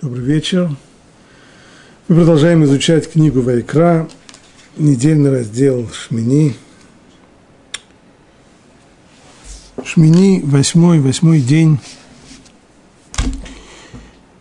Добрый 0.00 0.24
вечер. 0.24 0.70
Мы 2.06 2.14
продолжаем 2.14 2.62
изучать 2.62 3.10
книгу 3.10 3.42
Вайкра, 3.42 4.08
недельный 4.76 5.28
раздел 5.28 5.90
Шмини. 5.90 6.54
Шмини, 9.84 10.40
восьмой, 10.44 11.00
восьмой 11.00 11.40
день. 11.40 11.80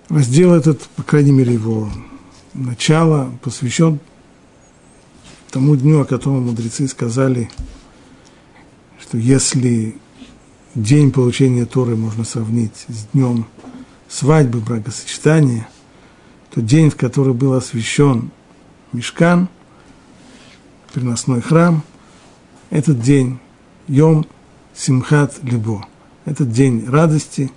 Раздел 0.09 0.54
этот, 0.54 0.79
по 0.96 1.01
крайней 1.01 1.31
мере, 1.31 1.54
его 1.54 1.89
начало 2.53 3.35
посвящен 3.42 3.99
тому 5.49 5.76
дню, 5.76 6.01
о 6.01 6.05
котором 6.05 6.44
мудрецы 6.44 6.87
сказали, 6.87 7.49
что 9.01 9.17
если 9.17 9.96
день 10.76 11.12
получения 11.12 11.65
Торы 11.65 11.96
можно 11.96 12.26
сравнить 12.26 12.85
с 12.89 13.08
днем 13.12 13.47
свадьбы, 14.10 14.60
бракосочетания, 14.60 15.67
то 16.52 16.62
день, 16.62 16.90
в 16.90 16.95
который 16.95 17.34
был 17.34 17.54
освящен 17.54 18.32
Мешкан, 18.94 19.49
переносной 20.94 21.41
храм, 21.41 21.84
этот 22.70 22.99
день 23.02 23.40
Йом 23.88 24.26
Симхат 24.73 25.44
Либо. 25.44 25.85
Этот 26.26 26.52
день 26.52 26.88
радости, 26.88 27.52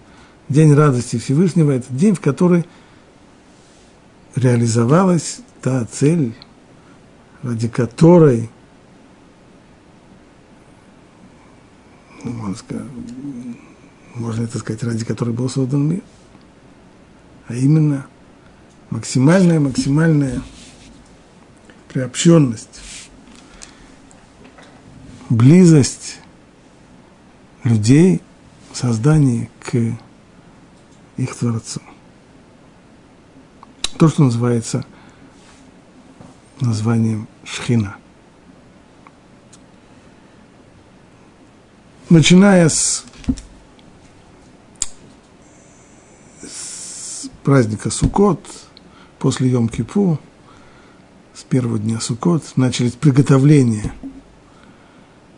день 0.49 0.75
радости 0.75 1.19
Всевышнего, 1.19 1.71
это 1.71 1.93
день, 1.93 2.15
в 2.15 2.21
который 2.21 2.65
реализовалась 4.37 5.41
та 5.61 5.85
цель, 5.87 6.35
ради 7.43 7.69
которой, 7.69 8.49
ну, 12.23 12.33
можно, 12.33 12.57
сказать, 12.57 12.87
можно 14.15 14.45
это 14.45 14.59
сказать, 14.59 14.83
ради 14.85 15.05
которой 15.05 15.35
был 15.35 15.49
создан 15.49 15.89
мир– 15.89 16.03
а 17.51 17.55
именно 17.55 18.07
максимальная, 18.91 19.59
максимальная 19.59 20.41
приобщенность, 21.89 22.81
близость 25.29 26.21
людей 27.65 28.23
в 28.71 28.77
создании 28.77 29.51
к 29.59 29.75
их 31.17 31.35
Творцу. 31.35 31.83
То, 33.99 34.09
что 34.09 34.23
называется 34.23 34.87
названием 36.61 37.27
Шхина. 37.43 37.97
Начиная 42.11 42.69
с 42.69 43.05
праздника 47.51 47.91
Суккот, 47.91 48.47
после 49.19 49.51
Йом-Кипу, 49.51 50.21
с 51.35 51.43
первого 51.43 51.81
дня 51.81 51.99
Суккот, 51.99 52.45
начались 52.55 52.93
приготовления 52.93 53.93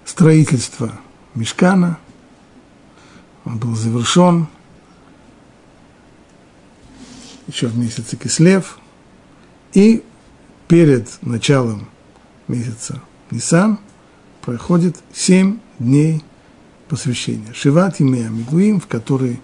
строительства 0.04 0.92
Мешкана. 1.34 1.98
Он 3.46 3.56
был 3.56 3.74
завершен 3.74 4.46
еще 7.46 7.68
в 7.68 7.78
месяце 7.78 8.18
Кислев. 8.18 8.78
И 9.72 10.04
перед 10.68 11.08
началом 11.22 11.88
месяца 12.46 13.00
Нисан 13.30 13.78
проходит 14.42 14.98
семь 15.14 15.60
дней 15.78 16.22
посвящения. 16.90 17.54
Шиват 17.54 18.02
имея 18.02 18.28
Мигуим, 18.28 18.80
в 18.80 18.86
который 18.86 19.40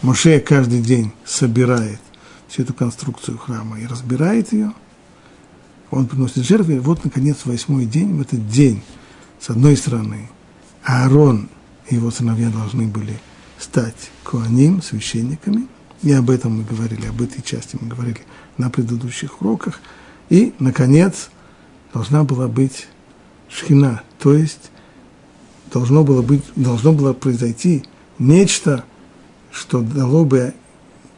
Моше 0.00 0.40
каждый 0.40 0.80
день 0.80 1.12
собирает 1.26 2.00
всю 2.48 2.62
эту 2.62 2.74
конструкцию 2.74 3.38
храма 3.38 3.78
и 3.78 3.86
разбирает 3.86 4.52
ее. 4.52 4.72
Он 5.90 6.06
приносит 6.06 6.44
жертвы, 6.44 6.76
и 6.76 6.78
вот, 6.78 7.04
наконец, 7.04 7.38
восьмой 7.44 7.86
день, 7.86 8.16
в 8.16 8.20
этот 8.20 8.48
день, 8.48 8.82
с 9.40 9.50
одной 9.50 9.76
стороны, 9.76 10.28
Аарон 10.82 11.48
и 11.88 11.94
его 11.94 12.10
сыновья 12.10 12.50
должны 12.50 12.86
были 12.86 13.18
стать 13.58 14.10
куаним, 14.24 14.82
священниками, 14.82 15.66
и 16.02 16.12
об 16.12 16.30
этом 16.30 16.58
мы 16.58 16.64
говорили, 16.64 17.06
об 17.06 17.22
этой 17.22 17.42
части 17.42 17.78
мы 17.80 17.88
говорили 17.88 18.20
на 18.58 18.70
предыдущих 18.70 19.40
уроках. 19.40 19.80
И, 20.28 20.54
наконец, 20.58 21.30
должна 21.92 22.24
была 22.24 22.48
быть 22.48 22.86
шхина, 23.48 24.02
то 24.18 24.34
есть 24.34 24.70
должно 25.72 26.04
было, 26.04 26.22
быть, 26.22 26.42
должно 26.56 26.92
было 26.92 27.12
произойти 27.12 27.84
нечто, 28.18 28.84
что 29.50 29.80
дало 29.80 30.24
бы 30.24 30.54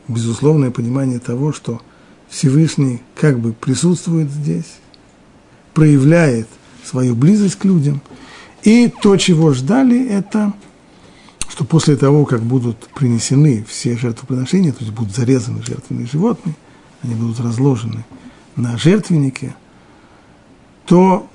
безусловное 0.09 0.71
понимание 0.71 1.19
того, 1.19 1.53
что 1.53 1.81
Всевышний 2.29 3.03
как 3.15 3.39
бы 3.39 3.53
присутствует 3.53 4.31
здесь, 4.31 4.79
проявляет 5.75 6.49
свою 6.85 7.15
близость 7.15 7.57
к 7.57 7.65
людям. 7.65 8.01
И 8.63 8.93
то, 9.03 9.17
чего 9.17 9.53
ждали, 9.53 10.09
это, 10.09 10.53
что 11.49 11.65
после 11.65 11.97
того, 11.97 12.25
как 12.25 12.43
будут 12.43 12.89
принесены 12.95 13.65
все 13.69 13.97
жертвоприношения, 13.97 14.73
то 14.73 14.81
есть 14.81 14.93
будут 14.93 15.15
зарезаны 15.15 15.63
жертвенные 15.63 16.07
животные, 16.07 16.57
они 17.03 17.15
будут 17.15 17.41
разложены 17.41 18.05
на 18.57 18.77
жертвеннике, 18.77 19.55
то 20.87 21.29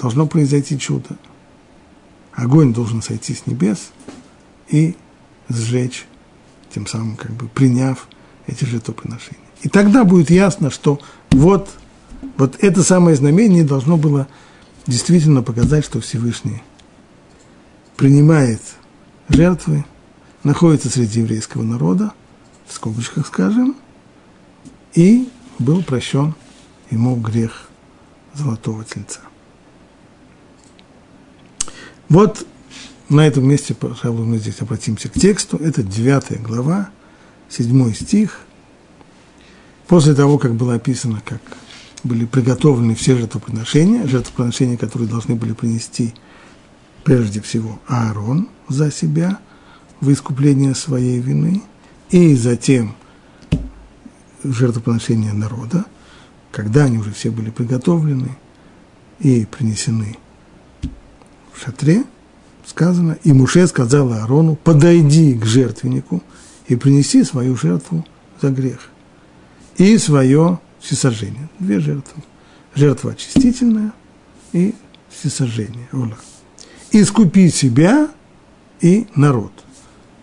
должно 0.00 0.26
произойти 0.26 0.78
чудо. 0.78 1.16
Огонь 2.32 2.72
должен 2.72 3.02
сойти 3.02 3.34
с 3.34 3.46
небес 3.46 3.90
и 4.68 4.96
сжечь 5.48 6.06
тем 6.72 6.86
самым 6.86 7.16
как 7.16 7.32
бы 7.32 7.48
приняв 7.48 8.08
эти 8.50 8.64
жертвоприношения. 8.64 9.40
И 9.62 9.68
тогда 9.68 10.04
будет 10.04 10.30
ясно, 10.30 10.70
что 10.70 11.00
вот, 11.30 11.70
вот 12.36 12.56
это 12.60 12.82
самое 12.82 13.16
знамение 13.16 13.64
должно 13.64 13.96
было 13.96 14.26
действительно 14.86 15.42
показать, 15.42 15.84
что 15.84 16.00
Всевышний 16.00 16.62
принимает 17.96 18.62
жертвы, 19.28 19.84
находится 20.42 20.88
среди 20.88 21.20
еврейского 21.20 21.62
народа, 21.62 22.12
в 22.66 22.72
скобочках 22.72 23.26
скажем, 23.26 23.76
и 24.94 25.28
был 25.58 25.82
прощен 25.82 26.34
ему 26.90 27.16
грех 27.16 27.68
золотого 28.34 28.84
тельца. 28.84 29.20
Вот 32.08 32.46
на 33.08 33.26
этом 33.26 33.46
месте, 33.46 33.74
пожалуй, 33.74 34.24
мы 34.24 34.38
здесь 34.38 34.60
обратимся 34.60 35.08
к 35.08 35.14
тексту. 35.14 35.56
Это 35.58 35.82
9 35.82 36.42
глава, 36.42 36.90
7 37.50 37.92
стих. 37.94 38.40
После 39.86 40.14
того, 40.14 40.38
как 40.38 40.54
было 40.54 40.74
описано, 40.74 41.20
как 41.24 41.40
были 42.04 42.24
приготовлены 42.24 42.94
все 42.94 43.16
жертвоприношения, 43.16 44.06
жертвоприношения, 44.06 44.76
которые 44.76 45.08
должны 45.08 45.34
были 45.34 45.52
принести 45.52 46.14
прежде 47.04 47.40
всего 47.40 47.80
Аарон 47.86 48.48
за 48.68 48.90
себя 48.90 49.38
в 50.00 50.10
искупление 50.12 50.74
своей 50.74 51.18
вины, 51.18 51.62
и 52.10 52.34
затем 52.34 52.94
жертвоприношения 54.44 55.32
народа, 55.32 55.84
когда 56.52 56.84
они 56.84 56.98
уже 56.98 57.12
все 57.12 57.30
были 57.30 57.50
приготовлены 57.50 58.36
и 59.18 59.44
принесены 59.44 60.16
в 61.52 61.60
шатре– 61.62 62.04
сказано, 62.70 63.18
и 63.24 63.32
Муше 63.32 63.66
сказал 63.66 64.12
Аарону, 64.12 64.56
подойди 64.56 65.34
к 65.34 65.44
жертвеннику 65.44 66.22
и 66.70 66.76
принеси 66.76 67.24
свою 67.24 67.56
жертву 67.56 68.06
за 68.40 68.50
грех 68.50 68.90
и 69.76 69.98
свое 69.98 70.60
всесожжение. 70.78 71.48
Две 71.58 71.80
жертвы. 71.80 72.22
Жертва 72.76 73.10
очистительная 73.10 73.92
и 74.52 74.74
всесожжение. 75.08 75.88
Ола. 75.92 76.16
Искупи 76.92 77.50
себя 77.50 78.08
и 78.80 79.08
народ. 79.16 79.52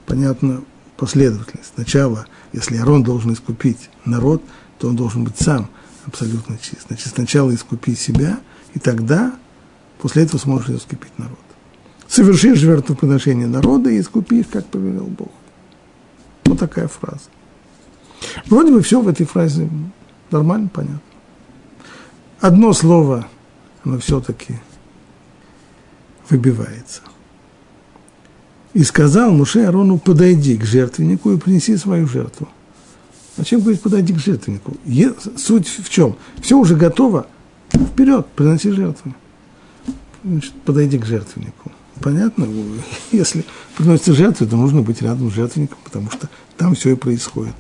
Понятно, 0.05 0.63
последовательность. 0.95 1.73
Сначала, 1.75 2.25
если 2.53 2.77
Арон 2.77 3.03
должен 3.03 3.33
искупить 3.33 3.89
народ, 4.05 4.41
то 4.79 4.87
он 4.87 4.95
должен 4.95 5.25
быть 5.25 5.37
сам 5.37 5.69
абсолютно 6.05 6.57
чист. 6.57 6.87
Значит, 6.87 7.09
сначала 7.13 7.53
искупи 7.53 7.93
себя, 7.93 8.39
и 8.73 8.79
тогда, 8.79 9.35
после 9.99 10.23
этого 10.23 10.39
сможешь 10.39 10.69
искупить 10.69 11.17
народ 11.19 11.37
соверши 12.07 12.55
жертвоприношение 12.55 13.47
народа 13.47 13.89
и 13.89 13.99
искупи 13.99 14.39
их, 14.39 14.49
как 14.49 14.65
повелел 14.67 15.07
Бог. 15.07 15.31
Вот 16.47 16.59
такая 16.59 16.87
фраза. 16.87 17.29
Вроде 18.45 18.71
бы 18.71 18.81
все 18.81 19.01
в 19.01 19.07
этой 19.07 19.25
фразе 19.25 19.69
нормально, 20.31 20.69
понятно. 20.73 21.01
Одно 22.39 22.73
слово, 22.73 23.27
оно 23.83 23.99
все-таки 23.99 24.55
выбивается. 26.29 27.01
И 28.73 28.83
сказал 28.83 29.31
Муше 29.31 29.63
Арону, 29.63 29.97
подойди 29.97 30.57
к 30.57 30.63
жертвеннику 30.63 31.31
и 31.31 31.37
принеси 31.37 31.75
свою 31.77 32.07
жертву. 32.07 32.47
Зачем 33.35 33.61
говорить, 33.61 33.81
подойди 33.81 34.13
к 34.13 34.19
жертвеннику? 34.19 34.77
Суть 35.35 35.67
в 35.67 35.89
чем? 35.89 36.15
Все 36.41 36.57
уже 36.57 36.75
готово, 36.75 37.27
вперед, 37.71 38.25
приноси 38.35 38.71
жертву. 38.71 39.13
Значит, 40.23 40.53
подойди 40.65 40.97
к 40.97 41.05
жертвеннику. 41.05 41.71
Понятно, 42.01 42.47
если 43.11 43.45
приносится 43.75 44.13
жертва, 44.13 44.47
то 44.47 44.55
нужно 44.55 44.81
быть 44.81 45.01
рядом 45.01 45.29
с 45.29 45.33
жертвенником, 45.33 45.77
потому 45.83 46.11
что 46.11 46.29
там 46.57 46.75
все 46.75 46.91
и 46.91 46.95
происходит. 46.95 47.53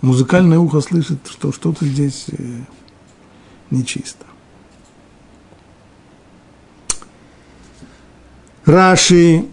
музыкальное 0.00 0.58
ухо 0.58 0.80
слышит, 0.80 1.18
что 1.30 1.52
что-то 1.52 1.86
здесь 1.86 2.26
э, 2.28 2.64
нечисто. 3.70 4.26
Раши 8.64 9.46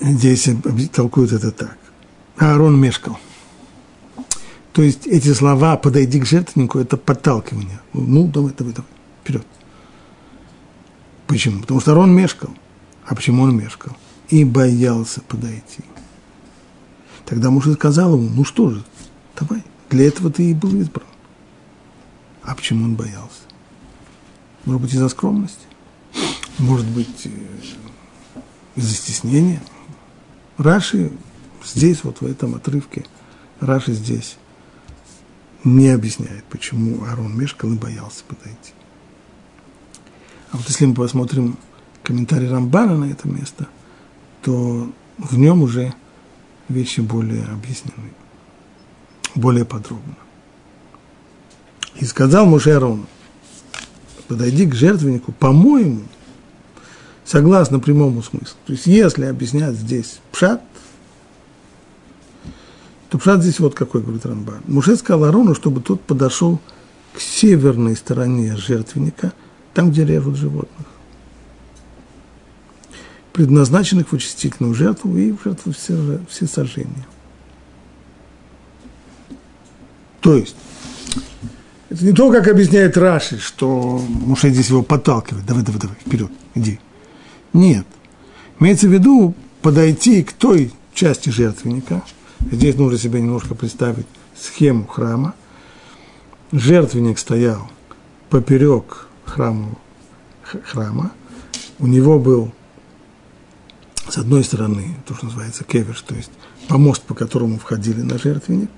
здесь 0.00 0.48
толкует 0.92 1.32
это 1.32 1.50
так. 1.50 1.78
Аарон 2.36 2.78
мешкал. 2.80 3.18
То 4.72 4.82
есть 4.82 5.06
эти 5.06 5.32
слова 5.34 5.76
«подойди 5.76 6.20
к 6.20 6.26
жертвеннику»– 6.26 6.78
это 6.80 6.96
подталкивание. 6.96 7.80
Ну, 7.92 8.26
давай, 8.26 8.52
давай, 8.56 8.72
давай, 8.72 8.90
вперед. 9.22 9.46
Почему? 11.32 11.62
Потому 11.62 11.80
что 11.80 11.92
Аарон 11.92 12.14
мешкал. 12.14 12.50
А 13.06 13.14
почему 13.14 13.44
он 13.44 13.56
мешкал? 13.56 13.96
И 14.28 14.44
боялся 14.44 15.22
подойти. 15.22 15.82
Тогда 17.24 17.48
муж 17.48 17.66
сказал 17.72 18.18
ему, 18.18 18.28
ну 18.28 18.44
что 18.44 18.68
же, 18.68 18.84
давай, 19.34 19.64
для 19.88 20.08
этого 20.08 20.30
ты 20.30 20.50
и 20.50 20.54
был 20.54 20.78
избран. 20.78 21.06
А 22.42 22.54
почему 22.54 22.84
он 22.84 22.96
боялся? 22.96 23.44
Может 24.66 24.82
быть, 24.82 24.92
из-за 24.92 25.08
скромности? 25.08 25.64
Может 26.58 26.86
быть, 26.88 27.22
э, 27.24 27.30
из-за 28.76 28.92
стеснения? 28.94 29.62
Раши 30.58 31.12
здесь, 31.64 32.04
вот 32.04 32.20
в 32.20 32.26
этом 32.26 32.56
отрывке, 32.56 33.06
Раши 33.58 33.94
здесь 33.94 34.36
не 35.64 35.88
объясняет, 35.88 36.44
почему 36.50 37.04
Арон 37.04 37.34
мешкал 37.38 37.72
и 37.72 37.78
боялся 37.78 38.22
подойти. 38.24 38.74
А 40.52 40.58
вот 40.58 40.68
если 40.68 40.84
мы 40.84 40.94
посмотрим 40.94 41.56
комментарий 42.02 42.48
Рамбана 42.48 42.96
на 42.96 43.10
это 43.10 43.26
место, 43.26 43.66
то 44.42 44.92
в 45.16 45.38
нем 45.38 45.62
уже 45.62 45.94
вещи 46.68 47.00
более 47.00 47.44
объяснены, 47.44 48.12
более 49.34 49.64
подробно. 49.64 50.16
И 51.96 52.04
сказал 52.04 52.46
Муше 52.46 52.80
подойди 54.28 54.66
к 54.66 54.74
жертвеннику, 54.74 55.32
по-моему, 55.32 56.02
согласно 57.24 57.78
прямому 57.80 58.22
смыслу. 58.22 58.56
То 58.66 58.72
есть, 58.72 58.86
если 58.86 59.24
объяснять 59.24 59.74
здесь 59.74 60.20
пшат, 60.32 60.62
то 63.08 63.18
пшат 63.18 63.42
здесь 63.42 63.58
вот 63.58 63.74
какой, 63.74 64.02
говорит 64.02 64.26
Рамбан. 64.26 64.60
Муше 64.66 64.96
сказал 64.96 65.24
Арону, 65.24 65.54
чтобы 65.54 65.80
тот 65.80 66.02
подошел 66.02 66.60
к 67.14 67.20
северной 67.20 67.96
стороне 67.96 68.56
жертвенника, 68.56 69.32
там, 69.74 69.90
где 69.90 70.04
режут 70.04 70.36
животных, 70.36 70.86
предназначенных 73.32 74.12
в 74.12 74.14
очистительную 74.14 74.74
жертву 74.74 75.16
и 75.16 75.32
в 75.32 75.42
жертву 75.42 75.72
все, 75.72 76.20
все 76.28 76.46
сожжения. 76.46 77.06
То 80.20 80.36
есть, 80.36 80.56
это 81.88 82.04
не 82.04 82.12
то, 82.12 82.30
как 82.30 82.48
объясняет 82.48 82.96
Раши, 82.96 83.38
что 83.38 83.98
Муше 84.08 84.50
здесь 84.50 84.68
его 84.68 84.82
подталкивает. 84.82 85.44
Давай, 85.44 85.62
давай, 85.62 85.80
давай, 85.80 85.96
вперед, 85.96 86.30
иди. 86.54 86.78
Нет. 87.52 87.86
Имеется 88.60 88.88
в 88.88 88.92
виду 88.92 89.34
подойти 89.60 90.22
к 90.22 90.32
той 90.32 90.72
части 90.94 91.30
жертвенника. 91.30 92.02
Здесь 92.50 92.76
нужно 92.76 92.98
себе 92.98 93.20
немножко 93.20 93.54
представить 93.54 94.06
схему 94.38 94.86
храма. 94.86 95.34
Жертвенник 96.52 97.18
стоял 97.18 97.70
поперек 98.30 99.08
храма, 99.32 99.70
храма. 100.42 101.12
У 101.78 101.86
него 101.86 102.18
был 102.18 102.52
с 104.08 104.18
одной 104.18 104.44
стороны 104.44 104.96
то, 105.06 105.14
что 105.14 105.26
называется 105.26 105.64
кеверш, 105.64 106.02
то 106.02 106.14
есть 106.14 106.30
помост, 106.68 107.02
по 107.02 107.14
которому 107.14 107.58
входили 107.58 108.02
на 108.02 108.18
жертвенник, 108.18 108.68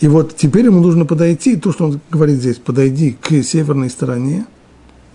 и 0.00 0.06
вот 0.06 0.36
теперь 0.36 0.66
ему 0.66 0.80
нужно 0.80 1.06
подойти, 1.06 1.56
то, 1.56 1.72
что 1.72 1.86
он 1.86 2.00
говорит 2.10 2.38
здесь, 2.38 2.58
подойди 2.58 3.12
к 3.12 3.42
северной 3.42 3.90
стороне, 3.90 4.46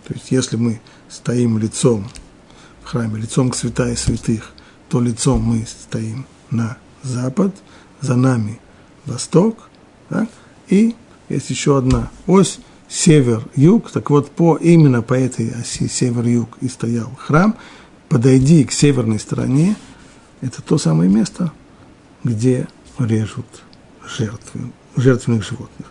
то 0.07 0.13
есть 0.13 0.31
если 0.31 0.57
мы 0.57 0.81
стоим 1.09 1.57
лицом 1.57 2.07
в 2.83 2.87
храме, 2.87 3.19
лицом 3.19 3.49
к 3.49 3.55
святая 3.55 3.95
святых, 3.95 4.51
то 4.89 4.99
лицом 4.99 5.41
мы 5.41 5.65
стоим 5.65 6.25
на 6.49 6.77
запад, 7.03 7.55
за 8.01 8.15
нами 8.15 8.59
восток, 9.05 9.69
так? 10.09 10.27
и 10.67 10.95
есть 11.29 11.49
еще 11.49 11.77
одна 11.77 12.09
ось 12.27 12.59
север-юг, 12.89 13.91
так 13.91 14.09
вот 14.09 14.31
по, 14.31 14.57
именно 14.57 15.01
по 15.01 15.13
этой 15.13 15.51
оси 15.51 15.87
север-юг 15.87 16.57
и 16.61 16.67
стоял 16.67 17.11
храм, 17.17 17.55
подойди 18.09 18.63
к 18.65 18.71
северной 18.71 19.19
стороне, 19.19 19.75
это 20.41 20.61
то 20.61 20.77
самое 20.77 21.09
место, 21.09 21.51
где 22.23 22.67
режут 22.97 23.45
жертвы, 24.17 24.71
жертвенных 24.95 25.43
животных. 25.43 25.87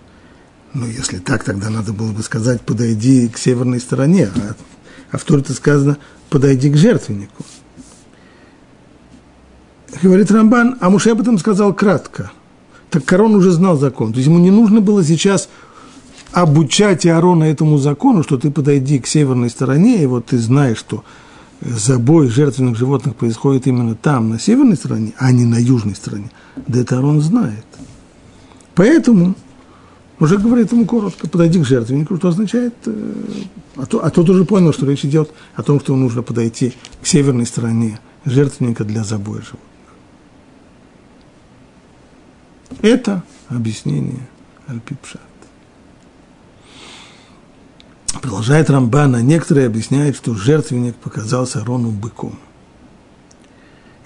Но 0.74 0.86
если 0.86 1.18
так, 1.18 1.44
тогда 1.44 1.70
надо 1.70 1.92
было 1.92 2.12
бы 2.12 2.22
сказать, 2.22 2.60
подойди 2.62 3.28
к 3.28 3.38
северной 3.38 3.80
стороне, 3.80 4.28
а, 4.34 4.54
а 5.12 5.18
в 5.18 5.24
Торе 5.24 5.44
сказано, 5.44 5.98
подойди 6.28 6.70
к 6.70 6.76
жертвеннику. 6.76 7.44
Говорит 10.02 10.30
Рамбан, 10.30 10.76
а 10.80 10.90
Муше 10.90 11.10
об 11.10 11.20
этом 11.20 11.38
сказал 11.38 11.72
кратко. 11.72 12.30
Так 12.90 13.04
Корон 13.04 13.34
уже 13.34 13.50
знал 13.50 13.76
закон. 13.76 14.12
То 14.12 14.18
есть 14.18 14.28
ему 14.28 14.38
не 14.38 14.50
нужно 14.50 14.80
было 14.80 15.02
сейчас 15.02 15.48
обучать 16.32 17.06
Аарона 17.06 17.44
этому 17.44 17.78
закону, 17.78 18.22
что 18.22 18.38
ты 18.38 18.50
подойди 18.50 18.98
к 18.98 19.06
северной 19.06 19.50
стороне, 19.50 20.02
и 20.02 20.06
вот 20.06 20.26
ты 20.26 20.38
знаешь, 20.38 20.78
что 20.78 21.04
забой 21.60 22.28
жертвенных 22.28 22.76
животных 22.76 23.16
происходит 23.16 23.66
именно 23.66 23.94
там, 23.94 24.30
на 24.30 24.38
северной 24.38 24.76
стороне, 24.76 25.12
а 25.18 25.32
не 25.32 25.44
на 25.44 25.56
южной 25.56 25.94
стороне. 25.94 26.30
Да 26.66 26.80
это 26.80 26.96
Аарон 26.96 27.20
знает. 27.20 27.64
Поэтому 28.74 29.34
уже 30.20 30.38
говорит 30.38 30.72
ему 30.72 30.86
коротко, 30.86 31.28
подойди 31.28 31.60
к 31.60 31.66
жертвеннику, 31.66 32.16
что 32.16 32.28
означает, 32.28 32.74
э, 32.86 33.12
а, 33.76 33.86
то, 33.86 34.04
а 34.04 34.10
тот 34.10 34.28
уже 34.28 34.44
понял, 34.44 34.72
что 34.72 34.86
речь 34.86 35.04
идет 35.04 35.32
о 35.54 35.62
том, 35.62 35.80
что 35.80 35.96
нужно 35.96 36.22
подойти 36.22 36.74
к 37.02 37.06
северной 37.06 37.46
стороне 37.46 38.00
жертвенника 38.24 38.84
для 38.84 39.04
забоя 39.04 39.42
животных. 39.42 39.62
Это 42.82 43.22
объяснение 43.48 44.28
Альпипшат. 44.66 45.27
Продолжает 48.14 48.70
Рамбана, 48.70 49.22
некоторые 49.22 49.66
объясняют, 49.66 50.16
что 50.16 50.34
жертвенник 50.34 50.96
показался 50.96 51.60
Арону 51.60 51.90
быком. 51.90 52.38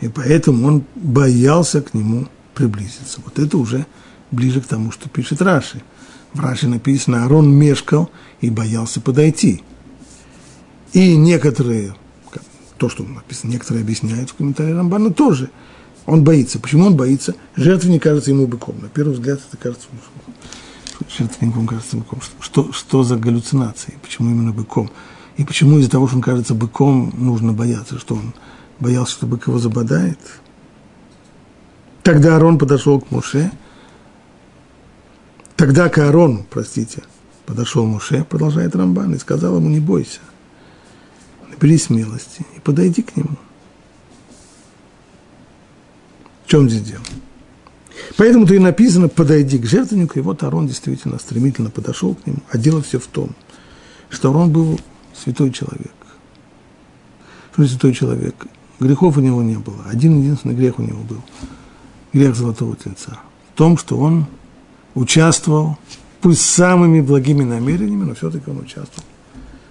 И 0.01 0.09
поэтому 0.09 0.67
он 0.67 0.85
боялся 0.97 1.81
к 1.81 1.95
нему 1.95 2.27
приблизиться. 2.55 3.21
Вот 3.25 3.39
это 3.39 3.57
уже 3.57 3.87
ближе 4.31 4.61
к 4.61 4.67
тому, 4.67 4.91
что 4.91 5.09
пишет 5.09 5.41
Раши. 5.41 5.83
В 6.33 6.41
Раши 6.41 6.67
написано, 6.67 7.25
Арон 7.25 7.51
мешкал 7.51 8.11
и 8.41 8.51
боялся 8.51 9.01
подойти. 9.01 9.63
И 10.93 11.17
некоторые, 11.17 11.95
то, 12.79 12.89
что 12.89 13.05
написано, 13.05 13.53
некоторые 13.53 13.83
объясняют 13.83 14.31
в 14.31 14.35
комментарии 14.35 14.73
Рамбана 14.73 15.13
тоже. 15.13 15.51
Он 16.05 16.25
боится. 16.25 16.59
Почему 16.59 16.87
он 16.87 16.97
боится? 16.97 17.35
Жертвенник 17.55 18.03
кажется 18.03 18.31
ему 18.31 18.47
быком. 18.47 18.81
На 18.81 18.89
первый 18.89 19.13
взгляд 19.13 19.41
это 19.47 19.57
кажется 19.57 19.87
жертвенником 21.09 21.67
кажется 21.67 21.97
быком. 21.97 22.21
Что, 22.41 22.73
что 22.73 23.03
за 23.03 23.17
галлюцинации? 23.17 23.99
Почему 24.03 24.31
именно 24.31 24.53
быком? 24.53 24.91
И 25.37 25.45
почему 25.45 25.79
из-за 25.79 25.91
того, 25.91 26.07
что 26.07 26.17
он 26.17 26.23
кажется 26.23 26.55
быком, 26.55 27.13
нужно 27.17 27.53
бояться? 27.53 27.99
Что 27.99 28.15
он 28.15 28.35
боялся, 28.81 29.13
что 29.13 29.27
бык 29.27 29.47
его 29.47 29.59
забодает? 29.59 30.19
Тогда 32.03 32.37
Арон 32.37 32.59
подошел 32.59 33.01
к 33.01 33.11
Муше 33.11 33.51
Тогда 35.63 35.89
к 35.89 35.97
Аарону, 35.99 36.45
простите, 36.51 37.05
подошел 37.47 37.87
Муше, 37.87 38.25
продолжает 38.25 38.75
Рамбан, 38.75 39.15
и 39.15 39.19
сказал 39.19 39.59
ему, 39.59 39.69
не 39.69 39.79
бойся, 39.79 40.19
набери 41.49 41.79
смелости 41.79 42.45
и 42.57 42.59
подойди 42.59 43.01
к 43.03 43.17
нему. 43.17 43.37
В 46.45 46.49
чем 46.49 46.69
здесь 46.69 46.83
дело? 46.83 47.05
Поэтому-то 48.17 48.55
и 48.55 48.59
написано, 48.59 49.09
подойди 49.09 49.59
к 49.59 49.67
жертвеннику, 49.67 50.19
и 50.19 50.23
вот 50.23 50.43
Арон 50.43 50.67
действительно 50.67 51.19
стремительно 51.19 51.71
подошел 51.71 52.15
к 52.15 52.27
нему, 52.27 52.39
а 52.51 52.59
дело 52.59 52.83
все 52.83 52.99
в 52.99 53.07
том, 53.07 53.31
что 54.11 54.31
Арон 54.31 54.51
был 54.53 54.81
святой 55.15 55.51
человек. 55.51 55.93
Святой 57.55 57.93
человек? 57.93 58.35
Грехов 58.81 59.17
у 59.17 59.21
него 59.21 59.43
не 59.43 59.57
было. 59.57 59.85
Один 59.87 60.21
единственный 60.21 60.55
грех 60.55 60.79
у 60.79 60.83
него 60.83 61.03
был. 61.03 61.23
Грех 62.13 62.35
золотого 62.35 62.77
тельца. 62.77 63.21
В 63.55 63.57
том, 63.57 63.79
что 63.79 63.99
он 63.99 64.27
участвовал, 64.95 65.79
пусть 66.21 66.43
самыми 66.43 67.01
благими 67.01 67.45
намерениями, 67.45 68.05
но 68.05 68.15
все-таки 68.15 68.51
он 68.51 68.59
участвовал 68.59 69.05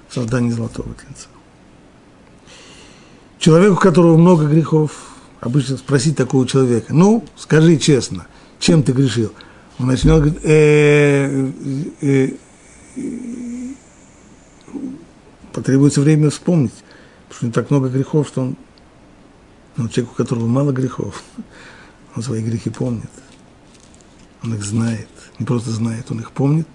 в 0.08 0.14
создании 0.14 0.52
золотого 0.52 0.90
тельца. 0.96 1.28
Человеку, 3.40 3.74
у 3.74 3.78
которого 3.78 4.18
много 4.18 4.48
грехов, 4.48 5.11
обычно 5.42 5.76
спросить 5.76 6.16
такого 6.16 6.48
человека, 6.48 6.94
ну, 6.94 7.26
скажи 7.36 7.78
честно, 7.78 8.28
чем 8.60 8.84
ты 8.84 8.94
грешил? 8.94 9.34
Он 9.80 9.88
начнет 9.88 10.22
говорить, 10.22 10.40
«Э, 10.44 11.52
э, 12.02 12.32
э, 12.96 13.04
потребуется 15.52 16.02
время 16.02 16.30
вспомнить, 16.30 16.72
потому 17.28 17.36
что 17.36 17.46
не 17.48 17.52
так 17.52 17.70
много 17.72 17.90
грехов, 17.90 18.28
что 18.28 18.42
он, 18.42 18.56
ну, 19.76 19.90
человек, 19.90 20.14
у 20.14 20.16
которого 20.16 20.46
мало 20.46 20.72
грехов, 20.72 21.24
он 22.16 22.24
свои 22.24 22.44
грехи 22.44 22.70
помнит. 22.70 23.10
Он 24.44 24.54
их 24.54 24.64
знает. 24.64 25.10
Не 25.40 25.46
просто 25.46 25.72
знает, 25.72 26.12
он 26.12 26.20
их 26.20 26.32
помнит, 26.32 26.68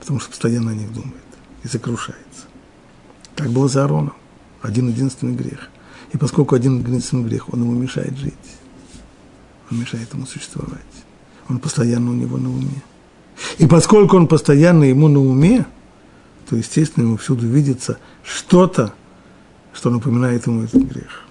потому 0.00 0.18
что 0.18 0.30
постоянно 0.30 0.72
о 0.72 0.74
них 0.74 0.92
думает 0.92 1.14
и 1.62 1.68
сокрушается. 1.68 2.46
Так 3.36 3.50
было 3.50 3.68
за 3.68 3.84
Аароном. 3.84 4.14
Один 4.62 4.88
единственный 4.88 5.34
грех. 5.34 5.70
И 6.14 6.16
поскольку 6.16 6.54
один 6.54 6.78
единственный 6.78 7.24
грех, 7.24 7.52
он 7.52 7.62
ему 7.62 7.72
мешает 7.72 8.16
жить. 8.16 8.34
Он 9.68 9.80
мешает 9.80 10.14
ему 10.14 10.26
существовать. 10.26 10.80
Он 11.48 11.58
постоянно 11.58 12.12
у 12.12 12.14
него 12.14 12.38
на 12.38 12.50
уме. 12.50 12.82
И 13.58 13.66
поскольку 13.66 14.16
он 14.16 14.28
постоянно 14.28 14.84
ему 14.84 15.08
на 15.08 15.18
уме, 15.18 15.66
то, 16.48 16.54
естественно, 16.54 17.02
ему 17.02 17.16
всюду 17.16 17.48
видится 17.48 17.98
что-то, 18.22 18.94
что 19.72 19.90
напоминает 19.90 20.46
ему 20.46 20.62
этот 20.62 20.84
грех. 20.84 21.24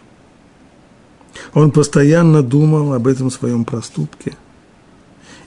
Он 1.54 1.72
постоянно 1.72 2.44
думал 2.44 2.92
об 2.92 3.08
этом 3.08 3.32
своем 3.32 3.64
проступке, 3.64 4.36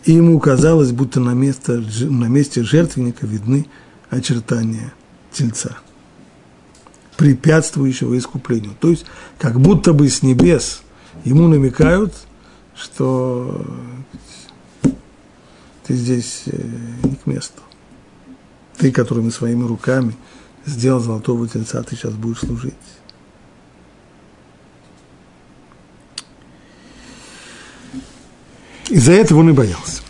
и 0.06 0.12
ему 0.12 0.40
казалось, 0.40 0.92
будто 0.92 1.20
на, 1.20 1.34
место, 1.34 1.84
на 2.00 2.24
месте 2.24 2.62
жертвенника 2.62 3.26
видны 3.26 3.66
очертания 4.08 4.94
тельца, 5.30 5.76
препятствующего 7.16 8.16
искуплению. 8.16 8.72
То 8.80 8.90
есть, 8.90 9.06
как 9.38 9.60
будто 9.60 9.92
бы 9.92 10.08
с 10.08 10.22
небес 10.22 10.82
ему 11.24 11.48
намекают, 11.48 12.14
что 12.74 13.66
ты 15.86 15.94
здесь 15.94 16.42
э, 16.46 16.58
не 17.04 17.14
к 17.14 17.26
месту. 17.26 17.62
Ты, 18.76 18.92
которыми 18.92 19.30
своими 19.30 19.64
руками 19.64 20.14
сделал 20.66 21.00
золотого 21.00 21.48
тельца, 21.48 21.82
ты 21.82 21.96
сейчас 21.96 22.12
будешь 22.12 22.40
служить. 22.40 22.74
Из-за 28.88 29.12
этого 29.12 29.40
он 29.40 29.50
и 29.50 29.52
боялся. 29.52 30.02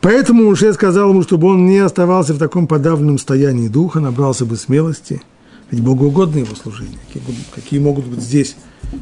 Поэтому 0.00 0.46
уже 0.48 0.72
сказал 0.72 1.10
ему, 1.10 1.22
чтобы 1.22 1.48
он 1.48 1.66
не 1.66 1.78
оставался 1.78 2.32
в 2.32 2.38
таком 2.38 2.66
подавленном 2.66 3.18
состоянии 3.18 3.68
духа, 3.68 4.00
набрался 4.00 4.46
бы 4.46 4.56
смелости, 4.56 5.22
ведь 5.70 5.82
Богу 5.82 6.06
его 6.06 6.54
служение. 6.54 6.98
Какие, 7.12 7.22
какие 7.54 7.80
могут 7.80 8.06
быть 8.06 8.20
здесь 8.20 8.56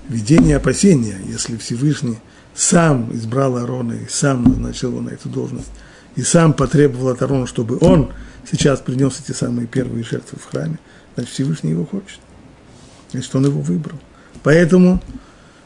видения 0.08 0.50
и 0.50 0.54
опасения, 0.54 1.18
если 1.26 1.56
Всевышний 1.56 2.18
сам 2.54 3.14
избрал 3.14 3.56
Аарона 3.56 3.94
и 3.94 4.08
сам 4.08 4.44
назначил 4.44 4.90
его 4.90 5.00
на 5.00 5.10
эту 5.10 5.28
должность, 5.28 5.70
и 6.16 6.22
сам 6.22 6.52
потребовал 6.52 7.08
от 7.08 7.22
Аарона, 7.22 7.46
чтобы 7.46 7.78
он 7.80 8.12
сейчас 8.50 8.80
принес 8.80 9.20
эти 9.20 9.34
самые 9.34 9.66
первые 9.66 10.04
жертвы 10.04 10.38
в 10.38 10.50
храме, 10.50 10.78
значит, 11.14 11.32
Всевышний 11.32 11.70
его 11.70 11.86
хочет. 11.86 12.20
Значит, 13.12 13.34
он 13.34 13.46
его 13.46 13.60
выбрал. 13.60 13.98
Поэтому, 14.42 15.02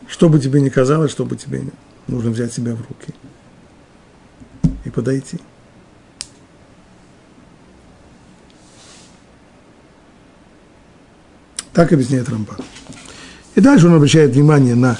что 0.06 0.28
бы 0.28 0.38
тебе 0.38 0.60
ни 0.60 0.68
казалось, 0.68 1.10
что 1.10 1.24
бы 1.24 1.36
тебе 1.36 1.64
нужно 2.06 2.30
взять 2.30 2.52
себя 2.52 2.74
в 2.74 2.78
руки– 2.78 3.14
и 4.84 4.90
подойти. 4.90 5.38
Так 11.72 11.92
объясняет 11.92 12.28
Рамбан. 12.28 12.56
И 13.54 13.60
дальше 13.60 13.86
он 13.86 13.94
обращает 13.94 14.32
внимание 14.32 14.74
на 14.74 14.98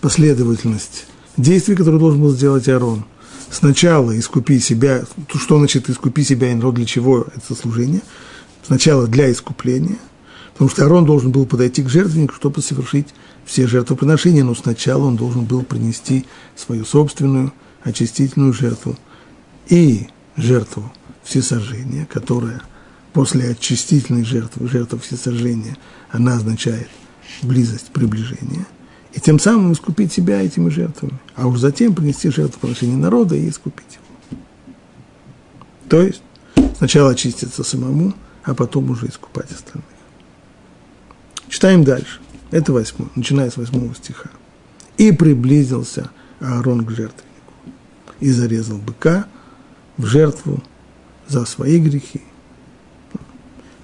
последовательность 0.00 1.06
действий, 1.36 1.76
которые 1.76 2.00
должен 2.00 2.20
был 2.20 2.30
сделать 2.30 2.68
Аарон. 2.68 3.04
Сначала 3.50 4.18
искупи 4.18 4.58
себя, 4.58 5.04
что 5.34 5.58
значит 5.58 5.88
искупи 5.88 6.24
себя 6.24 6.50
и 6.50 6.54
народ, 6.54 6.74
для 6.74 6.86
чего 6.86 7.26
это 7.34 7.54
служение? 7.54 8.00
Сначала 8.66 9.06
для 9.06 9.30
искупления, 9.30 9.98
потому 10.54 10.70
что 10.70 10.82
Аарон 10.82 11.04
должен 11.04 11.30
был 11.30 11.46
подойти 11.46 11.82
к 11.82 11.88
жертвеннику, 11.88 12.34
чтобы 12.34 12.62
совершить 12.62 13.08
все 13.44 13.66
жертвоприношения, 13.66 14.42
но 14.42 14.54
сначала 14.54 15.04
он 15.04 15.16
должен 15.16 15.44
был 15.44 15.62
принести 15.62 16.26
свою 16.56 16.84
собственную 16.84 17.52
очистительную 17.84 18.52
жертву– 18.52 18.96
и 19.68 20.08
жертву 20.36 20.92
всесожжения, 21.22 22.06
которая 22.06 22.62
после 23.14 23.52
очистительной 23.52 24.24
жертвы, 24.24 24.68
жертвы 24.68 24.98
всесожжения, 24.98 25.78
она 26.10 26.34
означает 26.34 26.88
близость, 27.42 27.86
приближение, 27.92 28.66
и 29.14 29.20
тем 29.20 29.38
самым 29.38 29.72
искупить 29.72 30.12
себя 30.12 30.42
этими 30.42 30.68
жертвами, 30.68 31.18
а 31.36 31.46
уж 31.46 31.60
затем 31.60 31.94
принести 31.94 32.28
жертву 32.28 32.60
приношения 32.60 32.96
народа 32.96 33.36
и 33.36 33.48
искупить 33.48 33.94
его. 33.94 34.40
То 35.88 36.02
есть 36.02 36.22
сначала 36.76 37.10
очиститься 37.10 37.62
самому, 37.62 38.12
а 38.42 38.52
потом 38.54 38.90
уже 38.90 39.06
искупать 39.06 39.50
остальных. 39.52 39.86
Читаем 41.48 41.84
дальше. 41.84 42.20
Это 42.50 42.72
восьмой, 42.72 43.08
начиная 43.14 43.48
с 43.48 43.56
восьмого 43.56 43.94
стиха. 43.94 44.30
«И 44.98 45.12
приблизился 45.12 46.10
Аарон 46.40 46.84
к 46.84 46.90
жертвеннику, 46.90 47.52
и 48.18 48.30
зарезал 48.30 48.78
быка, 48.78 49.26
в 49.96 50.06
жертву 50.06 50.62
за 51.28 51.44
свои 51.44 51.78
грехи. 51.78 52.22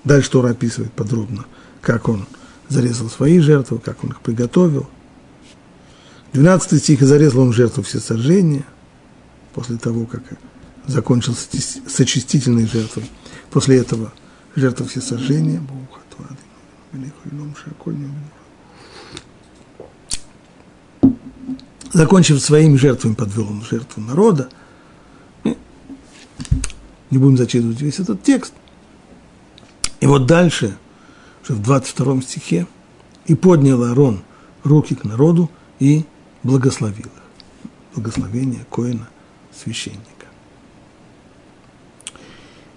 Дальше 0.04 0.30
Тора 0.30 0.50
описывает 0.50 0.92
подробно, 0.92 1.44
как 1.80 2.08
он 2.08 2.26
зарезал 2.68 3.08
свои 3.08 3.38
жертвы, 3.40 3.78
как 3.78 4.02
он 4.04 4.10
их 4.10 4.20
приготовил. 4.20 4.88
12 6.32 6.82
стих, 6.82 7.00
зарезал 7.00 7.42
он 7.42 7.52
жертву 7.52 7.82
всесожжения, 7.82 8.64
после 9.52 9.76
того, 9.76 10.06
как 10.06 10.22
закончился 10.86 11.48
с 11.86 12.00
очистительной 12.00 12.66
жертвой. 12.66 13.10
После 13.50 13.78
этого 13.78 14.12
жертва 14.54 14.86
всесожжения. 14.86 15.60
Закончив 21.92 22.40
своими 22.40 22.76
жертвами, 22.76 23.14
подвел 23.14 23.48
он 23.48 23.62
жертву 23.62 24.00
народа– 24.00 24.48
не 27.10 27.18
будем 27.18 27.36
зачитывать 27.36 27.80
весь 27.80 27.98
этот 27.98 28.22
текст. 28.22 28.54
И 30.00 30.06
вот 30.06 30.26
дальше, 30.26 30.76
уже 31.42 31.54
в 31.54 31.62
22 31.62 32.22
стихе, 32.22 32.66
«И 33.26 33.34
поднял 33.34 33.82
Аарон 33.84 34.22
руки 34.64 34.94
к 34.94 35.04
народу 35.04 35.50
и 35.78 36.04
благословил 36.42 37.06
их». 37.06 37.22
Благословение 37.94 38.64
Коина, 38.70 39.08
священника. 39.54 40.26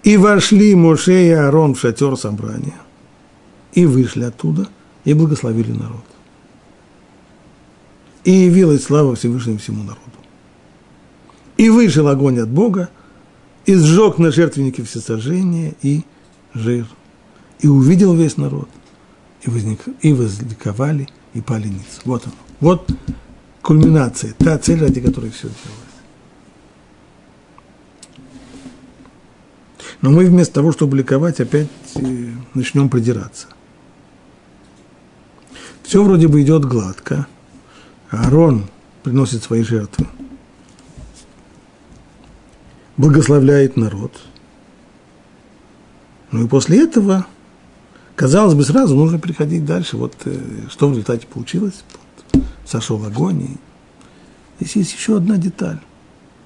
И 0.02 0.16
вошли 0.18 0.74
Моше 0.74 1.28
и 1.28 1.30
Аарон 1.30 1.74
в 1.74 1.80
шатер 1.80 2.16
собрания, 2.16 2.78
и 3.72 3.86
вышли 3.86 4.24
оттуда, 4.24 4.68
и 5.04 5.14
благословили 5.14 5.72
народ. 5.72 6.04
И 8.24 8.30
явилась 8.30 8.84
слава 8.84 9.14
Всевышнему 9.14 9.58
всему 9.58 9.82
народу. 9.82 10.00
И 11.56 11.70
вышел 11.70 12.06
огонь 12.08 12.38
от 12.38 12.48
Бога, 12.48 12.90
и 13.64 13.74
сжег 13.74 14.18
на 14.18 14.30
жертвеннике 14.30 14.82
всесожжения 14.82 15.74
и 15.80 16.02
жир. 16.52 16.86
И 17.60 17.68
увидел 17.68 18.14
весь 18.14 18.36
народ, 18.36 18.68
и, 19.42 19.50
возник, 19.50 19.80
и 20.02 20.12
возликовали, 20.12 21.08
и 21.32 21.40
пали 21.40 21.68
ниц. 21.68 22.00
Вот 22.04 22.24
оно. 22.24 22.34
Вот 22.60 22.90
кульминация, 23.62 24.34
та 24.34 24.58
цель, 24.58 24.80
ради 24.80 25.00
которой 25.00 25.30
все 25.30 25.48
делалось. 25.48 25.84
Но 30.02 30.10
мы 30.10 30.26
вместо 30.26 30.54
того, 30.54 30.72
чтобы 30.72 30.98
ликовать, 30.98 31.40
опять 31.40 31.68
э, 31.94 32.30
начнем 32.52 32.90
придираться. 32.90 33.46
Все 35.82 36.02
вроде 36.02 36.28
бы 36.28 36.42
идет 36.42 36.64
гладко. 36.64 37.26
Аарон 38.10 38.66
приносит 39.02 39.42
свои 39.42 39.62
жертвы 39.62 40.06
благословляет 42.96 43.76
народ. 43.76 44.20
Ну 46.30 46.44
и 46.44 46.48
после 46.48 46.84
этого, 46.84 47.26
казалось 48.16 48.54
бы, 48.54 48.64
сразу 48.64 48.96
нужно 48.96 49.18
переходить 49.18 49.64
дальше. 49.64 49.96
Вот 49.96 50.14
э, 50.24 50.38
что 50.68 50.88
в 50.88 50.90
результате 50.90 51.26
получилось. 51.26 51.84
Вот, 52.32 52.42
сошел 52.66 53.04
огонь. 53.04 53.42
И 53.42 53.56
здесь 54.60 54.76
есть 54.76 54.94
еще 54.94 55.16
одна 55.16 55.36
деталь. 55.36 55.78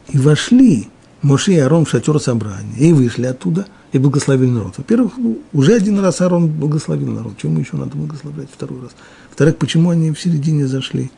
И 0.08 0.18
вошли 0.18 0.88
Моше 1.22 1.52
и 1.52 1.58
Арон 1.58 1.84
в 1.84 1.90
шатер 1.90 2.18
собрания, 2.20 2.76
и 2.78 2.92
вышли 2.92 3.26
оттуда, 3.26 3.66
и 3.92 3.98
благословили 3.98 4.50
народ. 4.50 4.78
Во-первых, 4.78 5.14
ну, 5.16 5.38
уже 5.52 5.74
один 5.74 5.98
раз 5.98 6.20
Арон 6.20 6.48
благословил 6.48 7.08
народ. 7.08 7.36
Чему 7.38 7.60
еще 7.60 7.76
надо 7.76 7.96
благословлять 7.96 8.48
второй 8.50 8.82
раз? 8.82 8.92
Во-вторых, 9.28 9.56
почему 9.56 9.90
они 9.90 10.12
в 10.12 10.20
середине 10.20 10.66
зашли 10.66 11.10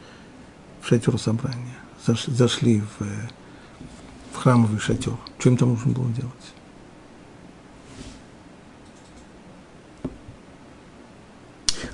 в 0.80 0.88
шатер 0.88 1.18
собрания? 1.18 1.76
Зашли 2.06 2.80
в 2.80 3.02
э, 3.04 3.28
в 4.32 4.36
храмовый 4.38 4.80
шатер. 4.80 5.12
Что 5.38 5.50
им 5.50 5.56
там 5.56 5.70
нужно 5.70 5.92
было 5.92 6.08
делать? 6.12 6.32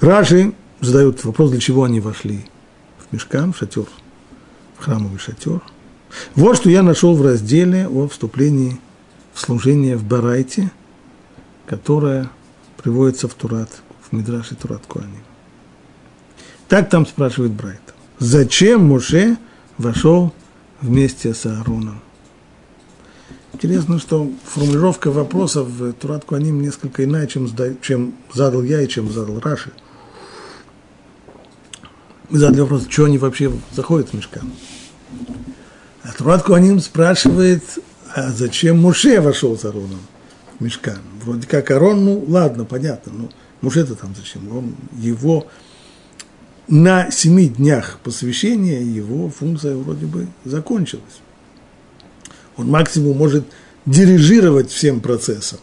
Раши 0.07 0.53
задают 0.81 1.25
вопрос, 1.25 1.51
для 1.51 1.59
чего 1.59 1.83
они 1.83 1.99
вошли 1.99 2.45
в 2.97 3.13
мешкан, 3.13 3.53
в 3.53 3.59
шатер, 3.59 3.87
в 4.79 4.85
храмовый 4.85 5.19
шатер. 5.19 5.61
Вот 6.37 6.57
что 6.59 6.71
я 6.71 6.85
нашел 6.85 7.17
в 7.17 7.23
разделе 7.23 7.89
о 7.89 8.07
вступлении 8.07 8.81
в 9.35 9.41
служение 9.41 9.97
в 9.97 10.05
Барайте, 10.05 10.71
которое 11.67 12.31
приводится 12.77 13.27
в 13.27 13.35
Турат, 13.35 13.83
в 14.01 14.13
Мидраше 14.13 14.55
Турат 14.55 14.87
Куани. 14.87 15.19
Так 16.69 16.89
там 16.89 17.05
спрашивает 17.05 17.51
Брайта. 17.51 17.93
Зачем 18.21 18.87
Моше 18.87 19.37
вошел 19.77 20.33
вместе 20.81 21.35
с 21.35 21.47
Аароном 21.47 22.01
Интересно, 23.53 23.99
что 23.99 24.31
формулировка 24.45 25.11
вопросов 25.11 25.67
в 25.67 25.93
Турат 25.95 26.25
Куаним 26.25 26.63
несколько 26.63 27.03
иная, 27.03 27.27
чем, 27.27 27.49
чем 27.83 28.15
задал 28.33 28.63
я 28.63 28.83
и 28.83 28.87
чем 28.87 29.11
задал 29.11 29.41
Раши. 29.41 29.73
Мы 32.29 32.39
задали 32.39 32.61
вопрос, 32.61 32.87
что 32.89 33.05
они 33.05 33.19
вообще 33.19 33.53
заходят 33.73 34.11
в 34.11 34.15
мешкан. 34.15 34.51
А 36.03 36.13
Турат 36.13 36.43
Куаним 36.43 36.81
спрашивает, 36.81 37.63
а 38.15 38.31
зачем 38.31 38.79
Муше 38.79 39.21
вошел 39.21 39.57
с 39.57 39.65
Ароном 39.65 40.01
в 40.59 40.65
мешкан? 40.65 40.99
Вроде 41.23 41.47
как 41.47 41.71
Арон, 41.71 42.05
ну 42.05 42.25
ладно, 42.27 42.65
понятно, 42.65 43.13
но 43.13 43.29
Муше-то 43.61 43.95
там 43.95 44.15
зачем? 44.17 44.57
Он, 44.57 44.75
его 44.99 45.47
на 46.69 47.11
семи 47.13 47.49
днях 47.49 47.99
посвящения 48.03 48.81
его 48.81 49.31
функция 49.31 49.77
вроде 49.77 50.07
бы 50.07 50.27
закончилась. 50.45 51.21
Он 52.57 52.69
максимум 52.69 53.17
может 53.17 53.47
дирижировать 53.85 54.71
всем 54.71 55.01
процессом, 55.01 55.61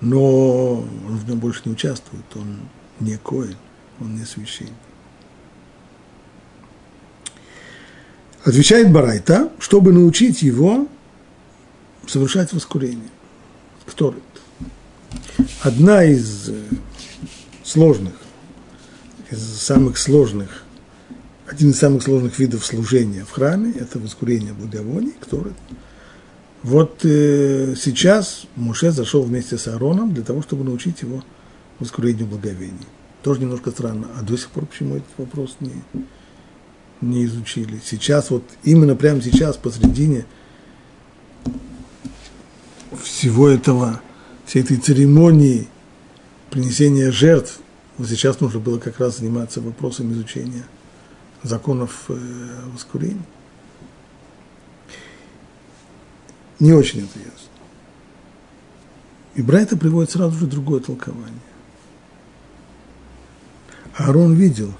но 0.00 0.74
он 0.74 1.16
в 1.16 1.28
нем 1.28 1.40
больше 1.40 1.62
не 1.64 1.72
участвует, 1.72 2.24
он 2.36 2.58
не 3.00 3.16
коин, 3.16 3.56
он 4.00 4.14
не 4.14 4.24
священник. 4.24 4.72
Отвечает 8.46 8.92
Барайта, 8.92 9.50
чтобы 9.58 9.92
научить 9.92 10.40
его 10.42 10.86
совершать 12.06 12.52
воскурение. 12.52 13.10
Кто 13.84 14.10
это? 14.10 15.46
Одна 15.62 16.04
из 16.04 16.50
э, 16.50 16.54
сложных, 17.64 18.14
из 19.32 19.40
самых 19.40 19.98
сложных, 19.98 20.62
один 21.48 21.70
из 21.70 21.78
самых 21.80 22.04
сложных 22.04 22.38
видов 22.38 22.64
служения 22.64 23.24
в 23.24 23.32
храме– 23.32 23.72
это 23.80 23.98
воскурение 23.98 24.52
благовоний, 24.52 25.14
который 25.18 25.54
вот 26.62 27.00
э, 27.02 27.74
сейчас 27.76 28.46
Муше 28.54 28.92
зашел 28.92 29.24
вместе 29.24 29.58
с 29.58 29.66
Аароном 29.66 30.14
для 30.14 30.22
того, 30.22 30.40
чтобы 30.42 30.62
научить 30.62 31.02
его 31.02 31.24
воскурению 31.80 32.28
благовений. 32.28 32.86
Тоже 33.24 33.40
немножко 33.40 33.72
странно. 33.72 34.06
А 34.16 34.22
до 34.22 34.36
сих 34.36 34.50
пор 34.50 34.66
почему 34.66 34.98
этот 34.98 35.10
вопрос 35.18 35.56
не, 35.58 35.72
не 37.00 37.24
изучили? 37.24 37.80
Сейчас, 37.84 38.30
вот 38.30 38.42
именно 38.62 38.96
прямо 38.96 39.22
сейчас, 39.22 39.56
посредине 39.56 40.26
всего 43.02 43.48
этого, 43.48 44.00
всей 44.44 44.62
этой 44.62 44.76
церемонии 44.76 45.68
принесения 46.50 47.10
жертв, 47.10 47.60
вот 47.98 48.08
сейчас 48.08 48.40
нужно 48.40 48.60
было 48.60 48.78
как 48.78 48.98
раз 49.00 49.18
заниматься 49.18 49.60
вопросом 49.60 50.12
изучения 50.12 50.64
законов 51.42 52.04
э, 52.08 52.18
воскурения. 52.72 53.22
Не 56.58 56.72
очень 56.72 57.00
это 57.00 57.18
ясно. 57.18 57.50
И 59.34 59.42
Брайта 59.42 59.76
приводит 59.76 60.10
сразу 60.10 60.38
же 60.38 60.46
другое 60.46 60.80
толкование. 60.80 61.40
Аарон 63.94 64.34
видел, 64.34 64.72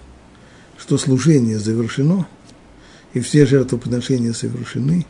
что 0.87 0.99
служение 0.99 1.59
завершено, 1.59 2.29
и 3.13 3.19
все 3.19 3.45
жертвоприношения 3.45 4.33
совершены, 4.33 5.05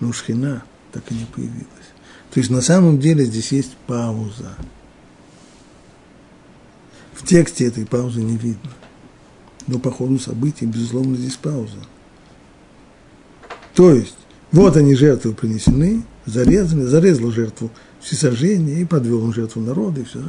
но 0.00 0.14
шхина 0.14 0.62
так 0.92 1.02
и 1.10 1.14
не 1.14 1.26
появилась. 1.26 1.66
То 2.32 2.40
есть 2.40 2.50
на 2.50 2.62
самом 2.62 2.98
деле 2.98 3.26
здесь 3.26 3.52
есть 3.52 3.76
пауза. 3.86 4.56
В 7.12 7.26
тексте 7.26 7.66
этой 7.66 7.84
паузы 7.84 8.22
не 8.22 8.38
видно. 8.38 8.70
Но 9.66 9.78
по 9.78 9.90
ходу 9.90 10.18
событий, 10.18 10.64
безусловно, 10.64 11.16
здесь 11.16 11.36
пауза. 11.36 11.76
То 13.74 13.90
есть 13.92 14.16
вот 14.52 14.78
они 14.78 14.94
жертвы 14.94 15.34
принесены, 15.34 16.02
зарезаны, 16.24 16.86
зарезал 16.86 17.30
жертву 17.30 17.70
всесожжения 18.00 18.78
и 18.78 18.86
подвел 18.86 19.22
он 19.22 19.34
жертву 19.34 19.60
народа 19.60 20.00
и 20.00 20.04
все. 20.04 20.20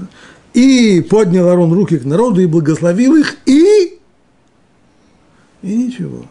И 0.53 0.99
поднял 1.01 1.47
Арон 1.47 1.71
руки 1.71 1.97
к 1.97 2.03
народу 2.03 2.41
и 2.41 2.45
благословил 2.45 3.15
их, 3.15 3.37
и... 3.45 3.94
И 5.65 5.75
ничего, 5.75 6.25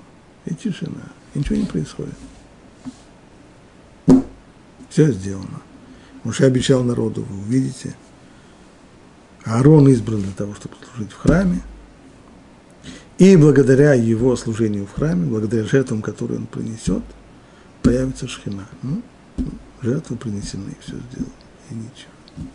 и 0.46 0.54
тишина, 0.54 1.02
и 1.34 1.40
ничего 1.40 1.56
не 1.56 1.66
происходит. 1.66 2.14
Все 4.88 5.10
сделано. 5.12 5.60
Муше 6.22 6.44
обещал 6.44 6.82
народу, 6.82 7.26
вы 7.28 7.40
увидите. 7.40 7.94
Аарон 9.44 9.88
избран 9.88 10.22
для 10.22 10.32
того, 10.32 10.54
чтобы 10.54 10.76
служить 10.90 11.12
в 11.12 11.18
храме. 11.18 11.60
И 13.18 13.36
благодаря 13.36 13.92
его 13.92 14.34
служению 14.36 14.86
в 14.86 14.92
храме, 14.92 15.26
благодаря 15.26 15.64
жертвам, 15.64 16.00
которые 16.00 16.38
он 16.38 16.46
принесет– 16.46 17.02
появится 17.84 18.26
шхина. 18.26 18.66
Ну, 18.82 19.02
жертвы 19.82 20.16
принесены, 20.16 20.74
все 20.80 20.92
сделано, 20.92 21.32
и 21.70 21.74
ничего. 21.74 22.48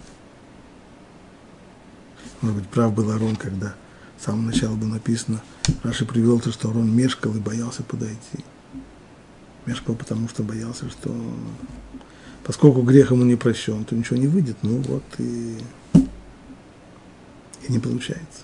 Может 2.41 2.57
быть, 2.57 2.69
прав 2.69 2.93
был 2.93 3.11
Арон, 3.11 3.35
когда 3.35 3.75
с 4.19 4.25
самого 4.25 4.47
начала 4.47 4.75
было 4.75 4.89
написано, 4.89 5.41
Раши 5.83 6.05
привел 6.05 6.39
то, 6.39 6.51
что 6.51 6.69
Арон 6.69 6.93
мешкал 6.93 7.33
и 7.35 7.39
боялся 7.39 7.83
подойти. 7.83 8.43
Мешкал, 9.65 9.95
потому 9.95 10.27
что 10.27 10.43
боялся, 10.43 10.89
что 10.89 11.15
поскольку 12.43 12.81
грех 12.81 13.11
ему 13.11 13.23
не 13.23 13.35
прощен, 13.35 13.85
то 13.85 13.95
ничего 13.95 14.17
не 14.17 14.27
выйдет, 14.27 14.57
ну 14.61 14.77
вот 14.87 15.03
и, 15.19 15.57
и 17.67 17.71
не 17.71 17.79
получается. 17.79 18.41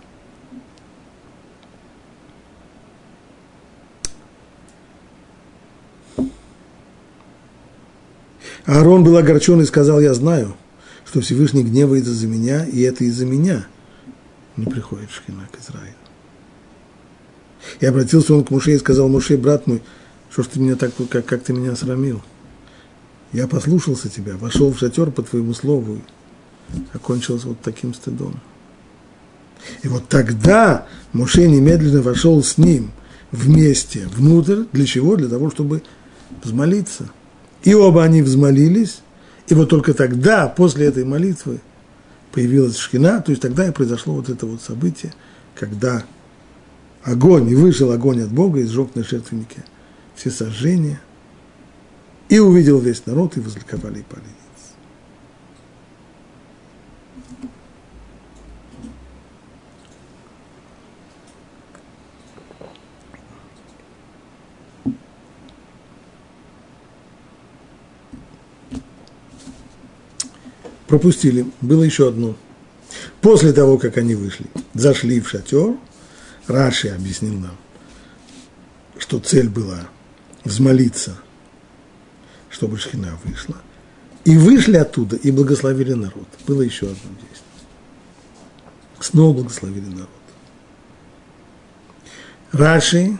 Аарон 8.66 9.04
был 9.04 9.18
огорчен 9.18 9.62
и 9.62 9.66
сказал, 9.66 10.00
я 10.00 10.14
знаю, 10.14 10.56
что 11.06 11.22
Всевышний 11.22 11.64
гневается 11.64 12.14
за 12.14 12.28
меня, 12.28 12.66
и 12.66 12.82
это 12.82 13.04
из-за 13.04 13.26
меня 13.26 13.68
не 14.58 14.66
приходит 14.66 15.10
Шхина 15.12 15.48
к 15.52 15.60
Израилю. 15.60 15.96
И 17.80 17.86
обратился 17.86 18.34
он 18.34 18.44
к 18.44 18.52
Муше 18.52 18.72
и 18.72 18.78
сказал, 18.78 19.08
Муше, 19.08 19.38
брат 19.38 19.68
мой, 19.68 19.82
что 20.30 20.44
ж 20.44 20.48
ты 20.48 20.60
меня 20.60 20.76
так, 20.76 20.92
как, 21.10 21.26
как 21.26 21.44
ты 21.44 21.54
меня 21.54 21.76
срамил? 21.76 22.22
Я 23.32 23.48
послушался 23.48 24.10
тебя, 24.10 24.38
вошел 24.38 24.72
в 24.72 24.80
шатер 24.80 25.12
по 25.12 25.24
твоему 25.24 25.54
слову, 25.54 26.00
окончилось 26.94 27.44
вот 27.44 27.60
таким 27.62 27.94
стыдом. 27.94 28.40
И 29.82 29.88
вот 29.88 30.08
тогда 30.08 30.88
Муше 31.12 31.48
немедленно 31.48 32.02
вошел 32.02 32.44
с 32.44 32.58
ним 32.58 32.92
вместе 33.32 34.08
внутрь. 34.08 34.64
Для 34.72 34.86
чего? 34.86 35.16
Для 35.16 35.28
того, 35.28 35.50
чтобы 35.50 35.82
взмолиться– 36.44 37.10
и 37.66 37.74
оба 37.74 38.04
они 38.04 38.22
взмолились, 38.22 39.00
и 39.48 39.56
вот 39.56 39.70
только 39.70 39.94
тогда, 39.94 40.48
после 40.48 40.86
этой 40.86 41.04
молитвы, 41.04 41.60
появилась 42.36 42.76
шхина, 42.78 43.22
то 43.22 43.32
есть 43.32 43.42
тогда 43.42 43.66
и 43.66 43.72
произошло 43.72 44.14
вот 44.14 44.28
это 44.28 44.46
вот 44.46 44.62
событие, 44.62 45.14
когда 45.56 46.04
огонь, 47.02 47.50
и 47.50 47.56
вышел 47.56 47.94
огонь 47.94 48.22
от 48.22 48.30
Бога 48.30 48.60
и 48.60 48.66
сжег 48.66 48.94
на 48.94 49.06
жертвеннике 49.06 49.64
все 50.16 50.30
сожжения, 50.30 51.00
и 52.28 52.38
увидел 52.40 52.80
весь 52.80 53.06
народ, 53.06 53.38
и 53.38 53.40
возликовали 53.40 54.00
и 54.00 54.04
пали. 54.04 54.24
Пропустили, 70.88 71.46
было 71.62 71.84
еще 71.84 72.10
одно. 72.10 72.36
После 73.22 73.54
того, 73.54 73.78
как 73.78 73.98
они 73.98 74.16
вышли, 74.16 74.46
зашли 74.74 75.20
в 75.20 75.30
шатер, 75.30 75.76
Раши 76.48 76.90
объяснил 76.90 77.34
нам, 77.34 77.58
что 78.98 79.20
цель 79.20 79.50
была 79.50 79.88
взмолиться, 80.44 81.18
чтобы 82.50 82.78
Шхина 82.78 83.18
вышла. 83.24 83.58
И 84.24 84.38
вышли 84.38 84.78
оттуда 84.78 85.16
и 85.16 85.32
благословили 85.32 85.94
народ. 85.94 86.28
Было 86.48 86.62
еще 86.62 86.86
одно 86.86 86.96
действие. 86.96 87.44
Снова 89.00 89.34
благословили 89.34 89.86
народ. 89.86 90.10
Раши 92.52 93.20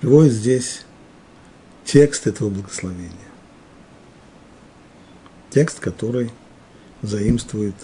приводит 0.00 0.32
здесь 0.32 0.84
текст 1.84 2.26
этого 2.26 2.48
благословения 2.48 3.27
текст, 5.50 5.80
который 5.80 6.30
заимствует 7.02 7.74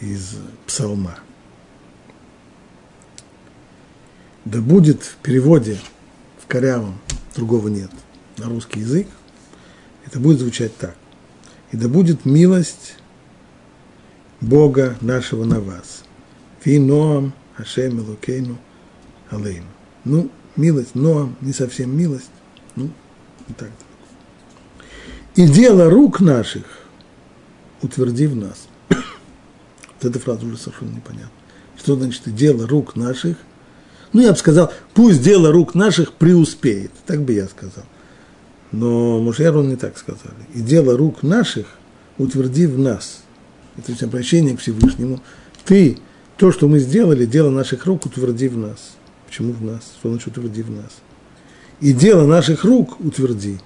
из 0.00 0.36
псалма. 0.66 1.18
Да 4.44 4.60
будет 4.60 5.02
в 5.02 5.16
переводе 5.16 5.78
в 6.38 6.46
корявом, 6.46 6.98
другого 7.34 7.68
нет, 7.68 7.90
на 8.36 8.46
русский 8.46 8.80
язык, 8.80 9.06
это 10.06 10.20
будет 10.20 10.40
звучать 10.40 10.76
так. 10.76 10.96
И 11.72 11.76
да 11.76 11.88
будет 11.88 12.24
милость 12.24 12.96
Бога 14.40 14.96
нашего 15.00 15.44
на 15.44 15.60
вас. 15.60 16.04
Ви 16.64 16.78
Ноам 16.78 17.32
Ашем 17.56 18.00
Элокейну 18.00 18.58
Алейну. 19.30 19.66
Ну, 20.04 20.30
милость, 20.56 20.94
Ноам, 20.94 21.36
не 21.40 21.52
совсем 21.52 21.96
милость, 21.96 22.30
ну, 22.76 22.90
и 23.48 23.52
так. 23.54 23.70
И 25.34 25.48
дело 25.48 25.90
рук 25.90 26.20
наших 26.20 26.83
утверди 27.84 28.26
в 28.26 28.36
нас. 28.36 28.66
Вот 28.88 30.10
эта 30.10 30.18
фраза 30.18 30.44
уже 30.44 30.56
совершенно 30.56 30.90
непонятна. 30.90 31.30
Что 31.78 31.96
значит 31.96 32.22
дело 32.34 32.66
рук 32.66 32.96
наших? 32.96 33.36
Ну, 34.12 34.22
я 34.22 34.32
бы 34.32 34.38
сказал, 34.38 34.72
пусть 34.94 35.22
дело 35.22 35.52
рук 35.52 35.74
наших 35.74 36.12
преуспеет. 36.12 36.92
Так 37.06 37.22
бы 37.22 37.32
я 37.32 37.46
сказал. 37.46 37.84
Но 38.72 39.20
Мушерон 39.20 39.68
не 39.68 39.76
так 39.76 39.98
сказали. 39.98 40.46
И 40.54 40.60
дело 40.60 40.96
рук 40.96 41.22
наших 41.22 41.66
утверди 42.18 42.66
в 42.66 42.78
нас. 42.78 43.22
Это 43.76 43.92
есть 43.92 44.02
обращение 44.02 44.56
к 44.56 44.60
Всевышнему. 44.60 45.20
Ты, 45.64 45.98
то, 46.36 46.52
что 46.52 46.68
мы 46.68 46.78
сделали, 46.78 47.26
дело 47.26 47.50
наших 47.50 47.86
рук 47.86 48.06
утверди 48.06 48.48
в 48.48 48.56
нас. 48.56 48.94
Почему 49.26 49.52
в 49.52 49.62
нас? 49.62 49.82
Что 49.98 50.10
значит 50.10 50.28
утверди 50.28 50.62
в 50.62 50.70
нас? 50.70 50.92
И 51.80 51.92
дело 51.92 52.26
наших 52.26 52.64
рук 52.64 53.00
утверди. 53.00 53.58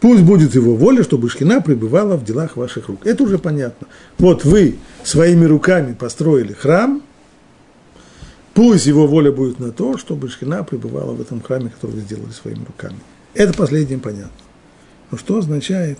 Пусть 0.00 0.22
будет 0.22 0.54
его 0.54 0.74
воля, 0.76 1.04
чтобы 1.04 1.28
шхина 1.28 1.60
пребывала 1.60 2.16
в 2.16 2.24
делах 2.24 2.56
ваших 2.56 2.88
рук. 2.88 3.06
Это 3.06 3.22
уже 3.22 3.38
понятно. 3.38 3.86
Вот 4.18 4.44
вы 4.44 4.78
своими 5.04 5.44
руками 5.44 5.92
построили 5.92 6.54
храм, 6.54 7.02
пусть 8.54 8.86
его 8.86 9.06
воля 9.06 9.30
будет 9.30 9.60
на 9.60 9.72
то, 9.72 9.98
чтобы 9.98 10.30
шхина 10.30 10.64
пребывала 10.64 11.12
в 11.12 11.20
этом 11.20 11.42
храме, 11.42 11.68
который 11.68 11.96
вы 11.96 12.00
сделали 12.00 12.30
своими 12.30 12.64
руками. 12.64 12.96
Это 13.34 13.52
последнее 13.52 13.98
понятно. 13.98 14.30
Но 15.10 15.18
что 15.18 15.36
означает 15.36 15.98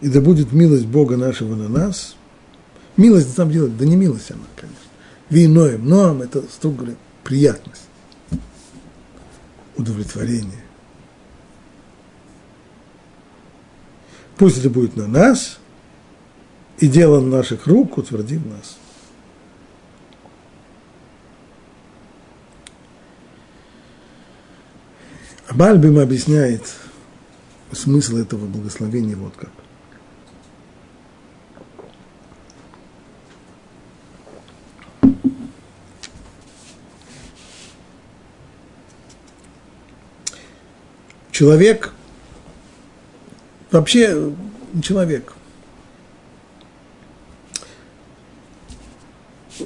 и 0.00 0.08
да 0.08 0.20
будет 0.20 0.52
милость 0.52 0.86
Бога 0.86 1.16
нашего 1.16 1.54
на 1.54 1.68
нас. 1.68 2.16
Милость 2.96 3.28
на 3.28 3.34
самом 3.34 3.52
деле, 3.52 3.66
да 3.66 3.84
не 3.84 3.96
милость 3.96 4.30
она, 4.30 4.40
конечно. 4.56 4.80
Виноем, 5.28 5.86
но 5.86 6.22
это, 6.22 6.42
строго 6.50 6.76
говоря, 6.78 6.96
приятность 7.22 7.87
удовлетворение. 9.78 10.64
Пусть 14.36 14.58
это 14.58 14.68
будет 14.70 14.96
на 14.96 15.06
нас, 15.06 15.58
и 16.78 16.88
дело 16.88 17.20
наших 17.20 17.66
рук 17.66 17.98
утверди 17.98 18.36
в 18.36 18.46
нас. 18.46 18.78
Бальбим 25.50 25.98
объясняет 25.98 26.62
смысл 27.72 28.18
этого 28.18 28.46
благословения 28.46 29.16
вот 29.16 29.34
как. 29.34 29.50
Человек, 41.38 41.92
вообще 43.70 44.34
человек. 44.82 45.34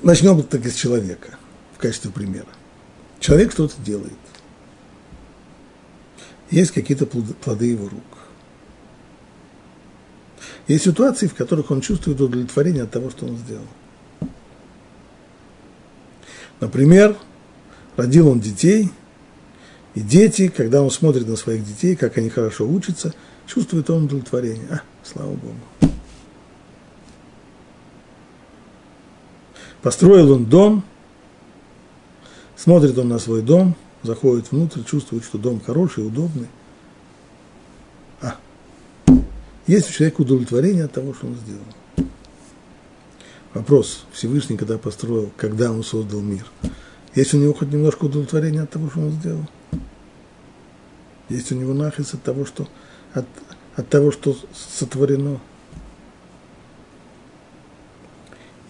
Начнем 0.02 0.42
так 0.42 0.66
из 0.66 0.74
человека 0.74 1.38
в 1.74 1.78
качестве 1.78 2.10
примера. 2.10 2.48
Человек 3.20 3.52
что-то 3.52 3.80
делает. 3.80 4.12
Есть 6.50 6.72
какие-то 6.72 7.06
плоды 7.06 7.68
его 7.68 7.88
рук. 7.88 8.02
Есть 10.68 10.84
ситуации, 10.84 11.26
в 11.26 11.34
которых 11.34 11.70
он 11.70 11.80
чувствует 11.80 12.20
удовлетворение 12.20 12.82
от 12.82 12.90
того, 12.90 13.08
что 13.08 13.24
он 13.24 13.38
сделал. 13.38 13.68
Например, 16.60 17.16
родил 17.96 18.28
он 18.28 18.40
детей– 18.40 18.90
и 19.94 20.00
дети, 20.00 20.48
когда 20.48 20.82
он 20.82 20.90
смотрит 20.90 21.28
на 21.28 21.36
своих 21.36 21.64
детей, 21.64 21.96
как 21.96 22.16
они 22.16 22.30
хорошо 22.30 22.66
учатся, 22.66 23.14
чувствует 23.46 23.90
он 23.90 24.04
удовлетворение. 24.04 24.66
А, 24.70 24.82
слава 25.04 25.32
Богу. 25.32 25.92
Построил 29.82 30.32
он 30.32 30.46
дом, 30.46 30.84
смотрит 32.56 32.96
он 32.96 33.08
на 33.08 33.18
свой 33.18 33.42
дом, 33.42 33.74
заходит 34.02 34.50
внутрь, 34.50 34.82
чувствует, 34.84 35.24
что 35.24 35.38
дом 35.38 35.60
хороший, 35.60 36.06
удобный. 36.06 36.48
А, 38.22 38.36
есть 39.66 39.90
у 39.90 39.92
человека 39.92 40.22
удовлетворение 40.22 40.84
от 40.84 40.92
того, 40.92 41.12
что 41.12 41.26
он 41.26 41.34
сделал. 41.34 42.08
Вопрос 43.52 44.06
Всевышний, 44.12 44.56
когда 44.56 44.78
построил, 44.78 45.30
когда 45.36 45.70
он 45.70 45.84
создал 45.84 46.20
мир. 46.20 46.46
Есть 47.14 47.34
у 47.34 47.36
него 47.36 47.52
хоть 47.52 47.70
немножко 47.70 48.06
удовлетворения 48.06 48.62
от 48.62 48.70
того, 48.70 48.88
что 48.88 49.00
он 49.00 49.10
сделал? 49.10 49.46
Есть 51.32 51.50
у 51.50 51.54
него 51.54 51.72
нахис 51.72 52.12
от 52.12 52.22
того, 52.22 52.44
что, 52.44 52.68
от, 53.14 53.26
от 53.74 53.88
того, 53.88 54.12
что 54.12 54.36
сотворено. 54.52 55.40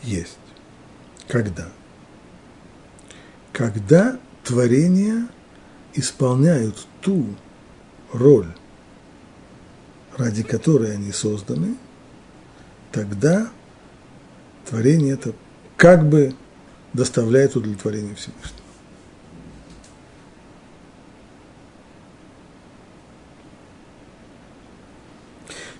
Есть. 0.04 0.38
Когда? 1.26 1.68
Когда 3.52 4.18
творения 4.44 5.26
исполняют 5.94 6.86
ту 7.00 7.34
роль, 8.12 8.54
ради 10.16 10.44
которой 10.44 10.94
они 10.94 11.10
созданы, 11.10 11.76
тогда 12.92 13.50
творение 14.66 15.14
это 15.14 15.34
как 15.76 16.08
бы 16.08 16.34
доставляет 16.92 17.56
удовлетворение 17.56 18.14
Всевышнего. 18.14 18.61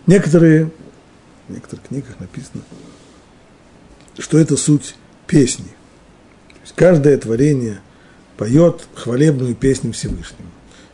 Некоторые, 0.06 0.70
в 1.48 1.52
некоторых 1.52 1.86
книгах 1.86 2.18
написано, 2.18 2.62
что 4.18 4.38
это 4.38 4.56
суть 4.56 4.96
песни. 5.26 5.64
То 6.48 6.60
есть 6.62 6.74
каждое 6.74 7.16
творение 7.18 7.80
поет 8.36 8.86
хвалебную 8.94 9.54
песню 9.54 9.92
Всевышнему. 9.92 10.50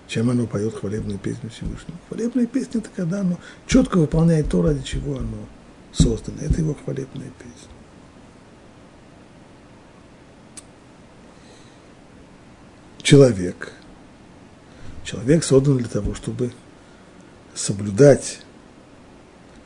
Чем 0.06 0.30
оно 0.30 0.46
поет 0.46 0.74
хвалебную 0.74 1.18
песню 1.18 1.50
Всевышнему? 1.50 1.98
Хвалебная 2.08 2.46
песня– 2.46 2.80
это 2.80 2.88
когда 2.94 3.20
оно 3.20 3.38
четко 3.66 3.98
выполняет 3.98 4.50
то, 4.50 4.62
ради 4.62 4.82
чего 4.82 5.18
оно 5.18 5.38
создано. 5.92 6.38
Это 6.40 6.60
его 6.60 6.74
хвалебная 6.74 7.30
песня. 7.38 7.72
Человек. 13.02 13.72
Человек 15.04 15.44
создан 15.44 15.78
для 15.78 15.88
того, 15.88 16.14
чтобы 16.14 16.52
соблюдать 17.54 18.40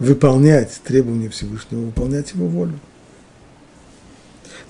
выполнять 0.03 0.81
требования 0.85 1.29
Всевышнего, 1.29 1.81
выполнять 1.81 2.33
его 2.33 2.47
волю. 2.47 2.79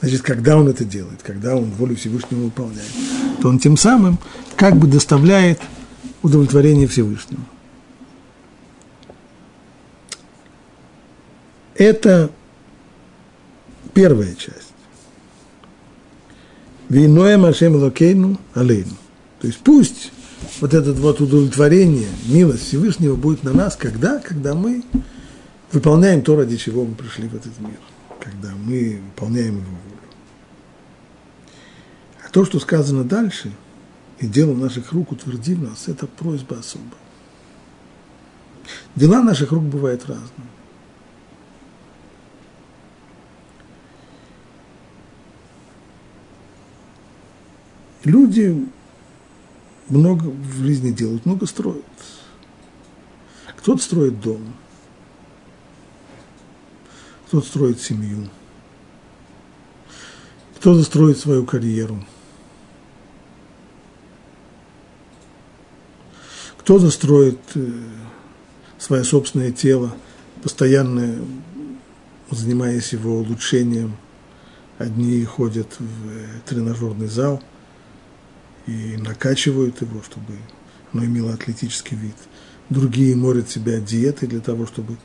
Значит, 0.01 0.23
когда 0.23 0.57
он 0.57 0.69
это 0.69 0.85
делает, 0.85 1.23
когда 1.23 1.57
он 1.57 1.71
волю 1.71 1.97
Всевышнего 1.97 2.45
выполняет, 2.45 2.91
то 3.41 3.49
он 3.49 3.59
тем 3.59 3.77
самым 3.77 4.19
как 4.57 4.77
бы 4.77 4.87
доставляет 4.87 5.61
удовлетворение 6.23 6.87
Всевышнему. 6.87 7.45
Это 11.75 12.31
первая 13.95 14.35
часть. 14.35 14.73
Виноя 16.89 17.39
Машем 17.39 17.77
Локейну 17.77 18.39
Алейну. 18.55 18.97
То 19.41 19.47
есть 19.47 19.61
пусть 19.61 20.13
вот 20.61 20.75
это 20.75 20.93
вот 20.93 21.21
удовлетворение, 21.21 22.09
милость 22.27 22.69
Всевышнего 22.69 23.17
будет 23.17 23.45
на 23.45 23.53
нас, 23.53 23.77
когда? 23.77 24.19
Когда 24.19 24.55
мы 24.55 24.85
выполняем 25.73 26.23
то, 26.23 26.37
ради 26.37 26.57
чего 26.57 26.85
мы 26.85 26.95
пришли 26.95 27.29
в 27.29 27.35
этот 27.35 27.59
мир, 27.59 27.79
когда 28.21 28.51
мы 28.51 29.01
выполняем 29.07 29.57
его 29.57 29.67
волю. 29.67 29.99
А 32.25 32.31
то, 32.31 32.45
что 32.45 32.61
сказано 32.61 33.05
дальше, 33.05 33.53
и 34.19 34.27
дело 34.27 34.55
наших 34.55 34.93
рук 34.93 35.13
утверди 35.13 35.57
нас, 35.57 35.89
это 35.89 36.07
просьба 36.07 36.59
особая. 36.59 36.91
Дела 38.95 39.23
наших 39.23 39.51
рук 39.51 39.65
бывают 39.65 40.03
разные. 40.07 40.49
Люди 48.05 48.69
много 49.89 50.25
в 50.25 50.65
жизни 50.65 50.91
делают, 50.91 51.25
много 51.25 51.47
строят. 51.47 51.85
Кто-то 53.57 53.81
строит 53.83 54.21
дом, 54.21 54.55
кто-то 57.33 57.47
строит 57.47 57.81
семью, 57.81 58.29
кто-то 60.59 60.83
строит 60.83 61.17
свою 61.17 61.47
карьеру, 61.47 62.05
кто-то 66.59 66.91
строит 66.91 67.39
э, 67.55 67.73
свое 68.77 69.03
собственное 69.03 69.51
тело, 69.51 69.97
постоянное 70.43 71.21
занимаясь 72.31 72.93
его 72.93 73.21
улучшением, 73.21 73.97
одни 74.77 75.25
ходят 75.25 75.69
в 75.79 76.43
тренажерный 76.45 77.09
зал 77.09 77.43
и 78.67 78.99
накачивают 78.99 79.81
его, 79.81 80.03
чтобы 80.03 80.37
оно 80.93 81.07
имело 81.07 81.33
атлетический 81.33 81.97
вид. 81.97 82.17
Другие 82.69 83.17
морят 83.17 83.49
себя 83.49 83.81
диетой 83.81 84.29
для 84.29 84.41
того, 84.41 84.67
чтобы 84.67 84.99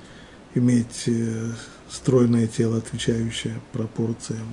иметь 0.56 1.04
э, 1.06 1.52
стройное 1.90 2.48
тело, 2.48 2.78
отвечающее 2.78 3.60
пропорциям. 3.72 4.48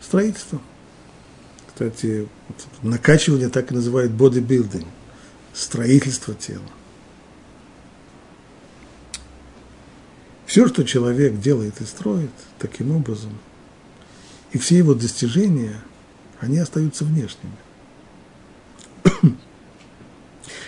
Строительство. 0.00 0.60
Кстати, 1.66 2.28
накачивание 2.82 3.48
так 3.48 3.72
и 3.72 3.74
называют 3.74 4.12
бодибилдинг, 4.12 4.86
строительство 5.52 6.34
тела. 6.34 6.62
Все, 10.46 10.68
что 10.68 10.84
человек 10.84 11.40
делает 11.40 11.80
и 11.80 11.84
строит 11.84 12.30
таким 12.58 12.94
образом, 12.94 13.32
и 14.52 14.58
все 14.58 14.78
его 14.78 14.94
достижения, 14.94 15.80
они 16.38 16.58
остаются 16.58 17.04
внешними. 17.04 17.56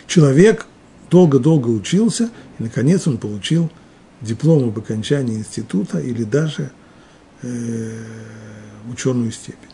Человек 0.09 0.66
долго-долго 1.11 1.68
учился, 1.68 2.31
и, 2.59 2.64
наконец, 2.64 3.07
он 3.07 3.18
получил 3.18 3.70
диплом 4.20 4.68
об 4.68 4.79
окончании 4.79 5.37
института 5.37 5.98
или 6.00 6.24
даже 6.24 6.70
э, 7.42 8.05
ученую 8.90 9.31
степень. 9.33 9.70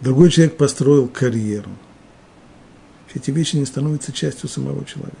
Другой 0.00 0.30
человек 0.30 0.56
построил 0.56 1.08
карьеру. 1.08 1.70
Все 3.08 3.18
эти 3.18 3.30
вещи 3.30 3.56
не 3.56 3.64
становятся 3.64 4.12
частью 4.12 4.48
самого 4.48 4.84
человека. 4.84 5.14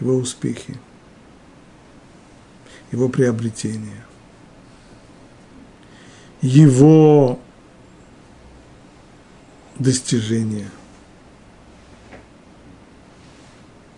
Его 0.00 0.16
успехи, 0.16 0.78
его 2.90 3.08
приобретения, 3.08 4.04
его 6.40 7.38
достижения. 9.78 10.70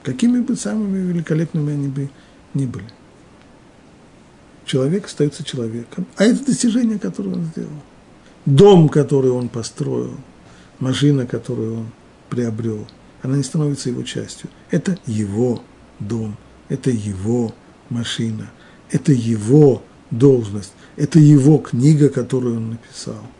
Какими 0.02 0.40
бы 0.40 0.56
самыми 0.56 0.98
великолепными 0.98 1.72
они 1.72 1.88
бы 1.88 2.10
ни 2.54 2.66
были. 2.66 2.86
Человек 4.64 5.06
остается 5.06 5.44
человеком. 5.44 6.06
А 6.16 6.24
это 6.24 6.44
достижение, 6.44 6.98
которое 6.98 7.30
он 7.30 7.44
сделал. 7.46 7.70
Дом, 8.46 8.88
который 8.88 9.30
он 9.30 9.48
построил, 9.48 10.14
машина, 10.78 11.26
которую 11.26 11.80
он 11.80 11.86
приобрел, 12.28 12.86
она 13.22 13.36
не 13.36 13.42
становится 13.42 13.90
его 13.90 14.02
частью. 14.02 14.50
Это 14.70 14.98
его 15.06 15.62
дом, 16.00 16.36
это 16.68 16.90
его 16.90 17.54
машина, 17.88 18.50
это 18.90 19.12
его 19.12 19.82
должность, 20.10 20.72
это 20.96 21.18
его 21.18 21.58
книга, 21.58 22.08
которую 22.08 22.56
он 22.56 22.70
написал– 22.70 23.24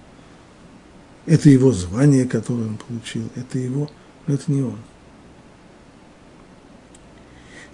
это 1.26 1.48
его 1.50 1.72
звание, 1.72 2.24
которое 2.24 2.64
он 2.64 2.76
получил, 2.76 3.28
это 3.36 3.58
его, 3.58 3.88
но 4.26 4.34
это 4.34 4.50
не 4.50 4.62
он. 4.62 4.78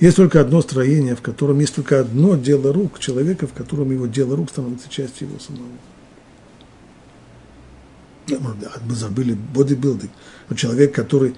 Есть 0.00 0.16
только 0.16 0.40
одно 0.40 0.62
строение, 0.62 1.16
в 1.16 1.22
котором 1.22 1.58
есть 1.58 1.74
только 1.74 2.00
одно 2.00 2.36
дело 2.36 2.72
рук 2.72 2.98
человека, 3.00 3.46
в 3.46 3.52
котором 3.52 3.90
его 3.90 4.06
дело 4.06 4.36
рук 4.36 4.50
становится 4.50 4.88
частью 4.88 5.28
его 5.28 5.38
самого. 5.40 5.66
Мы 8.28 8.94
забыли 8.94 9.34
бодибилдинг. 9.34 10.12
Человек, 10.56 10.94
который 10.94 11.34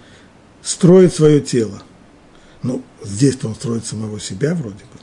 строит 0.62 1.14
свое 1.14 1.40
тело, 1.40 1.83
ну, 2.62 2.83
здесь-то 3.03 3.49
он 3.49 3.55
строит 3.55 3.87
самого 3.87 4.20
себя 4.20 4.55
вроде 4.55 4.85
бы, 4.85 5.01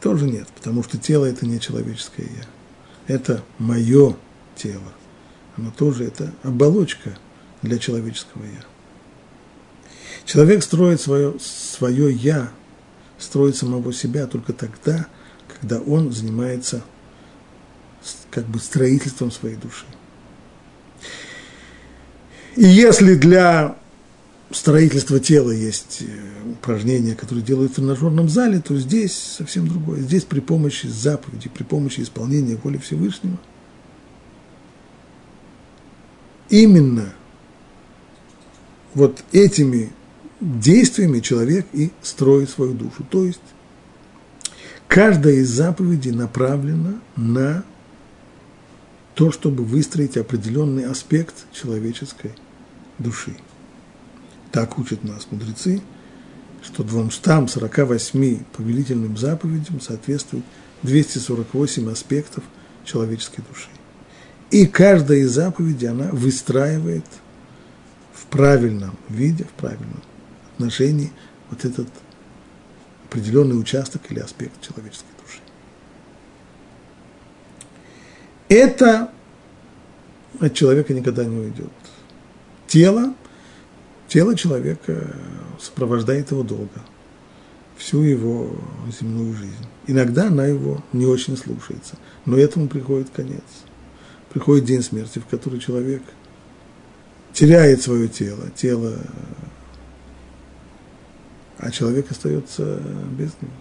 тоже 0.00 0.26
нет, 0.26 0.48
потому 0.48 0.82
что 0.82 0.98
тело– 0.98 1.24
это 1.26 1.46
не 1.46 1.60
человеческое 1.60 2.26
я. 2.26 3.14
Это 3.14 3.42
мое 3.58 4.16
тело– 4.56 4.82
оно 5.56 5.70
тоже 5.70 6.04
это 6.04 6.32
оболочка 6.42 7.16
для 7.62 7.78
человеческого 7.78 8.44
«я». 8.44 8.73
Человек 10.26 10.62
строит 10.62 11.00
свое, 11.00 11.34
свое 11.40 12.12
«я», 12.12 12.50
строит 13.18 13.56
самого 13.56 13.92
себя 13.92 14.26
только 14.26 14.52
тогда, 14.52 15.06
когда 15.48 15.80
он 15.80 16.12
занимается 16.12 16.82
как 18.30 18.44
бы 18.46 18.58
строительством 18.58 19.30
своей 19.30 19.56
души. 19.56 19.86
И 22.56 22.64
если 22.64 23.14
для 23.14 23.76
строительства 24.50 25.18
тела 25.20 25.50
есть 25.50 26.02
э, 26.02 26.50
упражнения, 26.52 27.14
которые 27.14 27.44
делают 27.44 27.72
в 27.72 27.74
тренажерном 27.76 28.28
зале, 28.28 28.60
то 28.60 28.76
здесь 28.78 29.16
совсем 29.16 29.66
другое. 29.66 30.00
Здесь 30.00 30.24
при 30.24 30.40
помощи 30.40 30.86
заповеди, 30.86 31.48
при 31.48 31.64
помощи 31.64 32.00
исполнения 32.00 32.56
воли 32.56 32.78
Всевышнего– 32.78 33.38
именно 36.48 37.12
вот 38.94 39.24
этими 39.32 39.90
действиями 40.44 41.20
человек 41.20 41.66
и 41.72 41.90
строит 42.02 42.50
свою 42.50 42.74
душу. 42.74 43.02
То 43.10 43.24
есть 43.24 43.40
каждая 44.86 45.34
из 45.34 45.48
заповедей 45.48 46.12
направлена 46.12 47.00
на 47.16 47.64
то, 49.14 49.32
чтобы 49.32 49.64
выстроить 49.64 50.16
определенный 50.16 50.86
аспект 50.86 51.46
человеческой 51.52 52.32
души. 52.98 53.34
Так 54.52 54.78
учат 54.78 55.02
нас 55.02 55.28
мудрецы, 55.30 55.80
что 56.62 56.82
248 56.82 58.44
повелительным 58.56 59.16
заповедям 59.16 59.80
соответствует 59.80 60.44
248 60.82 61.90
аспектов 61.90 62.44
человеческой 62.84 63.42
души. 63.48 63.68
И 64.50 64.66
каждая 64.66 65.20
из 65.20 65.30
заповедей 65.30 65.88
она 65.88 66.10
выстраивает 66.12 67.06
в 68.12 68.26
правильном 68.26 68.96
виде, 69.08 69.44
в 69.44 69.60
правильном 69.60 70.02
отношении 70.54 71.12
вот 71.50 71.64
этот 71.64 71.88
определенный 73.06 73.58
участок 73.58 74.02
или 74.10 74.20
аспект 74.20 74.60
человеческой 74.60 75.06
души. 75.22 75.40
Это 78.48 79.10
от 80.40 80.54
человека 80.54 80.92
никогда 80.94 81.24
не 81.24 81.36
уйдет. 81.36 81.70
Тело, 82.66 83.14
тело 84.08 84.34
человека 84.34 85.14
сопровождает 85.60 86.30
его 86.30 86.42
долго, 86.42 86.80
всю 87.76 88.02
его 88.02 88.50
земную 88.98 89.34
жизнь. 89.34 89.66
Иногда 89.86 90.28
она 90.28 90.46
его 90.46 90.82
не 90.92 91.06
очень 91.06 91.36
слушается, 91.36 91.96
но 92.24 92.36
этому 92.36 92.68
приходит 92.68 93.10
конец– 93.10 93.42
приходит 94.34 94.64
день 94.64 94.82
смерти, 94.82 95.20
в 95.20 95.26
который 95.26 95.60
человек 95.60 96.02
теряет 97.32 97.80
свое 97.80 98.08
тело, 98.08 98.50
тело, 98.54 98.98
а 101.58 101.70
человек 101.70 102.10
остается 102.10 102.80
без 103.16 103.30
него. 103.40 103.52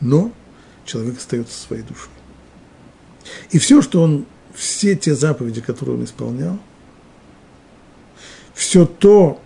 Но 0.00 0.32
человек 0.84 1.18
остается 1.18 1.58
своей 1.58 1.82
душой. 1.82 2.10
И 3.50 3.58
все, 3.58 3.82
что 3.82 4.02
он, 4.02 4.26
все 4.54 4.96
те 4.96 5.14
заповеди, 5.14 5.60
которые 5.60 5.98
он 5.98 6.04
исполнял, 6.04 6.58
все 8.54 8.86
то, 8.86 9.40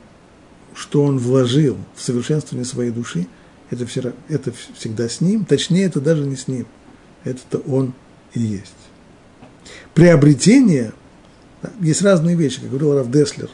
что 0.74 1.02
он 1.02 1.18
вложил 1.18 1.76
в 1.94 2.02
совершенствование 2.02 2.64
своей 2.64 2.90
души, 2.90 3.26
это, 3.70 3.86
все, 3.86 4.12
это 4.28 4.52
всегда 4.76 5.08
с 5.08 5.20
ним, 5.20 5.44
точнее, 5.44 5.84
это 5.84 6.00
даже 6.00 6.24
не 6.24 6.36
с 6.36 6.48
ним, 6.48 6.66
это-то 7.24 7.58
он 7.58 7.94
и 8.32 8.40
есть 8.40 8.74
приобретение, 9.94 10.92
есть 11.80 12.02
разные 12.02 12.36
вещи, 12.36 12.60
как 12.60 12.68
говорил 12.68 12.94
Раф 12.94 13.10
Деслер, 13.10 13.48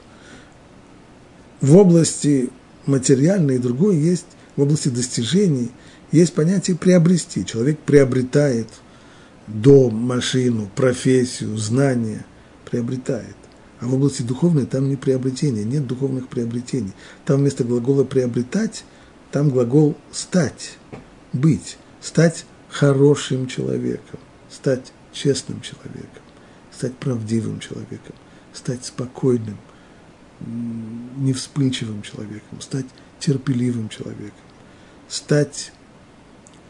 в 1.60 1.76
области 1.76 2.50
материальной 2.86 3.56
и 3.56 3.58
другой 3.58 3.96
есть, 3.96 4.26
в 4.56 4.62
области 4.62 4.88
достижений, 4.88 5.70
есть 6.12 6.34
понятие 6.34 6.76
приобрести. 6.76 7.46
Человек 7.46 7.78
приобретает 7.80 8.68
дом, 9.46 9.94
машину, 9.94 10.68
профессию, 10.74 11.56
знания, 11.56 12.24
приобретает. 12.68 13.36
А 13.80 13.86
в 13.86 13.94
области 13.94 14.22
духовной 14.22 14.66
там 14.66 14.88
не 14.88 14.96
приобретение, 14.96 15.64
нет 15.64 15.86
духовных 15.86 16.28
приобретений. 16.28 16.92
Там 17.24 17.40
вместо 17.40 17.64
глагола 17.64 18.04
приобретать, 18.04 18.84
там 19.30 19.50
глагол 19.50 19.96
стать, 20.12 20.76
быть, 21.32 21.78
стать 22.00 22.44
хорошим 22.68 23.46
человеком, 23.46 24.20
стать 24.50 24.92
честным 25.12 25.60
человеком 25.60 26.22
стать 26.80 26.96
правдивым 26.96 27.60
человеком, 27.60 28.14
стать 28.54 28.86
спокойным, 28.86 29.58
невспыльчивым 30.40 32.02
человеком, 32.02 32.60
стать 32.60 32.86
терпеливым 33.18 33.88
человеком, 33.88 34.32
стать 35.08 35.72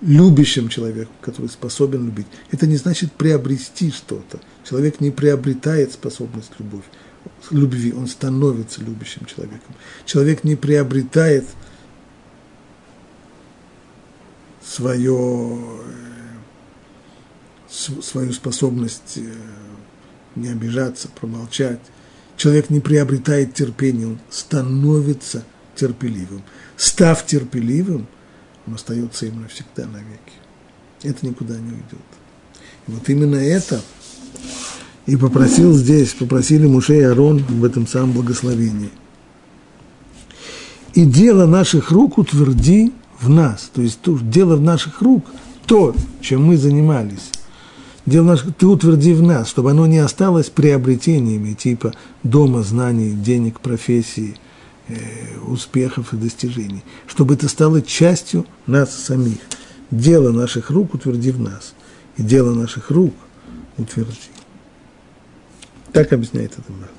любящим 0.01 0.69
человеком, 0.69 1.15
который 1.21 1.49
способен 1.49 2.07
любить. 2.07 2.27
Это 2.51 2.67
не 2.67 2.77
значит 2.77 3.13
приобрести 3.13 3.91
что-то. 3.91 4.41
Человек 4.65 5.01
не 5.01 5.11
приобретает 5.11 5.93
способность 5.93 6.53
любовь, 6.59 6.85
любви, 7.51 7.93
он 7.93 8.07
становится 8.07 8.81
любящим 8.83 9.27
человеком. 9.27 9.75
Человек 10.07 10.45
не 10.45 10.57
приобретает 10.57 11.45
свое, 14.63 15.59
свою 17.69 18.33
способность 18.33 19.17
э, 19.19 19.33
не 20.37 20.49
обижаться, 20.49 21.09
промолчать. 21.09 21.81
Человек 22.41 22.71
не 22.71 22.81
приобретает 22.81 23.53
терпение, 23.53 24.07
он 24.07 24.19
становится 24.31 25.45
терпеливым. 25.77 26.43
Став 26.79 27.27
терпеливым, 27.27 28.07
он 28.67 28.77
остается 28.77 29.27
им 29.27 29.43
навсегда 29.43 29.85
навеки. 29.87 30.33
Это 31.03 31.27
никуда 31.27 31.59
не 31.59 31.71
уйдет. 31.71 32.09
И 32.89 32.93
вот 32.93 33.07
именно 33.11 33.37
это 33.37 33.83
и 35.05 35.17
попросил 35.17 35.75
здесь, 35.75 36.15
попросили 36.15 36.67
Муше 36.67 36.97
и 36.97 37.03
Арон 37.03 37.45
в 37.47 37.63
этом 37.63 37.87
самом 37.87 38.13
благословении. 38.13 38.89
И 40.95 41.05
дело 41.05 41.45
наших 41.45 41.91
рук 41.91 42.17
утверди 42.17 42.91
в 43.21 43.29
нас, 43.29 43.71
то 43.71 43.83
есть 43.83 43.99
дело 44.31 44.57
в 44.57 44.63
наших 44.63 45.03
рук, 45.03 45.27
то, 45.67 45.95
чем 46.23 46.45
мы 46.45 46.57
занимались, 46.57 47.33
дело 48.07 48.27
наших, 48.27 48.55
ты 48.55 48.67
утверди 48.67 49.13
в 49.13 49.23
нас, 49.23 49.49
чтобы 49.49 49.71
оно 49.71 49.87
не 49.87 49.99
осталось 49.99 50.51
приобретениями 50.51 51.55
типа 51.55 51.93
дома, 52.23 52.63
знаний, 52.63 53.13
денег, 53.13 53.61
профессии, 53.61 54.37
э, 54.89 54.95
успехов 55.47 56.13
и 56.13 56.17
достижений, 56.17 56.83
чтобы 57.07 57.35
это 57.35 57.49
стало 57.49 57.83
частью 57.83 58.47
нас 58.67 58.95
самих. 58.95 59.39
Дело 59.91 60.31
наших 60.31 60.71
рук 60.71 60.95
утверди 60.95 61.31
в 61.31 61.41
нас, 61.41 61.75
и 62.17 62.23
дело 62.23 62.55
наших 62.55 62.91
рук 62.91 63.15
утверди. 63.77 64.31
Так 65.93 66.13
объясняет 66.13 66.53
это 66.53 66.73
Марк. 66.73 66.91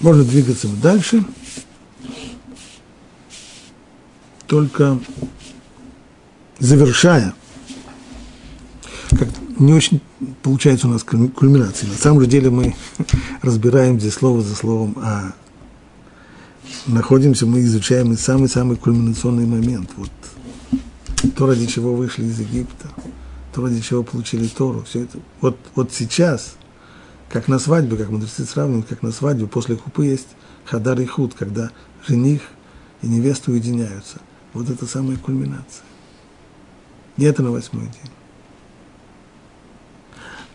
Можно 0.00 0.24
двигаться 0.24 0.68
дальше, 0.68 1.24
только 4.46 4.98
завершая, 6.58 7.34
как 9.10 9.28
не 9.58 9.72
очень 9.72 10.00
получается 10.42 10.88
у 10.88 10.90
нас 10.90 11.02
кульминация. 11.04 11.88
На 11.88 11.96
самом 11.96 12.20
же 12.20 12.26
деле 12.26 12.50
мы 12.50 12.74
разбираем 13.42 13.98
здесь 14.00 14.14
слово 14.14 14.42
за 14.42 14.54
словом, 14.54 14.96
а 14.98 15.32
находимся, 16.86 17.46
мы 17.46 17.60
изучаем 17.60 18.16
самый-самый 18.16 18.76
кульминационный 18.76 19.46
момент. 19.46 19.90
Вот 19.96 20.10
то, 21.34 21.46
ради 21.46 21.66
чего 21.66 21.94
вышли 21.94 22.24
из 22.24 22.38
Египта, 22.40 22.88
то, 23.54 23.62
ради 23.62 23.80
чего 23.80 24.02
получили 24.02 24.46
Тору, 24.46 24.84
все 24.88 25.02
это. 25.02 25.18
Вот, 25.40 25.58
вот 25.74 25.92
сейчас, 25.92 26.56
как 27.28 27.48
на 27.48 27.58
свадьбе, 27.58 27.96
как 27.96 28.10
мудрецы 28.10 28.44
сравнивают, 28.44 28.86
как 28.86 29.02
на 29.02 29.12
свадьбе, 29.12 29.46
после 29.46 29.76
купы 29.76 30.06
есть 30.06 30.28
хадар 30.64 31.00
и 31.00 31.06
худ, 31.06 31.34
когда 31.34 31.70
жених 32.06 32.42
и 33.02 33.08
невеста 33.08 33.50
уединяются. 33.50 34.20
Вот 34.56 34.70
это 34.70 34.86
самая 34.86 35.18
кульминация. 35.18 35.84
И 37.18 37.24
это 37.24 37.42
на 37.42 37.50
восьмой 37.50 37.84
день. 37.84 38.10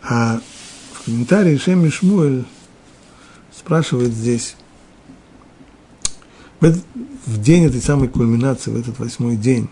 А 0.02 0.40
в 0.92 1.04
комментарии 1.04 1.56
Шем 1.56 1.88
Шмуэль 1.88 2.44
спрашивает 3.56 4.12
здесь, 4.12 4.56
в, 6.58 6.72
в 7.26 7.40
день 7.40 7.66
этой 7.66 7.80
самой 7.80 8.08
кульминации, 8.08 8.72
в 8.72 8.76
этот 8.76 8.98
восьмой 8.98 9.36
день, 9.36 9.68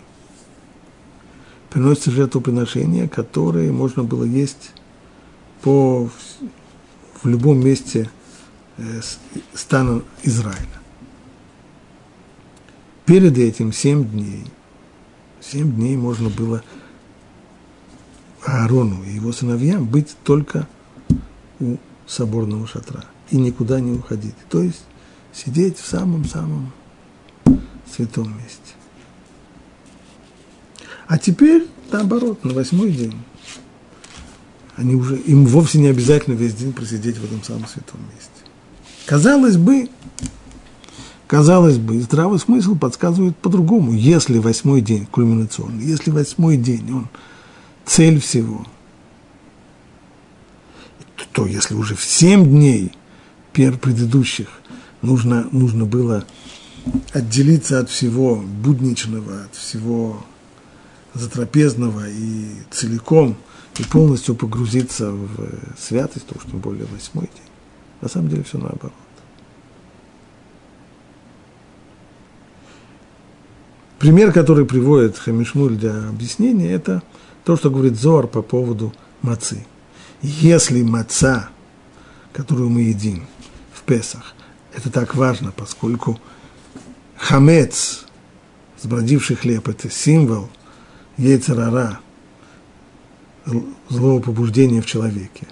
приносится 1.69 2.13
жертвоприношения, 2.13 3.09
которые 3.09 3.73
можно 3.73 4.05
было 4.05 4.25
есть 4.25 4.73
по, 5.63 6.09
в 7.23 7.29
любом 7.29 7.59
месте 7.59 8.09
э, 8.77 9.01
стана 9.55 10.03
Израиля. 10.23 10.80
Перед 13.11 13.39
этим 13.39 13.73
семь 13.73 14.09
дней, 14.09 14.45
семь 15.41 15.75
дней 15.75 15.97
можно 15.97 16.29
было 16.29 16.63
Аарону 18.47 19.03
и 19.03 19.11
его 19.11 19.33
сыновьям 19.33 19.85
быть 19.85 20.15
только 20.23 20.69
у 21.59 21.77
соборного 22.07 22.69
шатра 22.69 23.05
и 23.33 23.37
никуда 23.37 23.81
не 23.81 23.99
уходить. 23.99 24.37
То 24.49 24.63
есть 24.63 24.85
сидеть 25.33 25.77
в 25.77 25.89
самом-самом 25.89 26.71
святом 27.93 28.33
месте. 28.39 28.75
А 31.09 31.19
теперь, 31.19 31.67
наоборот, 31.91 32.45
на 32.45 32.55
восьмой 32.55 32.93
день, 32.93 33.21
они 34.77 34.95
уже, 34.95 35.17
им 35.17 35.47
вовсе 35.47 35.81
не 35.81 35.89
обязательно 35.89 36.35
весь 36.37 36.55
день 36.55 36.73
просидеть 36.73 37.17
в 37.17 37.25
этом 37.25 37.43
самом 37.43 37.67
святом 37.67 37.99
месте. 38.15 38.31
Казалось 39.05 39.57
бы, 39.57 39.89
казалось 41.31 41.79
бы, 41.79 42.01
здравый 42.01 42.41
смысл 42.41 42.75
подсказывает 42.75 43.37
по-другому. 43.37 43.93
Если 43.93 44.39
восьмой 44.39 44.81
день 44.81 45.07
кульминационный, 45.07 45.85
если 45.85 46.11
восьмой 46.11 46.57
день, 46.57 46.93
он 46.93 47.09
цель 47.87 48.19
всего, 48.19 48.67
то 51.31 51.47
если 51.47 51.75
уже 51.75 51.95
в 51.95 52.03
семь 52.03 52.45
дней 52.47 52.91
предыдущих 53.53 54.49
нужно, 55.03 55.47
нужно 55.53 55.85
было 55.85 56.25
отделиться 57.13 57.79
от 57.79 57.91
всего 57.91 58.35
будничного, 58.35 59.45
от 59.45 59.55
всего 59.55 60.27
затрапезного 61.15 62.09
и 62.09 62.49
целиком, 62.73 63.37
и 63.79 63.85
полностью 63.85 64.35
погрузиться 64.35 65.13
в 65.13 65.49
святость, 65.79 66.27
то 66.27 66.35
тем 66.51 66.59
более 66.59 66.87
восьмой 66.87 67.27
день. 67.27 67.51
На 68.01 68.09
самом 68.09 68.31
деле 68.31 68.43
все 68.43 68.59
наоборот. 68.59 68.93
Пример, 74.01 74.33
который 74.33 74.65
приводит 74.65 75.19
Хамишмуль 75.19 75.77
для 75.77 76.09
объяснения, 76.09 76.73
это 76.73 77.03
то, 77.45 77.55
что 77.55 77.71
говорит 77.71 78.01
Зор 78.01 78.29
по 78.29 78.41
поводу 78.41 78.95
мацы. 79.21 79.67
Если 80.23 80.81
маца, 80.81 81.51
которую 82.33 82.71
мы 82.71 82.81
едим 82.81 83.27
в 83.75 83.83
Песах, 83.83 84.35
это 84.75 84.91
так 84.91 85.15
важно, 85.15 85.53
поскольку 85.55 86.19
хамец, 87.19 88.07
сбродивший 88.81 89.37
хлеб, 89.37 89.69
это 89.69 89.91
символ 89.91 90.49
яйцерара, 91.19 92.01
злого 93.91 94.23
побуждения 94.23 94.81
в 94.81 94.87
человеке. 94.87 95.47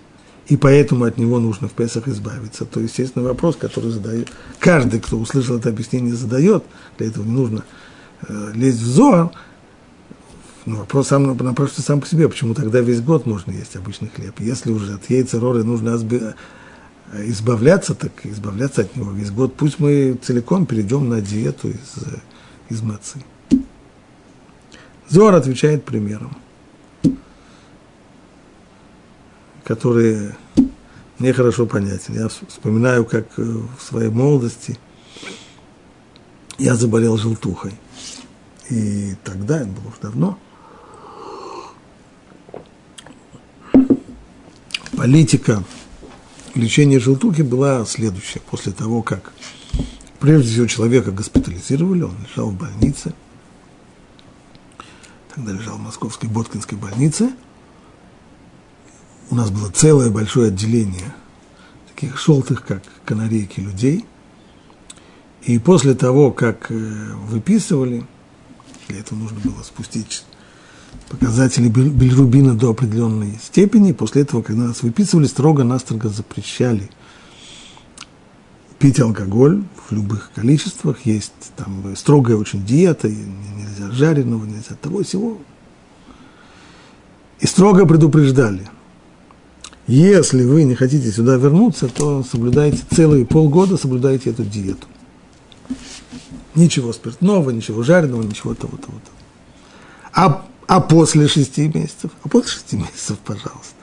И 0.46 0.56
поэтому 0.56 1.04
от 1.04 1.18
него 1.18 1.38
нужно 1.38 1.68
в 1.68 1.72
Песах 1.72 2.08
избавиться. 2.08 2.64
То, 2.64 2.80
естественно, 2.80 3.26
вопрос, 3.26 3.56
который 3.56 3.90
задает, 3.90 4.32
каждый, 4.58 5.00
кто 5.00 5.18
услышал 5.18 5.58
это 5.58 5.68
объяснение, 5.68 6.14
задает, 6.14 6.64
для 6.96 7.08
этого 7.08 7.24
не 7.24 7.32
нужно 7.32 7.64
лезть 8.28 8.80
в 8.80 8.86
зор, 8.86 9.30
но 10.66 10.76
вопрос 10.76 11.08
сам 11.08 11.24
напрашивается 11.24 11.82
сам 11.82 12.00
по 12.00 12.06
себе, 12.06 12.28
почему 12.28 12.54
тогда 12.54 12.80
весь 12.80 13.00
год 13.00 13.26
можно 13.26 13.52
есть 13.52 13.76
обычный 13.76 14.08
хлеб. 14.08 14.38
Если 14.40 14.70
уже 14.70 14.94
от 14.94 15.08
яйца 15.08 15.40
роры 15.40 15.64
нужно 15.64 15.98
избавляться, 17.14 17.94
так 17.94 18.12
избавляться 18.24 18.82
от 18.82 18.94
него 18.96 19.12
весь 19.12 19.30
год. 19.30 19.54
Пусть 19.54 19.78
мы 19.78 20.18
целиком 20.20 20.66
перейдем 20.66 21.08
на 21.08 21.20
диету 21.20 21.68
из, 21.70 21.94
из 22.68 22.82
мацы. 22.82 23.24
Зор 25.08 25.34
отвечает 25.34 25.84
примером, 25.84 26.36
который 29.64 30.32
мне 31.18 31.32
хорошо 31.32 31.66
понятен. 31.66 32.14
Я 32.14 32.28
вспоминаю, 32.28 33.04
как 33.04 33.26
э, 33.38 33.42
в 33.42 33.82
своей 33.82 34.10
молодости 34.10 34.78
я 36.58 36.74
заболел 36.74 37.16
желтухой. 37.16 37.72
И 38.70 39.14
тогда, 39.24 39.60
это 39.60 39.68
было 39.68 39.88
уже 39.88 40.00
давно, 40.02 40.38
политика 44.96 45.62
лечения 46.54 46.98
желтухи 46.98 47.42
была 47.42 47.84
следующая. 47.86 48.40
После 48.40 48.72
того, 48.72 49.02
как 49.02 49.32
прежде 50.18 50.50
всего 50.50 50.66
человека 50.66 51.12
госпитализировали, 51.12 52.02
он 52.02 52.14
лежал 52.28 52.50
в 52.50 52.58
больнице, 52.58 53.14
тогда 55.34 55.52
лежал 55.52 55.76
в 55.76 55.82
московской 55.82 56.28
Боткинской 56.28 56.76
больнице, 56.76 57.30
у 59.30 59.34
нас 59.34 59.50
было 59.50 59.70
целое 59.70 60.10
большое 60.10 60.48
отделение 60.48 61.14
таких 61.94 62.18
желтых, 62.18 62.64
как 62.64 62.82
канарейки, 63.04 63.60
людей. 63.60 64.04
И 65.42 65.58
после 65.58 65.94
того, 65.94 66.32
как 66.32 66.70
э, 66.70 66.74
выписывали, 66.74 68.06
для 68.88 69.00
этого 69.00 69.18
нужно 69.18 69.38
было 69.40 69.62
спустить 69.62 70.24
показатели 71.08 71.68
билирубина 71.68 72.54
до 72.54 72.70
определенной 72.70 73.38
степени. 73.42 73.92
После 73.92 74.22
этого, 74.22 74.42
когда 74.42 74.64
нас 74.64 74.82
выписывали, 74.82 75.26
строго-настрого 75.26 76.08
запрещали 76.08 76.90
пить 78.78 79.00
алкоголь 79.00 79.62
в 79.88 79.92
любых 79.92 80.30
количествах. 80.34 81.04
Есть 81.04 81.32
там 81.56 81.94
строгая 81.96 82.36
очень 82.36 82.64
диета, 82.64 83.08
нельзя 83.08 83.90
жареного, 83.92 84.44
нельзя 84.44 84.76
того 84.80 85.02
всего. 85.02 85.38
И 87.40 87.46
строго 87.46 87.86
предупреждали, 87.86 88.68
если 89.86 90.44
вы 90.44 90.64
не 90.64 90.74
хотите 90.74 91.10
сюда 91.10 91.36
вернуться, 91.36 91.88
то 91.88 92.22
соблюдайте 92.22 92.82
целые 92.90 93.24
полгода, 93.24 93.76
соблюдайте 93.76 94.30
эту 94.30 94.44
диету. 94.44 94.86
Ничего 96.58 96.92
спиртного, 96.92 97.50
ничего 97.50 97.84
жареного, 97.84 98.22
ничего 98.22 98.52
того, 98.52 98.76
того, 98.76 98.98
того. 98.98 99.16
А, 100.12 100.44
а 100.66 100.80
после 100.80 101.28
шести 101.28 101.68
месяцев? 101.68 102.10
А 102.24 102.28
после 102.28 102.50
шести 102.50 102.76
месяцев, 102.76 103.16
пожалуйста. 103.24 103.74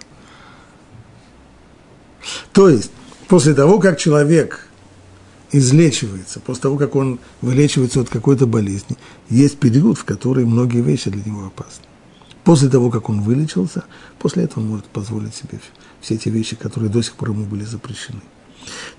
То 2.51 2.67
есть, 2.67 2.91
после 3.30 3.53
того, 3.53 3.80
как 3.80 3.97
человек 3.97 4.67
излечивается, 5.53 6.41
после 6.41 6.63
того, 6.63 6.78
как 6.78 6.97
он 6.97 7.19
вылечивается 7.41 8.01
от 8.01 8.09
какой-то 8.09 8.45
болезни, 8.45 8.97
есть 9.30 9.57
период, 9.57 9.97
в 9.97 10.03
который 10.03 10.43
многие 10.43 10.82
вещи 10.82 11.09
для 11.09 11.23
него 11.23 11.45
опасны. 11.45 11.86
После 12.43 12.67
того, 12.67 12.91
как 12.91 13.09
он 13.09 13.21
вылечился, 13.21 13.86
после 14.19 14.43
этого 14.43 14.59
он 14.59 14.69
может 14.71 14.88
позволить 14.88 15.34
себе 15.34 15.61
все 16.01 16.15
эти 16.15 16.28
вещи, 16.28 16.57
которые 16.57 16.89
до 16.89 17.01
сих 17.01 17.13
пор 17.13 17.30
ему 17.30 17.45
были 17.45 17.63
запрещены. 17.63 18.21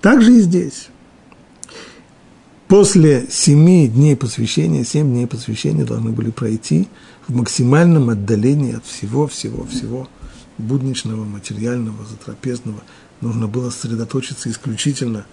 Также 0.01 0.33
и 0.33 0.39
здесь. 0.39 0.89
После 2.67 3.27
семи 3.29 3.87
дней 3.87 4.17
посвящения, 4.17 4.83
семь 4.83 5.07
дней 5.09 5.25
посвящения 5.25 5.85
должны 5.85 6.11
были 6.11 6.31
пройти 6.31 6.89
в 7.25 7.33
максимальном 7.33 8.09
отдалении 8.09 8.75
от 8.75 8.85
всего-всего-всего 8.85 10.09
будничного, 10.57 11.23
материального, 11.23 12.05
затрапезного. 12.05 12.83
Нужно 13.21 13.47
было 13.47 13.69
сосредоточиться 13.69 14.49
исключительно 14.51 15.25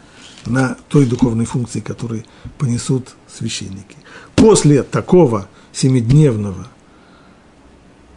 на 0.47 0.77
той 0.89 1.07
духовной 1.07 1.45
функции, 1.45 1.81
которую 1.81 2.25
понесут 2.57 3.17
священники. 3.27 3.97
После 4.37 4.85
такого 4.85 5.49
семидневного 5.73 6.69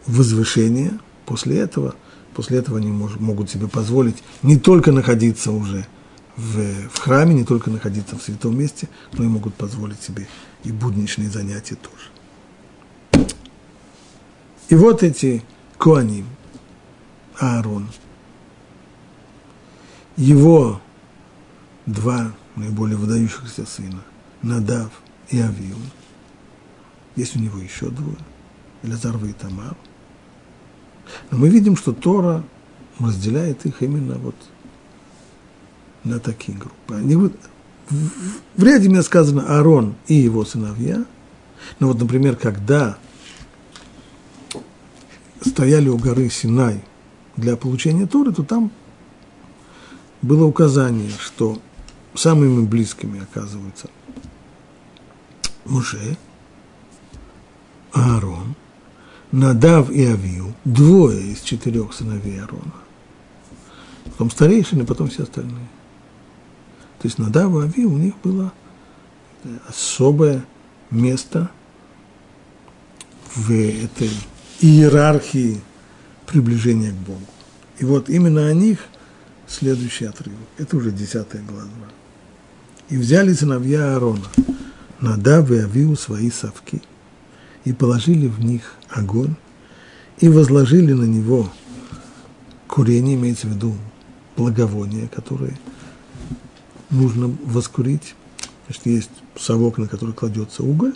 возвышения, 0.06 1.00
после 1.26 1.58
этого, 1.58 1.96
после 2.34 2.58
этого 2.58 2.78
они 2.78 2.92
мож, 2.92 3.16
могут 3.18 3.50
себе 3.50 3.66
позволить 3.66 4.22
не 4.44 4.58
только 4.58 4.92
находиться 4.92 5.50
уже– 5.50 5.88
в, 6.38 6.88
в 6.88 6.98
храме, 7.00 7.34
не 7.34 7.44
только 7.44 7.68
находиться 7.68 8.16
в 8.16 8.22
святом 8.22 8.56
месте, 8.56 8.88
но 9.12 9.24
и 9.24 9.26
могут 9.26 9.54
позволить 9.54 10.00
себе 10.00 10.28
и 10.62 10.70
будничные 10.70 11.28
занятия 11.28 11.76
тоже. 11.76 13.28
И 14.68 14.74
вот 14.76 15.02
эти 15.02 15.42
Куаним, 15.78 16.26
Аарон, 17.40 17.88
его 20.16 20.80
два 21.86 22.32
наиболее 22.54 22.96
выдающихся 22.96 23.66
сына, 23.66 24.02
Надав 24.42 24.92
и 25.30 25.40
Авиу, 25.40 25.76
есть 27.16 27.34
у 27.34 27.40
него 27.40 27.58
еще 27.58 27.88
двое, 27.90 28.16
Элязар 28.84 29.16
и 29.24 29.32
Тамар. 29.32 29.76
Но 31.32 31.38
мы 31.38 31.48
видим, 31.48 31.76
что 31.76 31.92
Тора 31.92 32.44
разделяет 33.00 33.66
их 33.66 33.82
именно 33.82 34.14
вот 34.18 34.36
на 36.08 36.18
такие 36.18 36.56
группы. 36.56 36.94
Они 36.94 37.14
вот, 37.16 37.32
в, 37.90 38.62
ряде 38.62 38.88
мне 38.88 39.02
сказано 39.02 39.56
Аарон 39.56 39.94
и 40.06 40.14
его 40.14 40.44
сыновья. 40.44 41.04
Но 41.80 41.88
вот, 41.88 42.00
например, 42.00 42.36
когда 42.36 42.98
стояли 45.44 45.88
у 45.88 45.98
горы 45.98 46.30
Синай 46.30 46.84
для 47.36 47.56
получения 47.56 48.06
Торы, 48.06 48.32
то 48.32 48.42
там 48.42 48.70
было 50.22 50.44
указание, 50.44 51.12
что 51.20 51.60
самыми 52.14 52.66
близкими 52.66 53.22
оказываются 53.22 53.88
Муше, 55.64 56.16
Аарон, 57.92 58.54
Надав 59.30 59.90
и 59.90 60.04
Авию, 60.04 60.54
двое 60.64 61.32
из 61.32 61.40
четырех 61.40 61.92
сыновей 61.92 62.40
Аарона. 62.40 62.72
Потом 64.04 64.30
старейшины, 64.30 64.84
потом 64.84 65.08
все 65.08 65.24
остальные. 65.24 65.68
То 67.00 67.06
есть 67.06 67.18
на 67.18 67.30
Даву 67.30 67.58
у 67.58 67.98
них 67.98 68.14
было 68.22 68.52
особое 69.68 70.44
место 70.90 71.50
в 73.34 73.50
этой 73.52 74.10
иерархии 74.60 75.60
приближения 76.26 76.90
к 76.90 76.96
Богу. 76.96 77.20
И 77.78 77.84
вот 77.84 78.08
именно 78.08 78.48
о 78.48 78.54
них 78.54 78.80
следующий 79.46 80.06
отрывок. 80.06 80.40
Это 80.58 80.76
уже 80.76 80.90
десятая 80.90 81.42
глава. 81.42 81.68
И 82.88 82.96
взяли 82.96 83.32
сыновья 83.32 83.94
Аарона, 83.94 84.26
Надав 85.00 85.50
и 85.50 85.58
Авиу 85.58 85.94
свои 85.94 86.30
совки, 86.30 86.82
и 87.64 87.72
положили 87.72 88.26
в 88.26 88.40
них 88.44 88.74
огонь, 88.88 89.36
и 90.18 90.28
возложили 90.28 90.92
на 90.92 91.04
него 91.04 91.48
курение, 92.66 93.14
имеется 93.14 93.46
в 93.46 93.50
виду 93.50 93.74
благовоние, 94.36 95.08
которое 95.08 95.56
нужно 96.90 97.34
воскурить. 97.44 98.14
Значит, 98.66 98.86
есть 98.86 99.10
совок, 99.36 99.78
на 99.78 99.88
который 99.88 100.14
кладется 100.14 100.62
уголь, 100.62 100.94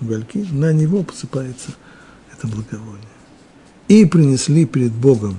угольки, 0.00 0.38
на 0.50 0.72
него 0.72 1.02
посыпается 1.02 1.72
это 2.32 2.46
благовоние. 2.46 3.02
И 3.88 4.04
принесли 4.04 4.66
перед 4.66 4.92
Богом 4.92 5.38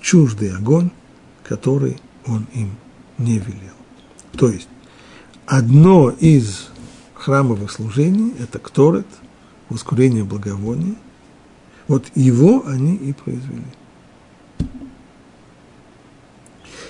чуждый 0.00 0.54
огонь, 0.54 0.90
который 1.42 1.98
он 2.26 2.46
им 2.54 2.76
не 3.18 3.38
велел. 3.38 3.74
То 4.32 4.48
есть, 4.48 4.68
одно 5.46 6.10
из 6.10 6.68
храмовых 7.14 7.70
служений– 7.70 8.34
это 8.38 8.58
кторет, 8.58 9.06
воскурение 9.68 10.24
благовония. 10.24 10.94
Вот 11.88 12.06
его 12.14 12.64
они 12.66 12.94
и 12.94 13.12
произвели. 13.12 13.64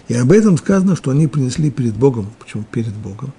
И 0.09 0.15
об 0.15 0.33
этом 0.33 0.59
сказано, 0.59 0.97
что 0.97 1.11
они 1.11 1.27
принесли 1.27 1.71
перед 1.71 1.95
Богом, 1.95 2.31
почему 2.39 2.65
перед 2.65 2.95
Богом, 2.95 3.33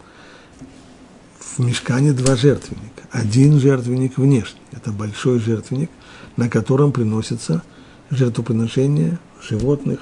в 1.39 1.59
мешкане 1.59 2.13
два 2.13 2.35
жертвенника. 2.35 3.03
Один 3.11 3.59
жертвенник 3.59 4.17
внешний, 4.17 4.61
это 4.71 4.91
большой 4.91 5.39
жертвенник, 5.39 5.91
на 6.35 6.49
котором 6.49 6.91
приносятся 6.91 7.63
жертвоприношения 8.09 9.19
животных, 9.41 9.99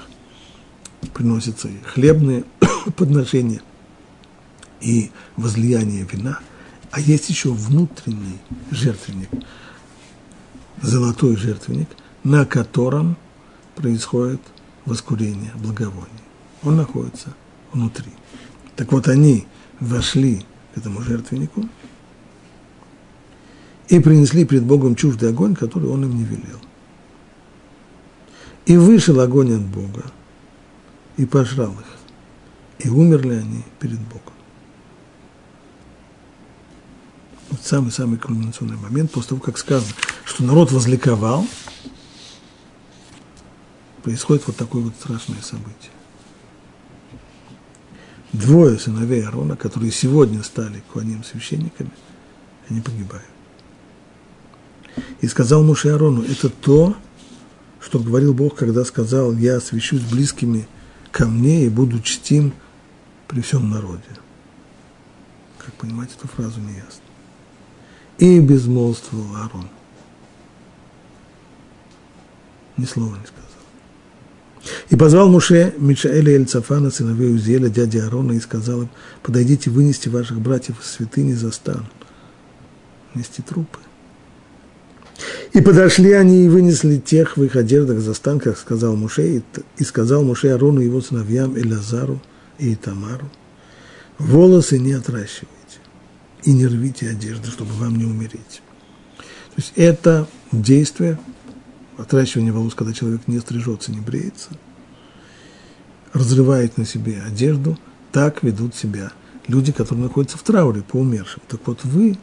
приносятся 1.12 1.68
хлебные 1.84 2.44
подношения, 2.96 3.60
и 4.80 5.10
возлияние 5.36 6.06
вина. 6.10 6.40
А 6.90 7.00
есть 7.00 7.28
еще 7.28 7.52
внутренний 7.52 8.38
жертвенник, 8.70 9.28
золотой 10.80 11.36
жертвенник, 11.36 11.88
на 12.24 12.44
котором 12.44 13.16
происходит 13.76 14.40
воскурение 14.84 15.52
благовония 15.56 16.22
он 16.62 16.76
находится 16.76 17.34
внутри. 17.72 18.12
Так 18.76 18.92
вот, 18.92 19.08
они 19.08 19.46
вошли 19.80 20.44
к 20.74 20.78
этому 20.78 21.02
жертвеннику 21.02 21.68
и 23.88 23.98
принесли 24.00 24.44
перед 24.44 24.64
Богом 24.64 24.94
чуждый 24.94 25.30
огонь, 25.30 25.54
который 25.54 25.88
он 25.88 26.04
им 26.04 26.16
не 26.16 26.24
велел. 26.24 26.60
И 28.64 28.76
вышел 28.76 29.20
огонь 29.20 29.54
от 29.54 29.62
Бога, 29.62 30.04
и 31.16 31.26
пожрал 31.26 31.72
их, 31.72 32.86
и 32.86 32.88
умерли 32.88 33.34
они 33.34 33.64
перед 33.80 33.98
Богом. 33.98 34.32
Вот 37.50 37.60
самый-самый 37.62 38.18
кульминационный 38.18 38.76
момент, 38.76 39.10
после 39.10 39.30
того, 39.30 39.40
как 39.42 39.58
сказано, 39.58 39.92
что 40.24 40.44
народ 40.44 40.70
возликовал, 40.70 41.46
происходит 44.02 44.46
вот 44.46 44.56
такое 44.56 44.82
вот 44.82 44.94
страшное 44.94 45.42
событие 45.42 45.90
двое 48.32 48.78
сыновей 48.78 49.24
Аарона, 49.24 49.56
которые 49.56 49.92
сегодня 49.92 50.42
стали 50.42 50.82
куаним 50.92 51.22
священниками, 51.24 51.90
они 52.68 52.80
погибают. 52.80 53.26
И 55.20 55.28
сказал 55.28 55.62
Муше 55.62 55.88
Аарону, 55.88 56.22
это 56.22 56.48
то, 56.48 56.96
что 57.80 57.98
говорил 57.98 58.34
Бог, 58.34 58.54
когда 58.54 58.84
сказал, 58.84 59.32
я 59.34 59.56
освящусь 59.56 60.02
близкими 60.02 60.66
ко 61.10 61.26
мне 61.26 61.66
и 61.66 61.68
буду 61.68 62.00
чтим 62.00 62.54
при 63.28 63.40
всем 63.40 63.70
народе. 63.70 64.02
Как 65.58 65.72
понимать 65.74 66.10
эту 66.16 66.28
фразу 66.28 66.60
не 66.60 66.74
ясно. 66.74 67.02
И 68.18 68.40
безмолвствовал 68.40 69.36
Аарон. 69.36 69.68
Ни 72.76 72.84
слова 72.84 73.16
не 73.16 73.26
сказал. 73.26 73.41
И 74.90 74.96
позвал 74.96 75.28
Муше 75.28 75.74
Мишаэля 75.78 76.32
и 76.32 76.36
Эльцафана, 76.36 76.90
сыновей 76.90 77.34
Узеля, 77.34 77.68
дяди 77.68 77.98
Аарона, 77.98 78.32
и 78.32 78.40
сказал 78.40 78.82
им, 78.82 78.88
подойдите, 79.22 79.70
вынести 79.70 80.08
ваших 80.08 80.40
братьев 80.40 80.80
из 80.80 80.88
святыни 80.88 81.34
за 81.34 81.50
стан. 81.50 81.86
Нести 83.14 83.42
трупы. 83.42 83.78
И 85.52 85.60
подошли 85.60 86.12
они 86.12 86.44
и 86.44 86.48
вынесли 86.48 86.96
тех 86.98 87.36
в 87.36 87.42
их 87.42 87.56
одеждах 87.56 88.00
за 88.00 88.14
стан, 88.14 88.40
как 88.40 88.56
сказал 88.56 88.96
Муше, 88.96 89.42
и 89.76 89.84
сказал 89.84 90.22
Муше 90.22 90.48
Арону 90.48 90.80
и 90.80 90.86
его 90.86 91.00
сыновьям 91.00 91.58
Элязару 91.58 92.20
и 92.58 92.74
Тамару, 92.74 93.30
волосы 94.18 94.78
не 94.78 94.92
отращивайте 94.92 95.48
и 96.44 96.52
не 96.52 96.66
рвите 96.66 97.10
одежды, 97.10 97.50
чтобы 97.50 97.72
вам 97.74 97.96
не 97.96 98.04
умереть. 98.04 98.62
То 99.18 99.58
есть 99.58 99.72
это 99.76 100.26
действие 100.50 101.18
отращивание 102.02 102.52
волос, 102.52 102.74
когда 102.74 102.92
человек 102.92 103.22
не 103.26 103.38
стрижется, 103.38 103.92
не 103.92 104.00
бреется, 104.00 104.50
разрывает 106.12 106.76
на 106.76 106.84
себе 106.84 107.22
одежду, 107.22 107.78
так 108.10 108.42
ведут 108.42 108.74
себя 108.74 109.12
люди, 109.48 109.72
которые 109.72 110.04
находятся 110.04 110.38
в 110.38 110.42
трауре 110.42 110.82
по 110.82 110.96
умершим. 110.96 111.42
Так 111.48 111.60
вот 111.66 111.84
вы 111.84 112.18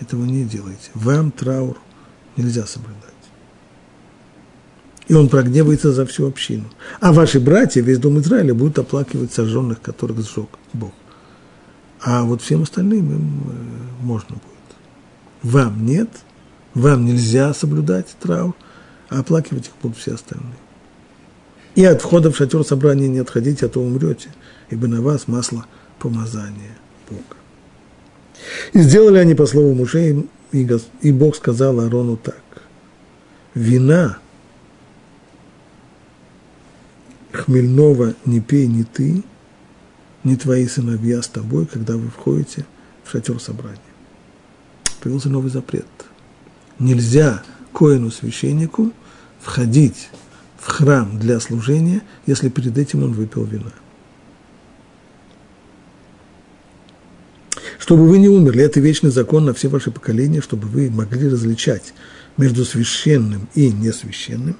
этого 0.00 0.24
не 0.24 0.44
делаете. 0.44 0.90
Вам 0.94 1.30
траур 1.30 1.78
нельзя 2.36 2.66
соблюдать. 2.66 3.02
И 5.08 5.14
он 5.14 5.28
прогневается 5.28 5.92
за 5.92 6.04
всю 6.04 6.26
общину. 6.26 6.64
А 7.00 7.12
ваши 7.12 7.38
братья, 7.38 7.80
весь 7.80 7.98
дом 7.98 8.18
Израиля, 8.18 8.54
будут 8.54 8.78
оплакивать 8.78 9.32
сожженных, 9.32 9.80
которых 9.80 10.20
сжег 10.20 10.48
Бог. 10.72 10.92
А 12.00 12.24
вот 12.24 12.42
всем 12.42 12.62
остальным 12.62 13.12
им 13.12 13.40
э, 13.48 14.04
можно 14.04 14.34
будет. 14.34 14.42
Вам 15.42 15.86
нет, 15.86 16.10
вам 16.74 17.04
нельзя 17.04 17.54
соблюдать 17.54 18.16
траур, 18.20 18.54
а 19.08 19.20
оплакивать 19.20 19.66
их 19.66 19.72
будут 19.82 19.98
все 19.98 20.14
остальные. 20.14 20.56
И 21.74 21.84
от 21.84 22.00
входа 22.00 22.30
в 22.30 22.36
шатер 22.36 22.64
собрания 22.64 23.08
не 23.08 23.18
отходите, 23.18 23.66
а 23.66 23.68
то 23.68 23.80
умрете, 23.80 24.30
ибо 24.70 24.86
на 24.88 25.02
вас 25.02 25.28
масло 25.28 25.66
помазания 25.98 26.76
Бога. 27.08 27.36
И 28.72 28.80
сделали 28.80 29.18
они 29.18 29.34
по 29.34 29.46
слову 29.46 29.74
мужей, 29.74 30.28
и 30.52 31.12
Бог 31.12 31.36
сказал 31.36 31.80
Аарону 31.80 32.16
так. 32.16 32.42
Вина 33.54 34.18
хмельного 37.32 38.14
не 38.24 38.40
пей 38.40 38.66
ни 38.66 38.82
ты, 38.82 39.22
ни 40.24 40.34
твои 40.34 40.66
сыновья 40.66 41.22
с 41.22 41.28
тобой, 41.28 41.66
когда 41.66 41.96
вы 41.96 42.08
входите 42.08 42.64
в 43.04 43.10
шатер 43.10 43.38
собрания. 43.40 43.78
Появился 45.00 45.28
новый 45.28 45.50
запрет. 45.50 45.86
Нельзя 46.78 47.42
коину 47.76 48.10
священнику 48.10 48.90
входить 49.38 50.08
в 50.58 50.66
храм 50.66 51.18
для 51.18 51.38
служения, 51.40 52.00
если 52.24 52.48
перед 52.48 52.78
этим 52.78 53.02
он 53.02 53.12
выпил 53.12 53.44
вина. 53.44 53.70
Чтобы 57.78 58.08
вы 58.08 58.16
не 58.16 58.30
умерли, 58.30 58.64
это 58.64 58.80
вечный 58.80 59.10
закон 59.10 59.44
на 59.44 59.52
все 59.52 59.68
ваши 59.68 59.90
поколения, 59.90 60.40
чтобы 60.40 60.68
вы 60.68 60.90
могли 60.90 61.28
различать 61.28 61.92
между 62.38 62.64
священным 62.64 63.46
и 63.54 63.70
несвященным, 63.70 64.56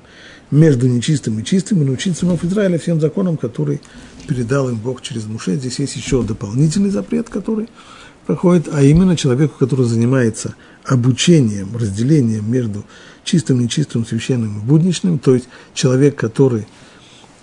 между 0.50 0.86
нечистым 0.86 1.38
и 1.40 1.44
чистым, 1.44 1.80
и 1.80 1.86
научить 1.86 2.18
сынов 2.18 2.44
Израиля 2.44 2.78
всем 2.78 3.00
законам, 3.00 3.38
которые 3.38 3.80
передал 4.28 4.68
им 4.68 4.76
Бог 4.76 5.00
через 5.00 5.24
Муше. 5.24 5.56
Здесь 5.56 5.78
есть 5.78 5.96
еще 5.96 6.22
дополнительный 6.22 6.90
запрет, 6.90 7.30
который 7.30 7.70
проходит, 8.26 8.68
а 8.70 8.82
именно 8.82 9.16
человеку, 9.16 9.54
который 9.58 9.86
занимается 9.86 10.54
обучением, 10.86 11.76
разделением 11.76 12.50
между 12.50 12.84
чистым, 13.24 13.60
нечистым, 13.60 14.06
священным 14.06 14.58
и 14.58 14.62
будничным, 14.62 15.18
то 15.18 15.34
есть 15.34 15.48
человек, 15.74 16.16
который 16.16 16.66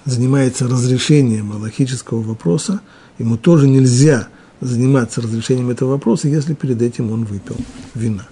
занимается 0.06 0.68
разрешением 0.68 1.52
аллахического 1.52 2.22
вопроса, 2.22 2.82
ему 3.18 3.38
тоже 3.38 3.68
нельзя 3.68 4.28
заниматься 4.62 5.22
разрешением 5.22 5.70
этого 5.70 5.92
вопроса, 5.92 6.28
если 6.28 6.54
перед 6.54 6.82
этим 6.82 7.12
он 7.12 7.26
выпил 7.26 7.58
вина. 7.94 8.28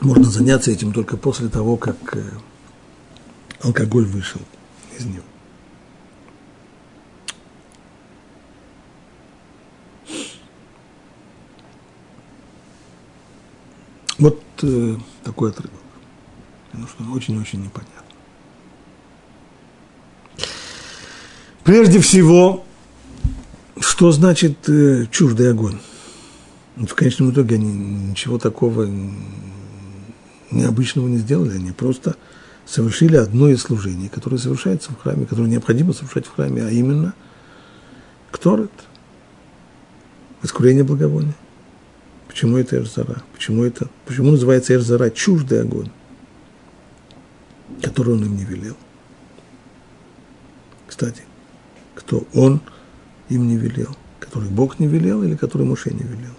Можно 0.00 0.24
заняться 0.24 0.70
этим 0.70 0.92
только 0.92 1.16
после 1.16 1.48
того, 1.48 1.76
как 1.76 1.96
э, 2.12 2.22
алкоголь 3.62 4.04
вышел 4.04 4.40
из 4.98 5.06
него. 5.06 5.24
Вот 14.18 14.42
э, 14.62 14.96
такой 15.24 15.50
отрывок. 15.50 15.80
Потому 16.70 16.88
что 16.88 17.04
очень-очень 17.12 17.62
непонятно. 17.62 17.92
Прежде 21.64 22.00
всего, 22.00 22.64
что 23.80 24.12
значит 24.12 24.68
э, 24.68 25.06
чуждый 25.10 25.50
огонь? 25.50 25.78
В 26.76 26.94
конечном 26.94 27.30
итоге 27.30 27.56
они 27.56 27.72
ничего 27.72 28.38
такого 28.38 28.88
необычного 30.50 31.08
не 31.08 31.18
сделали, 31.18 31.56
они 31.56 31.72
просто 31.72 32.16
совершили 32.66 33.16
одно 33.16 33.48
из 33.48 33.62
служений, 33.62 34.08
которое 34.08 34.38
совершается 34.38 34.92
в 34.92 35.00
храме, 35.00 35.24
которое 35.26 35.48
необходимо 35.48 35.92
совершать 35.92 36.26
в 36.26 36.34
храме, 36.34 36.64
а 36.64 36.70
именно 36.70 37.14
кторет, 38.30 38.72
воскурение 40.42 40.84
благовония. 40.84 41.34
Почему 42.36 42.58
это 42.58 42.76
Эрзара? 42.76 43.22
Почему, 43.32 43.64
это, 43.64 43.88
почему 44.04 44.32
называется 44.32 44.74
Эрзара 44.74 45.08
чуждый 45.08 45.62
огонь, 45.62 45.88
который 47.80 48.12
он 48.12 48.26
им 48.26 48.36
не 48.36 48.44
велел? 48.44 48.76
Кстати, 50.86 51.22
кто 51.94 52.28
он 52.34 52.60
им 53.30 53.48
не 53.48 53.56
велел? 53.56 53.96
Который 54.20 54.50
Бог 54.50 54.78
не 54.78 54.86
велел 54.86 55.22
или 55.22 55.34
который 55.34 55.66
Муше 55.66 55.94
не 55.94 56.02
велел? 56.02 56.34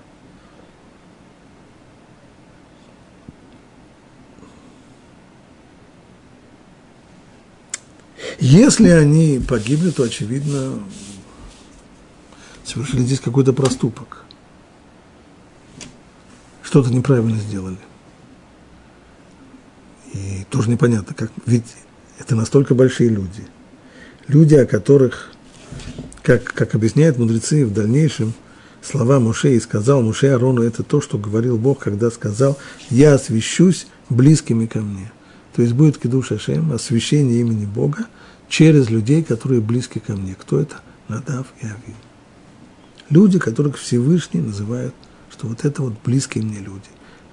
Если 8.39 8.89
они 8.89 9.39
погибли, 9.39 9.89
то, 9.89 10.03
очевидно, 10.03 10.77
совершили 12.63 13.01
здесь 13.01 13.19
какой-то 13.19 13.51
проступок. 13.51 14.26
Что-то 16.67 16.93
неправильно 16.93 17.37
сделали. 17.37 17.77
И 20.13 20.45
тоже 20.49 20.69
непонятно, 20.69 21.13
как, 21.13 21.31
ведь 21.45 21.75
это 22.19 22.35
настолько 22.35 22.75
большие 22.75 23.09
люди. 23.09 23.47
Люди, 24.27 24.55
о 24.55 24.65
которых, 24.65 25.31
как, 26.23 26.43
как 26.43 26.75
объясняют 26.75 27.17
мудрецы 27.17 27.65
в 27.65 27.73
дальнейшем, 27.73 28.33
слова 28.81 29.21
Муше 29.21 29.55
и 29.55 29.59
сказал 29.61 30.01
Муше 30.01 30.27
Арону, 30.27 30.61
это 30.61 30.83
то, 30.83 30.99
что 30.99 31.17
говорил 31.17 31.57
Бог, 31.57 31.79
когда 31.79 32.11
сказал, 32.11 32.57
я 32.89 33.13
освящусь 33.13 33.87
близкими 34.09 34.65
ко 34.65 34.81
мне. 34.81 35.09
То 35.55 35.61
есть 35.61 35.73
будет 35.73 35.97
кидуш 35.97 36.33
Ашем, 36.33 36.73
освящение 36.73 37.39
имени 37.39 37.65
Бога– 37.65 38.07
через 38.49 38.89
людей, 38.89 39.23
которые 39.23 39.61
близки 39.61 39.99
ко 39.99 40.13
мне. 40.13 40.35
Кто 40.35 40.59
это? 40.59 40.77
Надав 41.07 41.47
и 41.61 41.65
Ави. 41.65 41.95
Люди, 43.09 43.39
которых 43.39 43.77
Всевышний 43.77 44.41
называют, 44.41 44.93
что 45.37 45.47
вот 45.47 45.65
это 45.65 45.83
вот 45.83 45.93
близкие 46.03 46.43
мне 46.43 46.59
люди. 46.59 46.87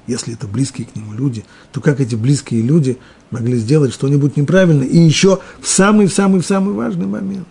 Если 0.06 0.34
это 0.34 0.46
близкие 0.46 0.86
к 0.86 0.94
нему 0.94 1.14
люди, 1.14 1.44
то 1.72 1.80
как 1.80 2.00
эти 2.00 2.14
близкие 2.14 2.60
люди 2.60 2.98
могли 3.30 3.56
сделать 3.56 3.94
что-нибудь 3.94 4.36
неправильно 4.36 4.82
и 4.82 4.98
еще 4.98 5.40
в 5.60 5.66
самый-самый-самый 5.66 6.74
важный 6.74 7.06
момент. 7.06 7.48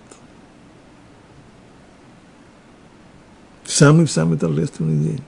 В 3.63 3.71
самый-самый 3.71 4.37
торжественный 4.37 5.03
день. 5.03 5.23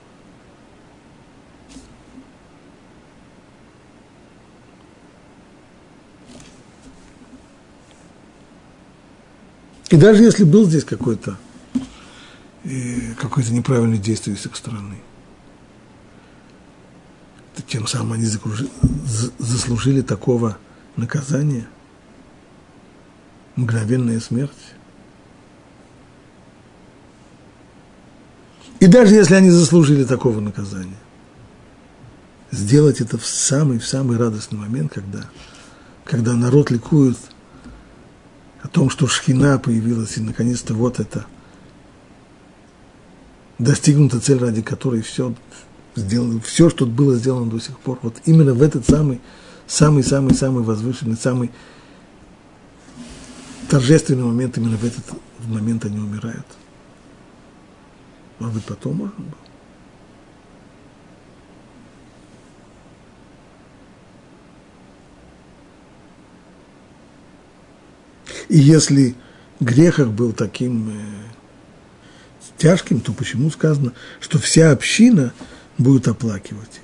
И 9.90 9.96
даже 9.96 10.22
если 10.22 10.44
был 10.44 10.66
здесь 10.66 10.84
какой-то 10.84 11.36
э, 12.64 13.14
какое-то 13.20 13.52
неправильное 13.52 13.98
действие 13.98 14.36
с 14.36 14.46
их 14.46 14.54
стороны, 14.54 14.96
то 14.96 15.15
тем 17.62 17.86
самым 17.86 18.12
они 18.14 18.26
заслужили 18.26 20.02
такого 20.02 20.58
наказания, 20.96 21.66
мгновенная 23.56 24.20
смерть. 24.20 24.52
И 28.80 28.86
даже 28.86 29.14
если 29.14 29.34
они 29.34 29.50
заслужили 29.50 30.04
такого 30.04 30.40
наказания, 30.40 30.98
сделать 32.50 33.00
это 33.00 33.18
в 33.18 33.26
самый, 33.26 33.78
в 33.78 33.86
самый 33.86 34.18
радостный 34.18 34.58
момент, 34.58 34.92
когда, 34.92 35.28
когда 36.04 36.34
народ 36.34 36.70
ликует– 36.70 37.16
о 38.66 38.68
том, 38.68 38.90
что 38.90 39.06
шхина 39.06 39.58
появилась, 39.60 40.16
и 40.16 40.20
наконец-то 40.20 40.74
вот 40.74 40.98
это 40.98 41.24
достигнута 43.60 44.20
цель, 44.20 44.38
ради 44.38 44.60
которой 44.60 45.02
все 45.02 45.32
сделано, 45.96 46.40
все, 46.40 46.70
что 46.70 46.86
было 46.86 47.16
сделано 47.16 47.50
до 47.50 47.60
сих 47.60 47.78
пор, 47.78 47.98
вот 48.02 48.16
именно 48.26 48.54
в 48.54 48.62
этот 48.62 48.86
самый, 48.86 49.20
самый, 49.66 50.04
самый, 50.04 50.34
самый 50.34 50.62
возвышенный, 50.62 51.16
самый 51.16 51.50
торжественный 53.68 54.24
момент, 54.24 54.56
именно 54.58 54.76
в 54.76 54.84
этот 54.84 55.04
момент 55.48 55.84
они 55.84 55.98
умирают. 55.98 56.46
Может 58.38 58.54
быть, 58.54 58.64
потом 58.64 58.96
можно 58.96 59.16
было. 59.16 59.46
И 68.48 68.58
если 68.58 69.14
грех 69.58 69.98
их 69.98 70.12
был 70.12 70.32
таким 70.32 70.90
э, 70.90 70.92
тяжким, 72.58 73.00
то 73.00 73.12
почему 73.12 73.50
сказано, 73.50 73.92
что 74.20 74.38
вся 74.38 74.70
община 74.70 75.32
будет 75.78 76.08
оплакивать 76.08 76.76
их? 76.76 76.82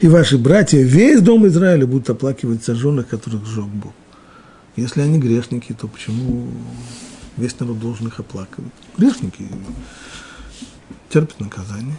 И 0.00 0.08
ваши 0.08 0.36
братья, 0.36 0.78
весь 0.78 1.20
дом 1.20 1.46
Израиля 1.46 1.86
будут 1.86 2.10
оплакивать 2.10 2.64
сожженных, 2.64 3.08
которых 3.08 3.46
сжег 3.46 3.66
Бог. 3.66 3.92
Если 4.74 5.00
они 5.00 5.18
грешники, 5.18 5.72
то 5.72 5.88
почему 5.88 6.48
весь 7.36 7.58
народ 7.58 7.78
должен 7.78 8.08
их 8.08 8.20
оплакивать? 8.20 8.72
Грешники 8.98 9.48
терпят 11.08 11.40
наказание. 11.40 11.98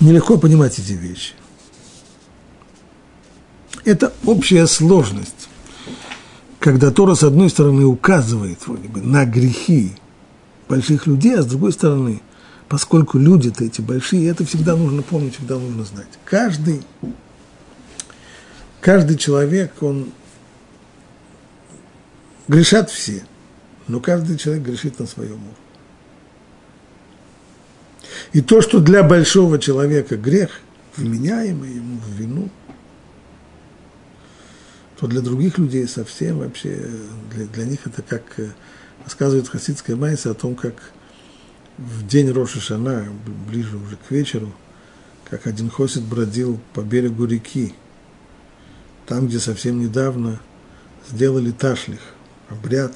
Нелегко 0.00 0.38
понимать 0.38 0.78
эти 0.78 0.92
вещи. 0.92 1.34
Это 3.84 4.12
общая 4.24 4.66
сложность, 4.66 5.45
когда 6.66 6.90
Тора, 6.90 7.14
с 7.14 7.22
одной 7.22 7.48
стороны, 7.48 7.84
указывает 7.84 8.66
вроде 8.66 8.88
бы, 8.88 9.00
на 9.00 9.24
грехи 9.24 9.92
больших 10.68 11.06
людей, 11.06 11.36
а 11.36 11.42
с 11.42 11.46
другой 11.46 11.72
стороны, 11.72 12.20
поскольку 12.68 13.18
люди-то 13.18 13.62
эти 13.62 13.80
большие, 13.80 14.28
это 14.28 14.44
всегда 14.44 14.74
нужно 14.74 15.02
помнить, 15.02 15.36
всегда 15.36 15.60
нужно 15.60 15.84
знать. 15.84 16.08
Каждый, 16.24 16.82
каждый 18.80 19.16
человек, 19.16 19.80
он 19.80 20.10
грешат 22.48 22.90
все, 22.90 23.22
но 23.86 24.00
каждый 24.00 24.36
человек 24.36 24.64
грешит 24.64 24.98
на 24.98 25.06
своем 25.06 25.34
уровне. 25.34 25.54
И 28.32 28.40
то, 28.40 28.60
что 28.60 28.80
для 28.80 29.04
большого 29.04 29.60
человека 29.60 30.16
грех, 30.16 30.50
вменяемый 30.96 31.74
ему 31.74 32.00
в 32.00 32.10
вину, 32.10 32.48
то 34.98 35.06
для 35.06 35.20
других 35.20 35.58
людей 35.58 35.86
совсем 35.86 36.38
вообще, 36.38 36.88
для, 37.32 37.46
для 37.46 37.64
них 37.64 37.86
это 37.86 38.02
как 38.02 38.22
э, 38.38 38.52
рассказывает 39.04 39.48
хасидская 39.48 39.96
майса 39.96 40.30
о 40.30 40.34
том, 40.34 40.54
как 40.54 40.92
в 41.78 42.06
день 42.06 42.30
Роша 42.30 42.60
Шана, 42.60 43.06
ближе 43.48 43.76
уже 43.76 43.96
к 43.96 44.10
вечеру, 44.10 44.52
как 45.28 45.46
один 45.46 45.68
хосид 45.68 46.02
бродил 46.02 46.60
по 46.72 46.80
берегу 46.80 47.26
реки, 47.26 47.74
там, 49.06 49.26
где 49.28 49.38
совсем 49.38 49.80
недавно 49.80 50.40
сделали 51.08 51.50
ташлих, 51.50 52.00
обряд 52.48 52.92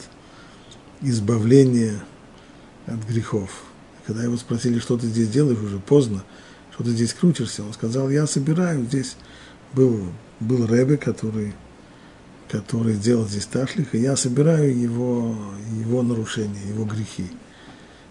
избавления 1.02 2.02
от 2.86 3.06
грехов– 3.06 3.64
когда 4.10 4.24
его 4.24 4.36
спросили, 4.36 4.80
что 4.80 4.98
ты 4.98 5.06
здесь 5.06 5.28
делаешь, 5.28 5.60
уже 5.60 5.78
поздно, 5.78 6.24
что 6.72 6.82
ты 6.82 6.90
здесь 6.90 7.12
крутишься, 7.12 7.62
он 7.62 7.72
сказал, 7.72 8.10
я 8.10 8.26
собираю, 8.26 8.84
здесь 8.84 9.16
был, 9.72 10.06
был 10.40 10.66
Рэбе, 10.66 10.96
который, 10.96 11.54
который 12.50 12.96
делал 12.96 13.26
здесь 13.26 13.46
ташлих, 13.46 13.94
я 13.94 14.16
собираю 14.16 14.76
его, 14.78 15.36
его 15.78 16.02
нарушения, 16.02 16.60
его 16.68 16.84
грехи. 16.84 17.26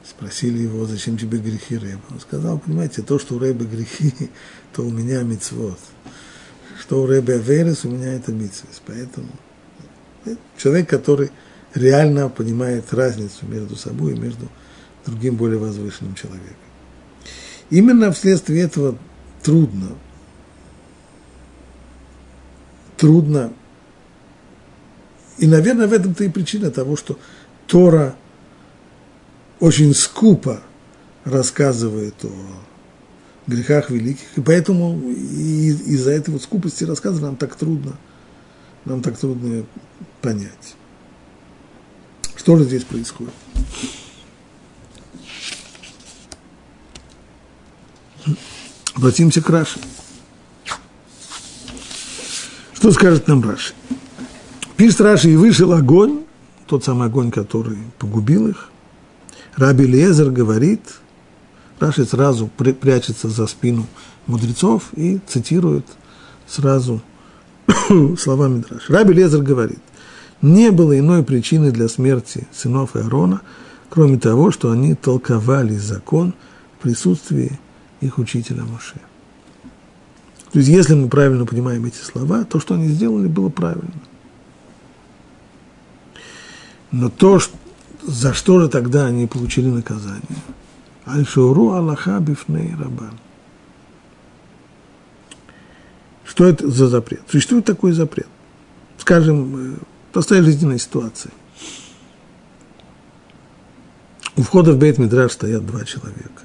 Спросили 0.08 0.60
его, 0.60 0.86
зачем 0.86 1.18
тебе 1.18 1.40
грехи 1.40 1.78
Рэбе? 1.78 2.00
Он 2.10 2.20
сказал, 2.20 2.58
понимаете, 2.60 3.02
то, 3.02 3.20
что 3.20 3.36
у 3.36 3.40
Рэбе 3.40 3.66
грехи, 3.66 4.14
то 4.74 4.84
у 4.84 4.90
меня 4.90 5.22
мицвод. 5.24 5.80
Что 6.80 7.04
у 7.04 7.06
Рэбе 7.06 7.36
Аверес, 7.36 7.84
у 7.84 7.90
меня 7.90 8.14
это 8.14 8.32
мицвод. 8.32 8.72
Поэтому 8.88 9.28
человек, 10.58 10.90
который 10.90 11.32
реально 11.76 12.30
понимает 12.30 12.94
разницу 12.94 13.46
между 13.46 13.76
собой 13.76 14.14
и 14.14 14.20
между 14.20 14.48
другим 15.06 15.36
более 15.36 15.60
возвышенным 15.60 16.16
человеком. 16.16 16.56
Именно 17.70 18.12
вследствие 18.12 18.64
этого 18.64 18.98
трудно, 19.44 19.90
трудно, 22.98 23.54
и, 25.40 25.48
наверное, 25.48 25.88
в 25.88 25.94
этом-то 25.94 26.24
и 26.24 26.30
причина 26.30 26.70
того, 26.70 26.96
что 26.98 27.18
Тора 27.68 28.16
очень 29.60 29.94
скупо 29.94 30.62
рассказывает 31.24 32.16
о 32.24 32.32
грехах 33.48 33.90
великих, 33.90 34.26
и 34.36 34.42
поэтому 34.42 35.00
из-за 35.10 36.12
этой 36.12 36.32
вот 36.32 36.44
скупости 36.44 36.84
рассказа 36.84 37.22
нам 37.22 37.36
так 37.36 37.56
трудно, 37.56 37.98
нам 38.86 39.02
так 39.02 39.18
трудно 39.18 39.66
понять. 40.22 40.76
Что 42.36 42.58
же 42.58 42.66
здесь 42.66 42.84
происходит? 42.84 43.34
Обратимся 48.94 49.42
к 49.42 49.50
Раши. 49.50 49.80
Что 52.74 52.92
скажет 52.92 53.28
нам 53.28 53.48
Раши? 53.50 53.74
Пишет 54.80 55.02
Раши, 55.02 55.32
и 55.32 55.36
вышел 55.36 55.74
огонь, 55.74 56.22
тот 56.66 56.86
самый 56.86 57.08
огонь, 57.08 57.32
который 57.32 57.80
погубил 57.98 58.48
их. 58.48 58.70
Раби 59.58 59.86
Лезер 59.86 60.32
говорит, 60.32 60.80
Раши 61.82 62.06
сразу 62.06 62.48
прячется 62.48 63.28
за 63.28 63.46
спину 63.48 63.88
мудрецов 64.26 64.84
и 64.96 65.20
цитирует 65.28 65.86
сразу 66.48 67.02
словами 68.18 68.64
Драши. 68.70 68.94
Раби 68.94 69.14
Лезер 69.14 69.42
говорит, 69.42 69.80
не 70.42 70.72
было 70.72 70.98
иной 70.98 71.24
причины 71.24 71.72
для 71.72 71.90
смерти 71.90 72.48
сынов 72.54 72.96
Аарона, 72.96 73.42
кроме 73.90 74.18
того, 74.18 74.50
что 74.50 74.72
они 74.72 74.96
толковали 74.96 75.76
закон 75.76 76.34
в 76.78 76.84
присутствии 76.84 77.60
их 78.00 78.18
учителя 78.18 78.64
Моше. 78.64 79.02
То 80.54 80.60
есть, 80.60 80.70
если 80.70 80.94
мы 80.94 81.10
правильно 81.10 81.46
понимаем 81.46 81.84
эти 81.84 81.98
слова, 81.98 82.46
то, 82.46 82.62
что 82.62 82.76
они 82.76 82.88
сделали, 82.88 83.28
было 83.28 83.50
правильно. 83.50 83.92
Но 86.92 87.10
то, 87.10 87.40
за 88.06 88.34
что 88.34 88.60
же 88.60 88.70
тогда 88.70 89.06
они 89.06 89.28
получили 89.28 89.68
наказание? 89.68 90.24
Аль-Шауру 91.08 91.72
Аллаха 91.72 92.20
Бифней 92.20 92.76
Рабан. 92.76 93.20
Что 96.26 96.46
это 96.46 96.70
за 96.70 96.88
запрет? 96.88 97.22
Существует 97.30 97.66
такой 97.66 97.92
запрет. 97.92 98.28
Скажем, 98.98 99.74
э, 99.74 99.78
простая 100.14 100.44
жизненная 100.44 100.78
ситуация. 100.78 101.32
У 104.36 104.44
входа 104.44 104.74
в 104.74 104.78
Бейт 104.78 105.00
Мидраш 105.00 105.34
стоят 105.34 105.66
два 105.66 105.84
человека. 105.86 106.44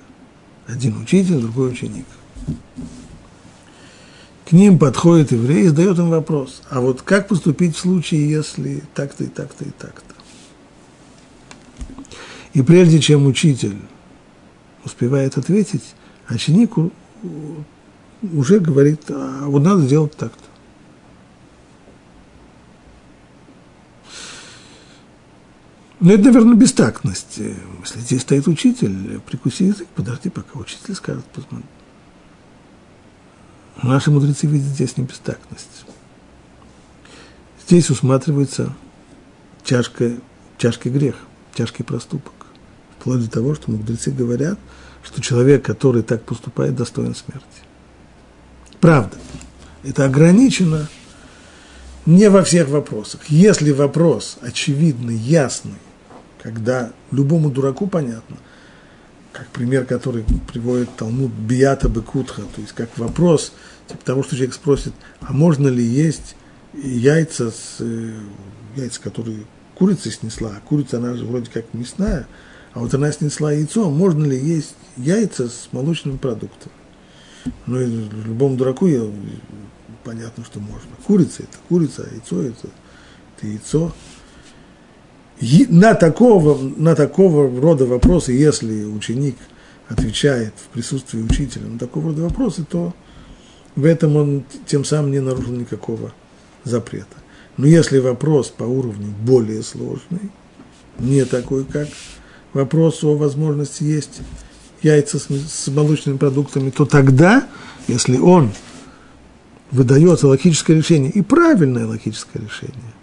Один 0.67 1.01
учитель, 1.03 1.41
другой 1.41 1.71
ученик. 1.73 2.07
К 4.47 4.53
ним 4.53 4.79
подходит 4.79 5.33
еврей 5.33 5.65
и 5.65 5.69
задает 5.69 5.99
им 5.99 6.11
вопрос. 6.11 6.63
А 6.71 6.81
вот 6.81 7.03
как 7.03 7.29
поступить 7.29 7.77
в 7.77 7.81
случае, 7.81 8.29
если 8.29 8.83
так-то 8.95 9.25
и 9.25 9.29
так-то 9.29 9.65
и 9.65 9.71
так-то? 9.71 10.14
И 12.55 12.63
прежде 12.63 13.01
чем 13.01 13.27
учитель 13.27 13.77
успевает 14.85 15.37
ответить, 15.37 15.95
ученик 16.31 16.73
уже 18.23 18.61
говорит, 18.61 19.03
а 19.11 19.47
вот 19.47 19.63
надо 19.63 19.83
сделать 19.83 20.17
так-то. 20.17 20.43
Но 25.99 26.13
это, 26.13 26.25
наверное, 26.25 26.55
бестактность. 26.55 27.39
Если 27.83 28.01
здесь 28.01 28.23
стоит 28.23 28.47
учитель, 28.47 29.21
прикуси 29.21 29.65
язык, 29.65 29.89
подожди, 29.95 30.29
пока 30.29 30.59
учитель 30.59 30.95
скажет, 30.95 31.25
посмотри. 31.27 31.67
Наши 33.83 34.11
мудрецы 34.11 34.47
видят 34.47 34.69
здесь 34.69 34.97
не 34.97 35.05
бестактность. 35.05 35.87
Здесь 37.67 37.91
усматривается 37.91 38.75
тяжкий, 39.65 40.21
тяжкий 40.59 40.91
грех, 40.91 41.17
тяжкий 41.55 41.83
проступок. 41.83 42.34
Вплоть 43.05 43.21
до 43.21 43.31
того, 43.31 43.55
что 43.55 43.71
мудрецы 43.71 44.11
говорят, 44.11 44.59
что 45.03 45.21
человек, 45.21 45.63
который 45.63 46.03
так 46.03 46.23
поступает, 46.23 46.75
достоин 46.75 47.15
смерти. 47.15 47.45
Правда, 48.81 49.15
это 49.83 50.07
ограничено 50.07 50.89
не 52.07 52.31
во 52.31 52.43
всех 52.43 52.71
вопросах. 52.71 53.27
Если 53.29 53.73
вопрос 53.73 54.39
очевидный, 54.41 55.17
ясный, 55.17 55.75
когда 56.43 56.93
любому 57.11 57.51
дураку 57.51 57.89
понятно, 57.89 58.39
как 59.33 59.49
пример, 59.49 59.85
который 59.85 60.25
приводит 60.51 60.97
Талмуд 60.97 61.31
Бията 61.31 61.91
Бекутха, 61.91 62.41
то 62.57 62.63
есть 62.63 62.73
как 62.73 62.97
вопрос, 62.97 63.53
типа 63.87 64.03
того, 64.03 64.23
что 64.23 64.35
человек 64.35 64.55
спросит, 64.55 64.95
а 65.21 65.35
можно 65.35 65.69
ли 65.69 65.85
есть 65.85 66.37
яйца, 66.73 67.51
с, 67.51 67.81
э, 67.81 68.15
яйца, 68.77 68.99
которые 69.03 69.45
курица 69.75 70.11
снесла, 70.11 70.55
а 70.57 70.67
курица, 70.67 70.97
она 70.97 71.13
же 71.13 71.27
вроде 71.27 71.51
как 71.51 71.67
мясная, 71.75 72.27
а 72.75 72.81
вот 72.81 72.93
она 72.95 73.11
снесла 73.13 73.53
яйцо, 73.53 73.89
можно 73.89 74.25
ли 74.25 74.39
есть 74.39 74.75
яйца 74.97 75.49
с 75.49 75.69
молочными 75.73 76.17
продуктами? 76.17 76.75
Ну, 77.67 77.81
и 77.81 77.87
любому 77.87 78.57
дураку 78.57 78.87
я, 78.87 79.03
понятно, 80.03 80.45
что 80.45 80.61
можно. 80.61 80.91
Курица– 81.07 81.43
это 81.45 81.57
курица, 81.69 82.07
а 82.09 82.15
яйцо– 82.15 82.43
это, 82.43 82.69
это 83.37 83.47
яйцо 83.47 83.93
на 85.69 85.95
такого, 85.95 86.59
на 86.77 86.95
такого 86.95 87.61
рода 87.61 87.87
вопросы, 87.87 88.33
если 88.33 88.85
ученик 88.85 89.37
отвечает 89.89 90.55
в 90.57 90.69
присутствии 90.73 91.21
учителя 91.21 91.67
на 91.67 91.79
такого 91.79 92.09
рода 92.09 92.23
вопросы, 92.23 92.65
то 92.65 92.95
в 93.77 93.85
этом 93.85 94.17
он 94.17 94.45
тем 94.67 94.85
самым 94.85 95.11
не 95.11 95.21
нарушил 95.21 95.53
никакого 95.53 96.13
запрета. 96.63 97.17
Но 97.57 97.67
если 97.67 97.99
вопрос 97.99 98.49
по 98.49 98.65
уровню 98.65 99.13
более 99.23 99.63
сложный, 99.63 100.31
не 100.99 101.25
такой, 101.25 101.65
как 101.65 101.89
вопрос 102.55 103.05
о 103.05 103.17
возможности 103.17 103.83
есть 103.83 104.21
яйца 104.83 105.19
с, 105.19 105.29
с 105.29 105.69
молочными 105.69 106.17
продуктами, 106.17 106.71
то 106.71 106.87
тогда, 106.87 107.47
если 107.89 108.17
он 108.19 108.51
выдается 109.71 110.29
логическое 110.29 110.77
решение, 110.77 111.11
и 111.11 111.21
правильное 111.21 111.87
логическое 111.87 112.41
решение, 112.41 112.95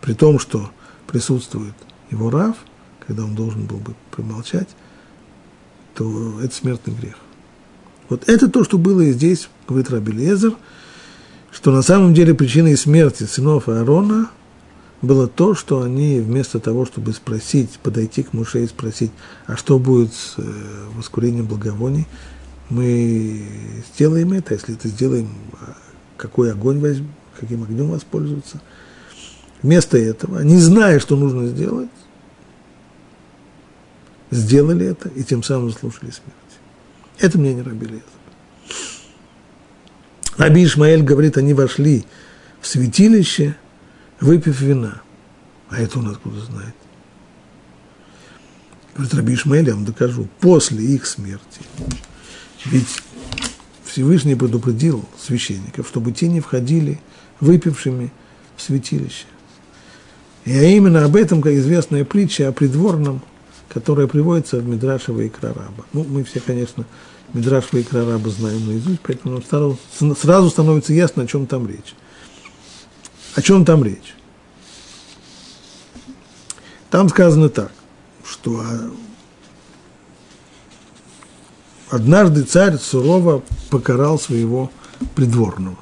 при 0.00 0.12
том, 0.12 0.38
что 0.38 0.70
присутствует 1.06 1.74
его 2.10 2.30
рав, 2.30 2.56
когда 3.06 3.24
он 3.24 3.34
должен 3.34 3.64
был 3.64 3.78
бы 3.78 3.94
промолчать, 4.10 4.68
то 5.94 6.40
это 6.40 6.54
смертный 6.54 6.94
грех. 6.94 7.16
Вот 8.08 8.28
это 8.28 8.48
то, 8.48 8.64
что 8.64 8.76
было 8.76 9.00
и 9.00 9.12
здесь, 9.12 9.48
говорит 9.66 9.90
Раби 9.90 10.12
Лезер, 10.12 10.54
что 11.50 11.72
на 11.72 11.82
самом 11.82 12.14
деле 12.14 12.34
причиной 12.34 12.76
смерти 12.76 13.24
сынов 13.24 13.68
Аарона 13.68 14.30
было 15.02 15.26
то, 15.28 15.54
что 15.54 15.82
они 15.82 16.20
вместо 16.20 16.60
того, 16.60 16.84
чтобы 16.84 17.12
спросить, 17.12 17.78
подойти 17.82 18.22
к 18.22 18.32
Муше 18.32 18.64
и 18.64 18.66
спросить, 18.66 19.12
а 19.46 19.56
что 19.56 19.78
будет 19.78 20.12
с 20.12 20.34
э, 20.36 20.42
воскурением 20.94 21.46
благовоний, 21.46 22.06
мы 22.68 23.44
сделаем 23.92 24.32
это, 24.32 24.54
если 24.54 24.74
это 24.74 24.88
сделаем, 24.88 25.30
а 25.60 25.76
какой 26.16 26.52
огонь 26.52 26.80
возьмем, 26.80 27.12
каким 27.38 27.62
огнем 27.62 27.90
воспользоваться. 27.90 28.60
Вместо 29.62 29.98
этого, 29.98 30.40
не 30.40 30.58
зная, 30.58 31.00
что 31.00 31.16
нужно 31.16 31.46
сделать, 31.46 31.90
сделали 34.30 34.86
это 34.86 35.08
и 35.08 35.22
тем 35.24 35.42
самым 35.42 35.70
заслужили 35.70 36.10
смерть. 36.10 36.34
Это 37.18 37.38
мнение 37.38 37.62
Раби 37.62 37.86
Лезер. 37.86 38.02
Раби 40.36 40.64
Ишмаэль 40.64 41.02
говорит, 41.02 41.36
они 41.36 41.52
вошли 41.52 42.04
в 42.60 42.66
святилище, 42.66 43.56
выпив 44.20 44.60
вина. 44.60 45.00
А 45.68 45.78
это 45.78 45.98
он 45.98 46.08
откуда 46.08 46.40
знает? 46.40 46.74
Говорит 48.94 49.14
Раби 49.14 49.34
Ишмаэль, 49.34 49.68
я 49.68 49.74
вам 49.74 49.84
докажу, 49.84 50.28
после 50.40 50.84
их 50.84 51.06
смерти. 51.06 51.60
Ведь 52.64 53.02
Всевышний 53.84 54.34
предупредил 54.34 55.04
священников, 55.18 55.88
чтобы 55.88 56.12
те 56.12 56.28
не 56.28 56.40
входили 56.40 57.00
выпившими 57.40 58.12
в 58.56 58.62
святилище. 58.62 59.26
И 60.44 60.52
именно 60.52 61.04
об 61.04 61.16
этом, 61.16 61.42
как 61.42 61.52
известная 61.52 62.04
притча 62.04 62.48
о 62.48 62.52
придворном, 62.52 63.22
которая 63.68 64.06
приводится 64.06 64.58
в 64.58 64.66
Мидрашева 64.66 65.20
и 65.20 65.28
Крараба. 65.28 65.86
Ну, 65.92 66.04
мы 66.04 66.24
все, 66.24 66.40
конечно, 66.40 66.84
Мидрашева 67.32 67.78
и 67.78 67.82
Крараба 67.84 68.28
знаем 68.30 68.66
наизусть, 68.66 69.00
поэтому 69.02 69.40
сразу, 69.42 69.78
сразу 70.18 70.50
становится 70.50 70.92
ясно, 70.92 71.22
о 71.22 71.26
чем 71.26 71.46
там 71.46 71.68
речь. 71.68 71.94
О 73.34 73.42
чем 73.42 73.64
там 73.64 73.84
речь? 73.84 74.14
Там 76.90 77.08
сказано 77.08 77.48
так, 77.48 77.72
что 78.24 78.64
однажды 81.88 82.42
царь 82.42 82.76
сурово 82.76 83.42
покарал 83.70 84.18
своего 84.18 84.70
придворного. 85.14 85.78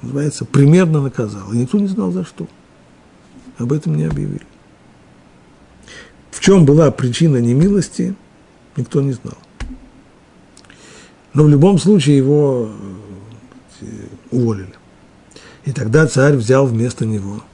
Называется, 0.00 0.46
примерно 0.46 1.02
наказал. 1.02 1.52
И 1.52 1.58
никто 1.58 1.78
не 1.78 1.88
знал 1.88 2.10
за 2.10 2.24
что. 2.24 2.48
Об 3.58 3.72
этом 3.72 3.94
не 3.96 4.04
объявили. 4.04 4.46
В 6.30 6.40
чем 6.40 6.64
была 6.64 6.90
причина 6.90 7.36
немилости, 7.36 8.14
никто 8.76 9.02
не 9.02 9.12
знал. 9.12 9.36
Но 11.34 11.44
в 11.44 11.48
любом 11.50 11.78
случае 11.78 12.16
его 12.16 12.70
э, 13.80 13.86
уволили. 14.30 14.79
И 15.70 15.72
тогда 15.72 16.04
царь 16.08 16.34
взял 16.34 16.66
вместо 16.66 17.06
него 17.06 17.44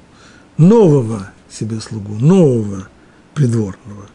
нового 0.57 1.33
себе 1.51 1.81
слугу, 1.81 2.15
нового 2.15 2.89
придворного. 3.35 4.07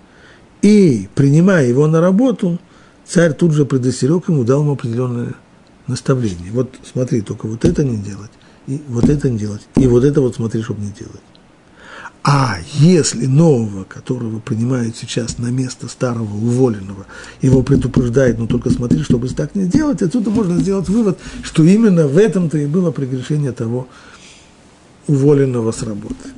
И, 0.64 1.08
принимая 1.14 1.68
его 1.68 1.86
на 1.86 2.02
работу, 2.02 2.60
царь 3.06 3.34
тут 3.34 3.52
же 3.52 3.64
предостерег 3.64 4.28
ему, 4.28 4.44
дал 4.44 4.62
ему 4.62 4.72
определенное 4.72 5.36
наставление. 5.86 6.52
Вот 6.52 6.74
смотри, 6.92 7.22
только 7.22 7.46
вот 7.46 7.64
это 7.64 7.84
не 7.84 7.98
делать, 7.98 8.32
и 8.66 8.82
вот 8.88 9.08
это 9.08 9.30
не 9.30 9.38
делать, 9.38 9.62
и 9.76 9.86
вот 9.86 10.04
это 10.04 10.20
вот 10.20 10.36
смотри, 10.36 10.64
чтобы 10.64 10.82
не 10.82 10.90
делать. 10.90 11.22
А 12.24 12.60
если 12.76 13.26
нового, 13.26 13.84
которого 13.84 14.40
принимают 14.40 14.96
сейчас 14.96 15.40
на 15.40 15.48
место 15.48 15.88
старого 15.88 16.36
уволенного, 16.36 17.08
его 17.42 17.64
предупреждает, 17.64 18.38
но 18.38 18.46
только 18.46 18.70
смотри, 18.70 19.02
чтобы 19.02 19.28
так 19.30 19.56
не 19.56 19.66
делать, 19.66 20.04
отсюда 20.04 20.30
можно 20.30 20.60
сделать 20.60 20.88
вывод, 20.88 21.18
что 21.42 21.64
именно 21.64 22.08
в 22.08 22.18
этом-то 22.18 22.60
и 22.60 22.68
было 22.68 22.92
прегрешение 22.92 23.54
того 23.54 23.88
уволенного 25.08 25.72
с 25.72 25.82
работы. 25.82 26.30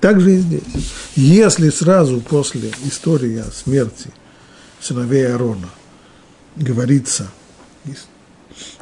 Так 0.00 0.20
же 0.20 0.34
и 0.34 0.38
здесь. 0.38 0.62
Если 1.16 1.70
сразу 1.70 2.20
после 2.20 2.70
истории 2.84 3.38
о 3.38 3.50
смерти 3.50 4.10
сыновей 4.78 5.26
Аарона 5.32 5.70
говорится, 6.56 7.30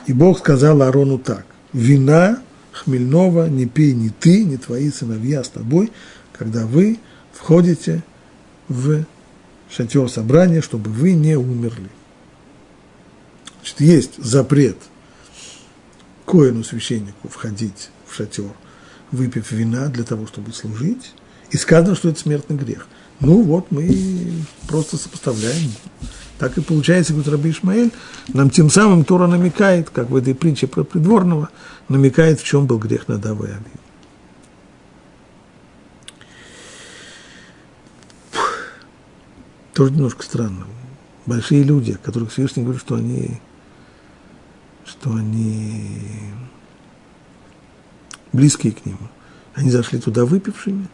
и 0.09 0.13
Бог 0.13 0.41
сказал 0.41 0.83
Аарону 0.83 1.19
так, 1.19 1.47
вина 1.73 2.41
хмельного 2.73 3.47
не 3.49 3.67
пей 3.67 3.93
ни 3.93 4.09
ты, 4.09 4.43
ни 4.45 4.57
твои 4.57 4.91
сыновья 4.91 5.45
с 5.45 5.49
тобой, 5.49 5.93
когда 6.33 6.67
вы 6.67 6.99
входите 7.33 8.03
в 8.69 9.05
шатер 9.71 10.09
собрания, 10.09 10.61
чтобы 10.61 10.91
вы 10.91 11.13
не 11.13 11.37
умерли. 11.37 11.89
Значит, 13.61 13.81
есть 13.81 14.23
запрет 14.23 14.77
коину 16.25 16.65
священнику 16.65 17.29
входить 17.29 17.91
в 18.07 18.15
шатер– 18.15 18.53
выпив 19.13 19.53
вина 19.53 19.89
для 19.89 20.03
того, 20.03 20.27
чтобы 20.27 20.53
служить, 20.53 21.13
и 21.51 21.57
сказано, 21.57 21.95
что 21.95 22.09
это 22.09 22.19
смертный 22.19 22.57
грех. 22.57 22.89
Ну 23.21 23.43
вот, 23.43 23.71
мы 23.71 24.33
просто 24.67 24.97
сопоставляем. 24.97 25.71
Так 26.39 26.59
и 26.59 26.61
получается, 26.61 27.13
говорит 27.13 27.31
Раби 27.31 27.51
Ишмаэль, 27.51 27.93
нам 28.29 28.51
тем 28.51 28.69
самым 28.69 29.05
Тора 29.05 29.29
намекает, 29.29 29.91
как 29.91 30.11
в 30.11 30.17
этой 30.17 30.35
притче 30.35 30.67
про 30.67 30.83
придворного, 30.83 31.51
намекает, 31.89 32.41
в 32.41 32.45
чем 32.45 32.67
был 32.67 32.79
грех 32.79 33.07
Надава 33.07 33.45
и 33.45 33.51
Авива. 33.51 33.82
Тоже 39.83 39.95
немножко 39.95 40.23
странно. 40.23 40.65
Большие 41.27 41.65
люди, 41.65 41.91
о 41.91 41.97
которых 41.97 42.31
Всевышний 42.31 42.63
говорит, 42.63 42.81
что 42.81 42.95
они, 42.95 43.41
что 44.85 45.13
они 45.13 45.99
близкие 48.33 48.75
к 48.75 48.87
нему, 48.87 49.09
они 49.57 49.73
зашли 49.73 49.99
туда 49.99 50.25
выпившими. 50.25 50.87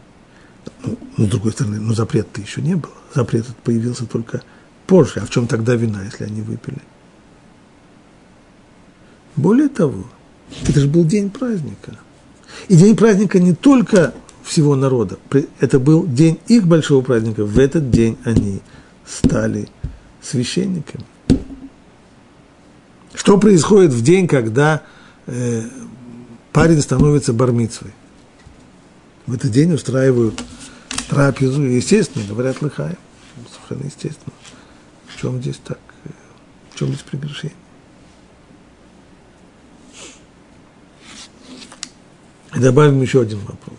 Ну, 0.83 0.97
с 1.27 1.29
другой 1.29 1.51
стороны, 1.51 1.79
ну, 1.79 1.93
запрет-то 1.93 2.41
еще 2.41 2.63
не 2.63 2.73
было. 2.73 2.95
Запрет 3.13 3.45
появился 3.57 4.07
только 4.07 4.41
позже. 4.87 5.19
А 5.19 5.27
в 5.27 5.29
чем 5.29 5.45
тогда 5.45 5.75
вина, 5.75 6.01
если 6.05 6.23
они 6.23 6.41
выпили? 6.41 6.81
Более 9.35 9.69
того, 9.69 10.03
это 10.67 10.79
же 10.79 10.87
был 10.87 11.05
день 11.05 11.29
праздника. 11.29 11.95
И 12.69 12.75
день 12.75 12.95
праздника 12.95 13.39
не 13.39 13.53
только 13.53 14.15
всего 14.49 14.75
народа, 14.75 15.19
это 15.59 15.79
был 15.79 16.07
день 16.07 16.39
их 16.47 16.65
большого 16.65 17.03
праздника. 17.03 17.45
В 17.45 17.59
этот 17.59 17.91
день 17.91 18.17
они 18.23 18.61
стали 19.05 19.69
священниками. 20.23 21.05
Что 23.13 23.37
происходит 23.37 23.91
в 23.91 24.01
день, 24.01 24.27
когда 24.27 24.81
э, 25.27 25.61
парень 26.51 26.81
становится 26.81 27.31
бармицей. 27.31 27.93
В 29.27 29.35
этот 29.35 29.51
день 29.51 29.71
устраивают 29.71 30.43
трапезу, 31.09 31.61
естественно, 31.61 32.25
говорят 32.27 32.63
лыхаем. 32.63 32.97
Совершенно 33.53 33.85
естественно. 33.85 34.33
В 35.05 35.21
чем 35.21 35.39
здесь 35.41 35.59
так, 35.63 35.79
в 36.71 36.75
чем 36.75 36.87
здесь 36.87 37.03
прегрешение? 37.03 37.55
И 42.55 42.59
добавим 42.59 42.99
еще 42.99 43.21
один 43.21 43.39
вопрос. 43.41 43.78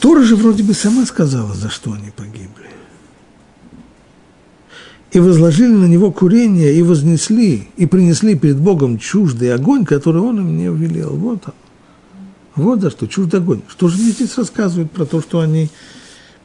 Тора 0.00 0.22
же 0.22 0.36
вроде 0.36 0.62
бы 0.62 0.74
сама 0.74 1.06
сказала, 1.06 1.54
за 1.54 1.70
что 1.70 1.92
они 1.92 2.10
погибли 2.10 2.68
и 5.10 5.20
возложили 5.20 5.72
на 5.72 5.86
него 5.86 6.12
курение, 6.12 6.74
и 6.74 6.82
вознесли, 6.82 7.68
и 7.76 7.86
принесли 7.86 8.36
перед 8.36 8.58
Богом 8.58 8.98
чуждый 8.98 9.54
огонь, 9.54 9.84
который 9.84 10.20
он 10.20 10.38
им 10.38 10.56
не 10.56 10.66
велел. 10.66 11.10
Вот 11.16 11.44
он. 11.46 11.54
Вот 12.54 12.80
за 12.80 12.90
что, 12.90 13.06
чуждый 13.06 13.40
огонь. 13.40 13.62
Что 13.68 13.88
же 13.88 13.96
здесь 13.96 14.36
рассказывают 14.36 14.90
про 14.90 15.06
то, 15.06 15.22
что 15.22 15.40
они, 15.40 15.70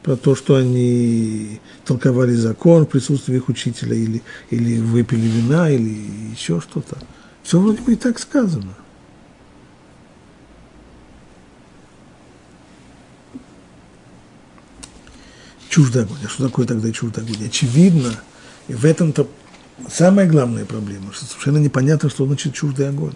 про 0.02 0.16
то, 0.16 0.34
что 0.34 0.54
они 0.54 1.60
толковали 1.84 2.34
закон 2.34 2.84
в 2.84 2.88
присутствии 2.88 3.36
их 3.36 3.48
учителя, 3.48 3.96
или, 3.96 4.22
или 4.50 4.78
выпили 4.80 5.26
вина, 5.26 5.70
или 5.70 5.96
еще 6.32 6.60
что-то. 6.60 6.96
Все 7.42 7.58
вроде 7.58 7.82
бы 7.82 7.92
и 7.92 7.96
так 7.96 8.18
сказано. 8.18 8.74
Чуждый 15.74 16.02
огонь. 16.02 16.18
А 16.24 16.28
что 16.28 16.44
такое 16.44 16.66
тогда 16.66 16.92
чуждый 16.92 17.24
огонь? 17.24 17.46
Очевидно, 17.46 18.14
и 18.68 18.74
в 18.74 18.84
этом-то 18.84 19.26
самая 19.90 20.28
главная 20.28 20.64
проблема, 20.64 21.12
что 21.12 21.24
совершенно 21.24 21.58
непонятно, 21.58 22.08
что 22.08 22.26
значит 22.26 22.54
чуждый 22.54 22.88
огонь. 22.88 23.14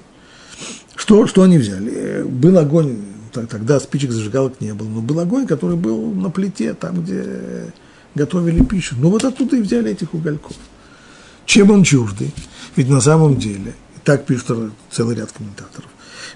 Что, 0.96 1.28
что 1.28 1.42
они 1.42 1.56
взяли? 1.56 2.24
Был 2.24 2.58
огонь, 2.58 2.96
тогда 3.32 3.78
спичек 3.78 4.10
зажигалок 4.10 4.60
не 4.60 4.74
было, 4.74 4.88
но 4.88 5.00
был 5.02 5.20
огонь, 5.20 5.46
который 5.46 5.76
был 5.76 6.10
на 6.12 6.30
плите, 6.30 6.74
там, 6.74 7.04
где 7.04 7.72
готовили 8.16 8.64
пищу. 8.64 8.96
Ну 8.98 9.10
вот 9.10 9.22
оттуда 9.24 9.56
и 9.56 9.62
взяли 9.62 9.92
этих 9.92 10.12
угольков. 10.12 10.56
Чем 11.46 11.70
он 11.70 11.84
чуждый? 11.84 12.34
Ведь 12.74 12.88
на 12.88 13.00
самом 13.00 13.36
деле, 13.36 13.72
так 14.02 14.26
пишет 14.26 14.48
целый 14.90 15.14
ряд 15.14 15.30
комментаторов, 15.30 15.88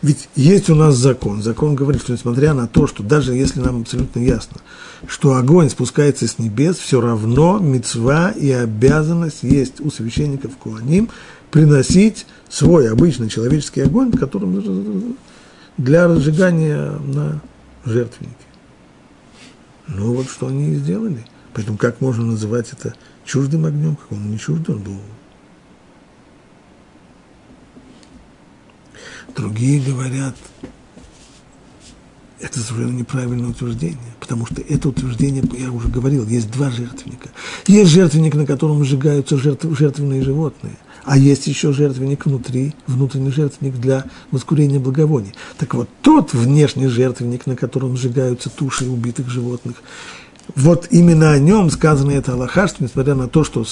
ведь 0.03 0.29
есть 0.35 0.69
у 0.69 0.75
нас 0.75 0.97
закон. 0.97 1.43
Закон 1.43 1.77
говорит, 1.77 2.03
что 2.03 2.13
несмотря 2.13 2.55
на 2.55 2.67
то, 2.67 2.89
что 2.89 3.05
даже 3.05 3.35
если 3.35 3.61
нам 3.61 3.83
абсолютно 3.83 4.19
ясно, 4.19 4.61
что 5.07 5.35
огонь 5.35 5.71
спускается 5.71 6.27
с 6.27 6.41
небес, 6.41 6.77
все 6.77 7.01
равно 7.01 7.59
мецва 7.61 8.31
и 8.31 8.51
обязанность 8.51 9.43
есть 9.45 9.81
у 9.81 9.91
священников 9.91 10.57
Куаним 10.57 11.09
приносить 11.53 12.27
свой 12.49 12.91
обычный 12.91 13.29
человеческий 13.29 13.83
огонь, 13.83 14.11
которым 14.11 15.17
для 15.79 16.09
разжигания 16.09 16.91
на 16.99 17.41
жертвеннике. 17.85 18.37
Ну 19.87 20.15
вот 20.15 20.29
что 20.29 20.49
они 20.49 20.73
и 20.73 20.77
сделали. 20.77 21.25
Поэтому 21.55 21.79
как 21.79 22.01
можно 22.01 22.25
называть 22.25 22.73
это 22.73 22.95
чуждым 23.25 23.67
огнем, 23.67 23.97
как 23.97 24.13
он 24.13 24.31
не 24.31 24.39
чуждый, 24.39 24.75
он 24.75 24.83
был 24.83 24.97
Другие 29.37 29.81
говорят, 29.81 30.37
это 32.41 32.59
совершенно 32.59 32.99
неправильное 32.99 33.51
утверждение, 33.51 33.99
потому 34.21 34.47
что 34.47 34.61
это 34.61 34.89
утверждение, 34.89 35.45
я 35.59 35.71
уже 35.71 35.89
говорил, 35.89 36.27
есть 36.27 36.51
два 36.51 36.71
жертвенника. 36.71 37.29
Есть 37.67 37.91
жертвенник, 37.93 38.35
на 38.35 38.47
котором 38.47 38.85
сжигаются 38.85 39.39
жертв, 39.39 39.67
жертвенные 39.79 40.23
животные, 40.23 40.77
а 41.05 41.17
есть 41.17 41.47
еще 41.47 41.73
жертвенник 41.73 42.27
внутри, 42.27 42.75
внутренний 42.87 43.31
жертвенник 43.31 43.77
для 43.77 44.05
воскурения 44.33 44.81
благовоний. 44.81 45.35
Так 45.57 45.75
вот, 45.75 45.89
тот 46.03 46.35
внешний 46.35 46.89
жертвенник, 46.89 47.47
на 47.47 47.57
котором 47.57 47.97
сжигаются 47.97 48.51
туши 48.51 48.87
убитых 48.87 49.31
животных, 49.31 49.77
вот 50.57 50.89
именно 50.91 51.33
о 51.33 51.39
нем 51.39 51.71
сказано 51.71 52.11
это 52.11 52.33
Аллаха, 52.33 52.67
что 52.67 52.83
несмотря 52.83 53.15
на 53.15 53.29
то, 53.29 53.45
что 53.45 53.65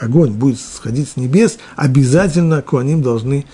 огонь 0.00 0.32
будет 0.32 0.58
сходить 0.58 1.08
с 1.08 1.16
небес, 1.16 1.58
обязательно 1.76 2.60
куаним 2.60 3.02
должны 3.02 3.46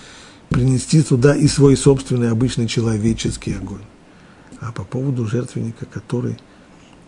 принести 0.51 1.01
туда 1.01 1.33
и 1.33 1.47
свой 1.47 1.77
собственный 1.77 2.29
обычный 2.29 2.67
человеческий 2.67 3.53
огонь. 3.53 3.81
А 4.59 4.71
по 4.73 4.83
поводу 4.83 5.25
жертвенника, 5.25 5.85
который, 5.85 6.37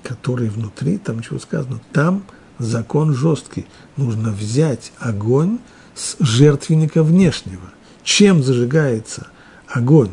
который 0.02 0.48
внутри, 0.50 0.98
там 0.98 1.22
чего 1.22 1.40
сказано, 1.40 1.82
там 1.92 2.24
закон 2.58 3.14
жесткий. 3.14 3.68
Нужно 3.98 4.32
взять 4.32 4.94
огонь 4.98 5.60
с 5.94 6.16
жертвенника 6.20 7.04
внешнего. 7.04 7.70
Чем 8.04 8.42
зажигается 8.42 9.28
огонь? 9.68 10.12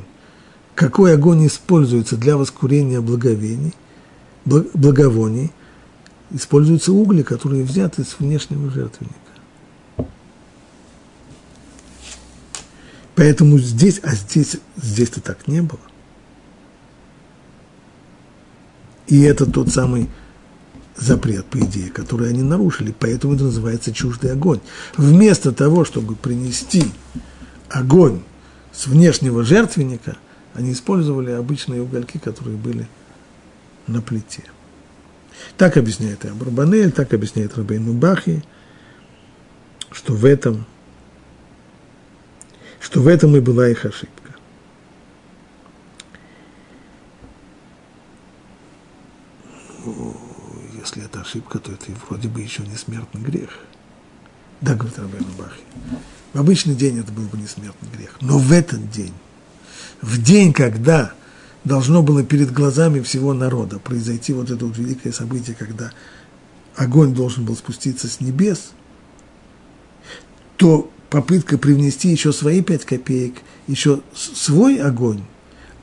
Какой 0.74 1.14
огонь 1.14 1.47
используется 1.47 2.16
для 2.16 2.37
воскурения 2.37 3.01
благовений, 3.01 3.74
благовоний? 4.45 5.53
Используются 6.33 6.93
угли, 6.93 7.22
которые 7.22 7.62
взяты 7.62 8.03
с 8.03 8.18
внешнего 8.18 8.70
жертвенника. 8.70 9.30
Поэтому 13.21 13.59
здесь, 13.59 14.01
а 14.03 14.14
здесь, 14.14 14.57
здесь-то 14.79 15.21
так 15.21 15.47
не 15.47 15.61
было. 15.61 15.79
И 19.09 19.21
это 19.21 19.45
тот 19.45 19.68
самый 19.68 20.09
запрет, 20.97 21.45
по 21.45 21.59
идее, 21.59 21.91
который 21.91 22.31
они 22.31 22.43
нарушили, 22.43 22.95
поэтому 22.99 23.35
это 23.35 23.45
называется 23.45 23.93
чуждый 23.93 24.33
огонь. 24.33 24.61
Вместо 24.97 25.53
того, 25.53 25.85
чтобы 25.85 26.16
принести 26.16 26.83
огонь 27.68 28.23
с 28.73 28.87
внешнего 28.87 29.45
жертвенника, 29.45 30.16
они 30.55 30.73
использовали 30.73 31.33
обычные 31.33 31.83
угольки, 31.83 32.16
которые 32.16 32.57
были 32.57 32.89
на 33.87 34.01
плите. 34.01 34.45
Так 35.59 35.77
объясняет 35.77 36.25
Абрабанель, 36.25 36.91
так 36.91 37.12
объясняет 37.12 37.55
Рабейну 37.59 37.93
Бахи, 37.93 38.43
что 39.93 40.14
в 40.14 40.25
этом– 40.25 40.64
что 42.91 43.01
в 43.01 43.07
этом 43.07 43.36
и 43.36 43.41
была 43.41 43.68
их 43.68 43.84
ошибка. 43.84 44.34
Ну, 49.84 50.16
если 50.74 51.05
это 51.05 51.20
ошибка, 51.20 51.61
то 51.61 51.72
это 51.72 51.86
вроде 52.09 52.28
бы 52.28 52.41
еще 52.41 52.62
не 52.64 52.76
смертный 52.76 53.22
грех. 53.22 53.51
Да, 54.61 54.74
говорит 54.74 54.99
Рабейн 54.99 55.24
Бахи. 55.38 55.61
В 56.32 56.41
обычный 56.41 56.74
день 56.74 56.99
это 56.99 57.12
был 57.12 57.22
бы 57.24 57.38
не 57.38 57.47
смертный 57.47 57.88
грех. 57.97 58.16
Но 58.20 58.38
в 58.38 58.51
этот 58.51 58.91
день, 58.91 59.14
в 60.03 60.20
день, 60.20 60.53
когда 60.53 61.12
должно 61.62 62.03
было 62.03 62.24
перед 62.24 62.53
глазами 62.53 63.01
всего 63.01 63.32
народа 63.34 63.78
произойти 63.78 64.32
вот 64.32 64.51
это 64.51 64.66
вот 64.66 64.76
великое 64.76 65.12
событие, 65.12 65.55
когда 65.55 65.93
огонь 66.74 67.14
должен 67.14 67.45
был 67.45 67.57
спуститься 67.57 68.09
с 68.09 68.20
небес, 68.20 68.72
то 70.57 70.91
попытка 71.11 71.59
привнести 71.59 72.09
еще 72.09 72.33
свои 72.33 72.63
пять 72.63 72.85
копеек, 72.85 73.35
еще 73.67 74.01
свой 74.15 74.77
огонь, 74.77 75.23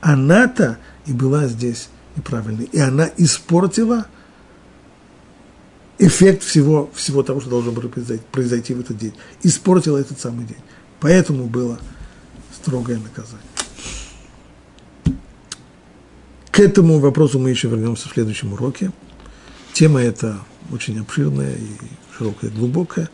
она-то 0.00 0.78
и 1.06 1.12
была 1.12 1.46
здесь 1.46 1.88
неправильной. 2.16 2.64
И 2.72 2.80
она 2.80 3.08
испортила 3.18 4.06
эффект 5.98 6.42
всего, 6.42 6.90
всего 6.94 7.22
того, 7.22 7.40
что 7.40 7.50
должно 7.50 7.72
было 7.72 7.88
произойти, 7.88 8.74
в 8.74 8.80
этот 8.80 8.96
день. 8.96 9.14
Испортила 9.42 9.98
этот 9.98 10.18
самый 10.18 10.46
день. 10.46 10.58
Поэтому 11.00 11.44
было 11.46 11.78
строгое 12.54 12.98
наказание. 12.98 13.42
К 16.50 16.60
этому 16.60 16.98
вопросу 16.98 17.38
мы 17.38 17.50
еще 17.50 17.68
вернемся 17.68 18.08
в 18.08 18.12
следующем 18.12 18.52
уроке. 18.52 18.90
Тема 19.72 20.00
эта 20.00 20.38
очень 20.72 20.98
обширная 20.98 21.54
и 21.54 21.68
широкая, 22.16 22.50
глубокая, 22.50 23.08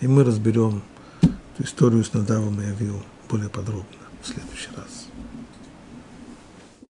и 0.00 0.06
мы 0.06 0.22
разберем 0.22 0.82
историю 1.58 2.04
с 2.04 2.12
Надавом 2.12 2.60
и 2.60 2.66
Авил 2.66 3.02
более 3.28 3.48
подробно 3.48 3.84
в 4.22 4.26
следующий 4.26 4.70
раз. 4.76 4.93